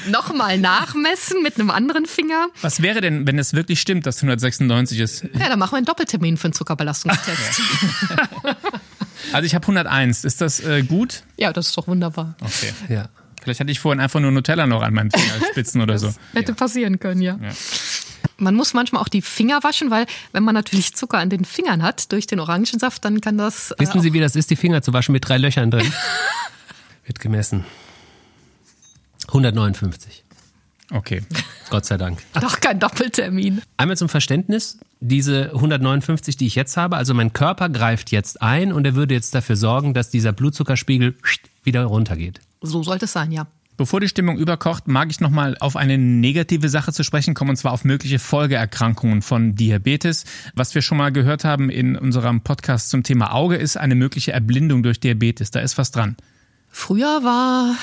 noch 0.09 0.33
mal 0.33 0.59
nachmessen 0.59 1.43
mit 1.43 1.57
einem 1.59 1.71
anderen 1.71 2.07
Finger. 2.07 2.49
Was 2.63 2.81
wäre 2.83 3.01
denn, 3.01 3.27
wenn 3.27 3.39
es 3.39 3.55
wirklich 3.55 3.81
stimmt, 3.81 4.07
dass 4.07 4.19
196 4.19 4.99
ist? 5.01 5.25
Ja, 5.35 5.49
dann 5.49 5.59
machen 5.59 5.73
wir 5.73 5.77
einen 5.79 5.87
Doppeltermin 5.87 6.37
für 6.37 6.45
einen 6.45 6.53
Zuckerbelastungstest. 6.53 7.61
also 9.33 9.47
ich 9.47 9.55
habe 9.55 9.65
101. 9.65 10.25
Ist 10.25 10.41
das 10.41 10.61
äh, 10.61 10.83
gut? 10.83 11.25
Ja, 11.37 11.53
das 11.53 11.69
ist 11.69 11.77
doch 11.77 11.89
wunderbar. 11.89 12.35
Okay. 12.41 12.73
Ja. 12.89 13.09
Vielleicht 13.43 13.61
hatte 13.61 13.73
ich 13.73 13.81
vorhin 13.81 14.01
einfach 14.01 14.21
nur 14.21 14.31
Nutella 14.31 14.67
noch 14.67 14.83
an 14.83 14.93
meinen 14.93 15.11
Fingerspitzen 15.11 15.81
oder 15.81 15.99
so. 15.99 16.13
Hätte 16.35 16.55
passieren 16.55 16.99
können, 16.99 17.23
ja. 17.23 17.39
ja. 17.43 17.51
Man 18.41 18.55
muss 18.55 18.75
manchmal 18.75 19.03
auch 19.03 19.09
die 19.09 19.23
Finger 19.23 19.63
waschen, 19.63 19.91
weil 19.91 20.07
wenn 20.33 20.43
man 20.43 20.55
natürlich 20.55 20.95
Zucker 20.95 21.19
an 21.19 21.31
den 21.31 21.45
Fingern 21.45 21.83
hat 21.83 22.11
durch 22.13 22.27
den 22.27 22.41
Orangensaft, 22.41 23.05
dann 23.05 23.21
kann 23.21 23.39
das. 23.39 23.71
Äh, 23.73 23.81
Wissen 23.81 24.01
Sie, 24.01 24.13
wie 24.13 24.21
das 24.21 24.37
ist, 24.37 24.51
die 24.51 24.57
Finger 24.57 24.83
zu 24.83 24.93
waschen 24.93 25.13
mit 25.13 25.29
drei 25.29 25.39
Löchern 25.39 25.71
drin? 25.71 25.93
Wird 27.05 27.21
gemessen. 27.21 27.65
159. 29.29 30.25
Okay. 30.93 31.23
Gott 31.71 31.87
sei 31.87 31.97
Dank. 31.97 32.21
Doch 32.41 32.61
kein 32.61 32.81
Doppeltermin. 32.81 33.63
Einmal 33.77 33.97
zum 33.97 34.09
Verständnis, 34.09 34.79
diese 35.01 35.53
159, 35.55 36.37
die 36.37 36.47
ich 36.47 36.57
jetzt 36.57 36.77
habe, 36.77 36.97
also 36.97 37.15
mein 37.15 37.33
Körper 37.33 37.69
greift 37.69 38.11
jetzt 38.11 38.43
ein 38.43 38.73
und 38.73 38.85
er 38.85 38.95
würde 38.95 39.15
jetzt 39.15 39.35
dafür 39.35 39.57
sorgen, 39.57 39.95
dass 39.95 40.11
dieser 40.11 40.33
Blutzuckerspiegel 40.33 41.15
wieder 41.63 41.85
runtergeht. 41.85 42.41
So 42.61 42.83
sollte 42.83 43.05
es 43.05 43.13
sein, 43.13 43.31
ja. 43.31 43.47
Bevor 43.81 43.99
die 43.99 44.09
Stimmung 44.09 44.37
überkocht, 44.37 44.89
mag 44.89 45.11
ich 45.11 45.21
nochmal 45.21 45.57
auf 45.59 45.75
eine 45.75 45.97
negative 45.97 46.69
Sache 46.69 46.93
zu 46.93 47.03
sprechen 47.03 47.33
kommen, 47.33 47.49
und 47.49 47.57
zwar 47.57 47.73
auf 47.73 47.83
mögliche 47.83 48.19
Folgeerkrankungen 48.19 49.23
von 49.23 49.55
Diabetes. 49.55 50.27
Was 50.55 50.75
wir 50.75 50.83
schon 50.83 50.99
mal 50.99 51.13
gehört 51.13 51.47
haben 51.47 51.71
in 51.71 51.97
unserem 51.97 52.43
Podcast 52.43 52.91
zum 52.91 53.05
Thema 53.05 53.33
Auge, 53.33 53.57
ist 53.57 53.79
eine 53.79 53.95
mögliche 53.95 54.33
Erblindung 54.33 54.83
durch 54.83 55.01
Diabetes. 55.01 55.51
Da 55.51 55.61
ist 55.61 55.79
was 55.79 55.93
dran. 55.93 56.17
Früher 56.71 57.23
war 57.25 57.77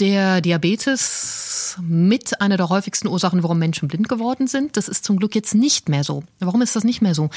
der 0.00 0.40
Diabetes 0.40 1.76
mit 1.80 2.40
einer 2.40 2.56
der 2.56 2.68
häufigsten 2.68 3.06
Ursachen, 3.06 3.42
warum 3.42 3.58
Menschen 3.58 3.86
blind 3.86 4.08
geworden 4.08 4.46
sind. 4.46 4.76
Das 4.76 4.88
ist 4.88 5.04
zum 5.04 5.18
Glück 5.18 5.34
jetzt 5.34 5.54
nicht 5.54 5.88
mehr 5.88 6.04
so. 6.04 6.24
Warum 6.38 6.62
ist 6.62 6.74
das 6.74 6.84
nicht 6.84 7.02
mehr 7.02 7.14
so? 7.14 7.30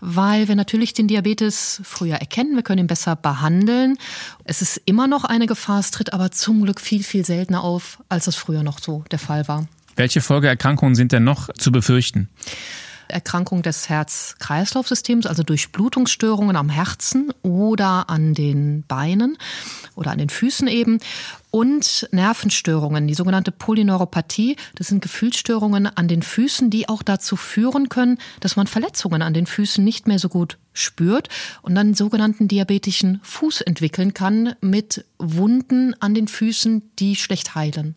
Weil 0.00 0.48
wir 0.48 0.56
natürlich 0.56 0.92
den 0.94 1.06
Diabetes 1.06 1.80
früher 1.84 2.16
erkennen, 2.16 2.56
wir 2.56 2.62
können 2.62 2.80
ihn 2.80 2.86
besser 2.88 3.14
behandeln. 3.16 3.96
Es 4.44 4.62
ist 4.62 4.82
immer 4.84 5.06
noch 5.06 5.24
eine 5.24 5.46
Gefahr, 5.46 5.78
es 5.78 5.90
tritt 5.90 6.12
aber 6.12 6.30
zum 6.32 6.64
Glück 6.64 6.80
viel, 6.80 7.04
viel 7.04 7.24
seltener 7.24 7.62
auf, 7.62 8.02
als 8.08 8.26
es 8.26 8.34
früher 8.34 8.62
noch 8.62 8.80
so 8.80 9.04
der 9.10 9.18
Fall 9.18 9.46
war. 9.48 9.68
Welche 9.96 10.20
Folgeerkrankungen 10.20 10.94
sind 10.94 11.12
denn 11.12 11.24
noch 11.24 11.52
zu 11.54 11.72
befürchten? 11.72 12.28
Erkrankung 13.08 13.62
des 13.62 13.88
Herz-Kreislauf-Systems, 13.88 15.26
also 15.26 15.42
Durchblutungsstörungen 15.42 16.56
am 16.56 16.68
Herzen 16.68 17.32
oder 17.42 18.08
an 18.10 18.34
den 18.34 18.84
Beinen 18.86 19.38
oder 19.94 20.10
an 20.10 20.18
den 20.18 20.28
Füßen 20.28 20.68
eben 20.68 21.00
und 21.50 22.08
Nervenstörungen, 22.12 23.06
die 23.06 23.14
sogenannte 23.14 23.52
Polyneuropathie. 23.52 24.56
Das 24.74 24.88
sind 24.88 25.02
Gefühlsstörungen 25.02 25.86
an 25.86 26.08
den 26.08 26.22
Füßen, 26.22 26.70
die 26.70 26.88
auch 26.88 27.02
dazu 27.02 27.36
führen 27.36 27.88
können, 27.88 28.18
dass 28.40 28.56
man 28.56 28.66
Verletzungen 28.66 29.22
an 29.22 29.34
den 29.34 29.46
Füßen 29.46 29.82
nicht 29.82 30.06
mehr 30.06 30.18
so 30.18 30.28
gut 30.28 30.58
spürt 30.72 31.28
und 31.62 31.74
dann 31.74 31.94
sogenannten 31.94 32.48
diabetischen 32.48 33.20
Fuß 33.22 33.62
entwickeln 33.62 34.14
kann 34.14 34.54
mit 34.60 35.04
Wunden 35.18 35.94
an 36.00 36.14
den 36.14 36.28
Füßen, 36.28 36.90
die 36.98 37.16
schlecht 37.16 37.54
heilen. 37.54 37.94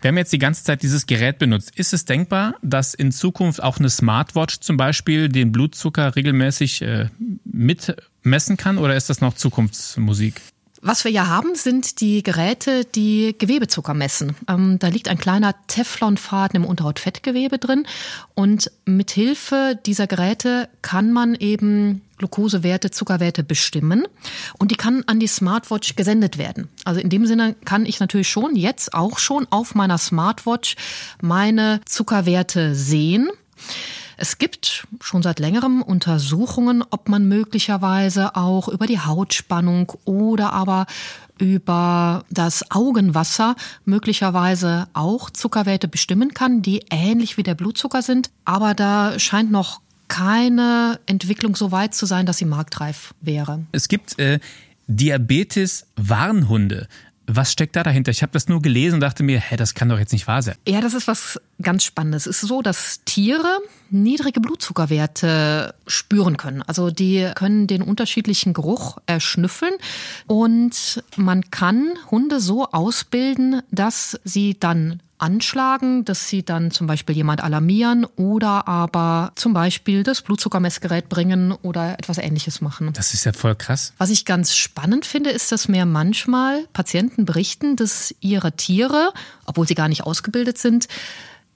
Wir 0.00 0.08
haben 0.08 0.18
jetzt 0.18 0.32
die 0.32 0.38
ganze 0.38 0.64
Zeit 0.64 0.82
dieses 0.82 1.06
Gerät 1.06 1.38
benutzt. 1.38 1.72
Ist 1.76 1.92
es 1.92 2.04
denkbar, 2.04 2.54
dass 2.62 2.94
in 2.94 3.12
Zukunft 3.12 3.62
auch 3.62 3.78
eine 3.78 3.90
Smartwatch 3.90 4.60
zum 4.60 4.76
Beispiel 4.76 5.28
den 5.28 5.52
Blutzucker 5.52 6.16
regelmäßig 6.16 6.82
äh, 6.82 7.08
mitmessen 7.44 8.56
kann 8.56 8.78
oder 8.78 8.96
ist 8.96 9.10
das 9.10 9.20
noch 9.20 9.34
Zukunftsmusik? 9.34 10.40
Was 10.86 11.02
wir 11.04 11.10
ja 11.10 11.28
haben, 11.28 11.54
sind 11.54 12.02
die 12.02 12.22
Geräte, 12.22 12.84
die 12.84 13.34
Gewebezucker 13.38 13.94
messen. 13.94 14.36
Ähm, 14.46 14.78
da 14.78 14.88
liegt 14.88 15.08
ein 15.08 15.16
kleiner 15.16 15.54
Teflonfaden 15.66 16.62
im 16.62 16.68
Unterhautfettgewebe 16.68 17.56
drin 17.56 17.86
und 18.34 18.70
mit 18.84 19.10
Hilfe 19.10 19.80
dieser 19.86 20.06
Geräte 20.06 20.68
kann 20.82 21.10
man 21.10 21.36
eben 21.36 22.02
Glukosewerte, 22.18 22.90
Zuckerwerte 22.90 23.42
bestimmen 23.42 24.06
und 24.58 24.72
die 24.72 24.76
kann 24.76 25.02
an 25.06 25.20
die 25.20 25.26
Smartwatch 25.26 25.96
gesendet 25.96 26.36
werden. 26.36 26.68
Also 26.84 27.00
in 27.00 27.08
dem 27.08 27.24
Sinne 27.24 27.54
kann 27.64 27.86
ich 27.86 27.98
natürlich 27.98 28.28
schon 28.28 28.54
jetzt 28.54 28.92
auch 28.92 29.18
schon 29.18 29.46
auf 29.48 29.74
meiner 29.74 29.96
Smartwatch 29.96 30.76
meine 31.22 31.80
Zuckerwerte 31.86 32.74
sehen. 32.74 33.30
Es 34.16 34.38
gibt 34.38 34.86
schon 35.00 35.22
seit 35.22 35.38
längerem 35.38 35.82
Untersuchungen, 35.82 36.84
ob 36.90 37.08
man 37.08 37.26
möglicherweise 37.26 38.36
auch 38.36 38.68
über 38.68 38.86
die 38.86 39.00
Hautspannung 39.00 39.92
oder 40.04 40.52
aber 40.52 40.86
über 41.38 42.24
das 42.30 42.70
Augenwasser 42.70 43.56
möglicherweise 43.84 44.86
auch 44.92 45.30
Zuckerwerte 45.30 45.88
bestimmen 45.88 46.32
kann, 46.32 46.62
die 46.62 46.84
ähnlich 46.90 47.36
wie 47.36 47.42
der 47.42 47.54
Blutzucker 47.54 48.02
sind. 48.02 48.30
Aber 48.44 48.74
da 48.74 49.18
scheint 49.18 49.50
noch 49.50 49.80
keine 50.08 51.00
Entwicklung 51.06 51.56
so 51.56 51.72
weit 51.72 51.94
zu 51.94 52.06
sein, 52.06 52.26
dass 52.26 52.38
sie 52.38 52.44
marktreif 52.44 53.14
wäre. 53.20 53.64
Es 53.72 53.88
gibt 53.88 54.18
äh, 54.18 54.38
Diabetes-Warnhunde. 54.86 56.88
Was 57.26 57.52
steckt 57.52 57.74
da 57.76 57.82
dahinter? 57.82 58.10
Ich 58.10 58.22
habe 58.22 58.32
das 58.32 58.48
nur 58.48 58.60
gelesen 58.60 58.96
und 58.96 59.00
dachte 59.00 59.22
mir, 59.22 59.40
hä, 59.40 59.56
das 59.56 59.74
kann 59.74 59.88
doch 59.88 59.98
jetzt 59.98 60.12
nicht 60.12 60.26
wahr 60.26 60.42
sein. 60.42 60.56
Ja, 60.68 60.80
das 60.80 60.94
ist 60.94 61.08
was 61.08 61.40
ganz 61.62 61.84
Spannendes. 61.84 62.26
Es 62.26 62.42
ist 62.42 62.48
so, 62.48 62.60
dass 62.60 63.02
Tiere 63.04 63.60
niedrige 63.90 64.40
Blutzuckerwerte 64.40 65.74
spüren 65.86 66.36
können. 66.36 66.62
Also 66.62 66.90
die 66.90 67.30
können 67.34 67.66
den 67.66 67.82
unterschiedlichen 67.82 68.52
Geruch 68.52 68.98
erschnüffeln 69.06 69.74
und 70.26 71.02
man 71.16 71.50
kann 71.50 71.94
Hunde 72.10 72.40
so 72.40 72.66
ausbilden, 72.66 73.62
dass 73.70 74.18
sie 74.24 74.56
dann 74.58 75.00
anschlagen, 75.24 76.04
dass 76.04 76.28
sie 76.28 76.44
dann 76.44 76.70
zum 76.70 76.86
Beispiel 76.86 77.16
jemand 77.16 77.42
alarmieren 77.42 78.04
oder 78.16 78.68
aber 78.68 79.32
zum 79.36 79.54
Beispiel 79.54 80.02
das 80.02 80.20
Blutzuckermessgerät 80.20 81.08
bringen 81.08 81.52
oder 81.52 81.98
etwas 81.98 82.18
ähnliches 82.18 82.60
machen. 82.60 82.92
Das 82.92 83.14
ist 83.14 83.24
ja 83.24 83.32
voll 83.32 83.54
krass. 83.54 83.94
Was 83.96 84.10
ich 84.10 84.26
ganz 84.26 84.54
spannend 84.54 85.06
finde, 85.06 85.30
ist, 85.30 85.50
dass 85.50 85.66
mir 85.66 85.86
manchmal 85.86 86.66
Patienten 86.74 87.24
berichten, 87.24 87.74
dass 87.76 88.14
ihre 88.20 88.52
Tiere, 88.52 89.14
obwohl 89.46 89.66
sie 89.66 89.74
gar 89.74 89.88
nicht 89.88 90.02
ausgebildet 90.02 90.58
sind, 90.58 90.88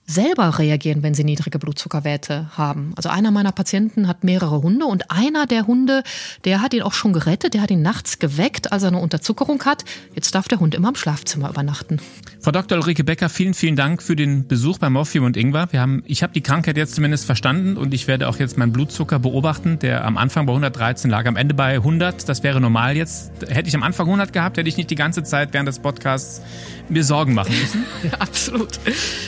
selber 0.09 0.59
reagieren, 0.59 1.03
wenn 1.03 1.13
sie 1.13 1.23
niedrige 1.23 1.59
Blutzuckerwerte 1.59 2.49
haben. 2.57 2.93
Also 2.97 3.11
einer 3.11 3.31
meiner 3.31 3.53
Patienten 3.53 4.09
hat 4.09 4.25
mehrere 4.25 4.63
Hunde 4.63 4.87
und 4.87 5.11
einer 5.11 5.47
der 5.47 5.67
Hunde, 5.67 6.03
der 6.45 6.63
hat 6.63 6.73
ihn 6.73 6.83
auch 6.83 6.95
schon 6.95 7.13
gerettet, 7.13 7.53
der 7.53 7.61
hat 7.61 7.71
ihn 7.71 7.83
nachts 7.83 8.19
geweckt, 8.19 8.73
als 8.73 8.83
er 8.83 8.89
eine 8.89 8.99
Unterzuckerung 8.99 9.63
hat. 9.67 9.85
Jetzt 10.15 10.35
darf 10.35 10.49
der 10.49 10.61
Hund 10.61 10.75
immer 10.75 10.89
im 10.89 10.95
Schlafzimmer 10.95 11.51
übernachten. 11.51 12.01
Frau 12.41 12.53
Dr. 12.53 12.79
Ulrike 12.79 13.05
Becker, 13.05 13.29
vielen, 13.29 13.53
vielen 13.53 13.77
Dank 13.77 14.03
für 14.03 14.17
den 14.17 14.49
Besuch 14.49 14.79
bei 14.79 14.89
Morphium 14.89 15.27
und 15.27 15.37
Ingwer. 15.37 15.69
Wir 15.73 15.81
haben, 15.83 16.03
ich 16.07 16.23
habe 16.23 16.33
die 16.33 16.41
Krankheit 16.41 16.79
jetzt 16.79 16.95
zumindest 16.95 17.27
verstanden 17.27 17.77
und 17.77 17.93
ich 17.93 18.09
werde 18.09 18.29
auch 18.29 18.39
jetzt 18.39 18.57
meinen 18.57 18.73
Blutzucker 18.73 19.19
beobachten, 19.19 19.79
der 19.79 20.07
am 20.07 20.17
Anfang 20.17 20.47
bei 20.47 20.53
113 20.53 21.11
lag, 21.11 21.27
am 21.27 21.37
Ende 21.37 21.53
bei 21.53 21.75
100. 21.75 22.27
Das 22.27 22.43
wäre 22.43 22.63
normal 22.63 22.97
jetzt. 22.97 23.31
Hätte 23.47 23.69
ich 23.69 23.75
am 23.75 23.83
Anfang 23.83 24.07
100 24.07 24.33
gehabt, 24.33 24.57
hätte 24.57 24.69
ich 24.69 24.79
nicht 24.79 24.91
die 24.91 24.95
ganze 24.95 25.23
Zeit 25.23 25.53
während 25.53 25.69
des 25.69 25.81
Podcasts 25.81 26.41
mir 26.89 27.05
Sorgen 27.05 27.35
machen 27.35 27.55
müssen. 27.59 27.85
Ja, 28.05 28.19
absolut. 28.21 28.79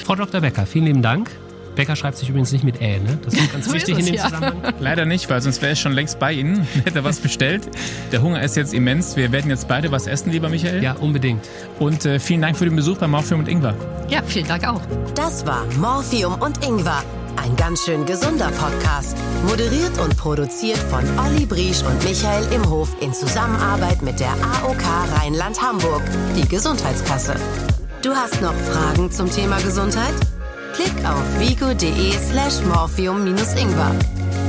Frau 0.05 0.15
Dr. 0.15 0.41
Becker, 0.41 0.65
vielen 0.71 0.87
lieben 0.87 1.03
Dank. 1.03 1.31
Becker 1.77 1.95
schreibt 1.97 2.19
sich 2.19 2.29
übrigens 2.29 2.53
nicht 2.53 2.65
mit 2.65 2.81
Ä, 2.81 2.99
ne? 2.99 3.19
Das 3.25 3.33
ist 3.35 3.53
ganz 3.53 3.67
So 3.67 3.73
wichtig 3.73 3.99
ist 3.99 4.09
in 4.09 4.15
es, 4.15 4.23
dem 4.23 4.33
ja. 4.33 4.39
Zusammenhang. 4.41 4.75
Leider 4.81 5.05
nicht, 5.07 5.31
weil 5.31 5.41
sonst 5.41 5.63
wäre 5.63 5.73
ich 5.73 5.81
schon 5.81 5.93
längst 5.93 6.19
bei 6.19 6.33
Ihnen, 6.33 6.67
hätte 6.85 7.05
was 7.05 7.21
bestellt. 7.21 7.63
Der 8.13 8.23
Hunger 8.23 8.43
ist 8.43 8.57
jetzt 8.57 8.75
immens. 8.75 9.17
Wir 9.17 9.31
werden 9.33 9.51
jetzt 9.51 9.69
beide 9.69 9.91
was 9.93 10.07
essen, 10.07 10.31
lieber 10.33 10.49
Michael. 10.49 10.83
Ja, 10.83 10.95
unbedingt. 10.95 11.49
Und 11.79 12.05
äh, 12.05 12.19
vielen 12.19 12.43
Dank 12.43 12.57
für 12.57 12.65
den 12.65 12.77
Besuch 12.77 12.99
bei 12.99 13.07
Morphium 13.07 13.41
und 13.41 13.49
Ingwer. 13.49 13.75
Ja, 14.09 14.21
vielen 14.27 14.49
Dank 14.49 14.67
auch. 14.69 14.81
Das 15.15 15.47
war 15.47 15.65
Morphium 15.79 16.35
und 16.41 16.65
Ingwer. 16.67 17.03
Ein 17.37 17.57
ganz 17.57 17.85
schön 17.85 18.05
gesunder 18.05 18.51
Podcast. 18.51 19.17
Moderiert 19.49 19.99
und 20.01 20.17
produziert 20.17 20.77
von 20.79 21.05
Olli 21.19 21.47
Briesch 21.47 21.83
und 21.83 22.05
Michael 22.05 22.53
Imhof 22.53 22.91
in 23.01 23.15
Zusammenarbeit 23.15 24.03
mit 24.03 24.19
der 24.21 24.33
AOK 24.33 24.83
Rheinland-Hamburg, 25.17 26.03
die 26.37 26.47
Gesundheitskasse. 26.47 27.37
Du 28.03 28.11
hast 28.11 28.43
noch 28.43 28.55
Fragen 28.55 29.11
zum 29.11 29.31
Thema 29.31 29.59
Gesundheit? 29.61 30.15
Klick 30.75 31.05
auf 31.05 31.39
vigo.de 31.39 32.13
slash 32.13 32.63
morphium-ingwer. 32.65 33.95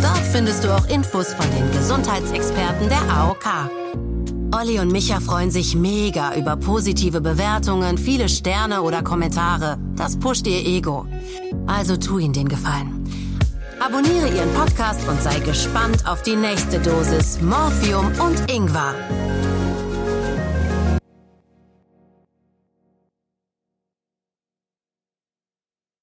Dort 0.01 0.17
findest 0.31 0.63
du 0.63 0.75
auch 0.75 0.87
Infos 0.87 1.33
von 1.33 1.45
den 1.51 1.71
Gesundheitsexperten 1.71 2.89
der 2.89 3.01
AOK. 3.09 3.71
Olli 4.53 4.79
und 4.79 4.91
Micha 4.91 5.19
freuen 5.19 5.49
sich 5.49 5.75
mega 5.75 6.35
über 6.35 6.57
positive 6.57 7.21
Bewertungen, 7.21 7.97
viele 7.97 8.27
Sterne 8.27 8.81
oder 8.81 9.01
Kommentare. 9.01 9.77
Das 9.95 10.19
pusht 10.19 10.45
ihr 10.45 10.65
Ego. 10.65 11.05
Also 11.67 11.97
tu 11.97 12.19
ihnen 12.19 12.33
den 12.33 12.49
Gefallen. 12.49 13.01
Abonniere 13.79 14.27
ihren 14.27 14.53
Podcast 14.53 15.07
und 15.07 15.21
sei 15.21 15.39
gespannt 15.39 16.07
auf 16.07 16.21
die 16.21 16.35
nächste 16.35 16.79
Dosis 16.79 17.41
Morphium 17.41 18.11
und 18.19 18.51
Ingwer. 18.51 18.93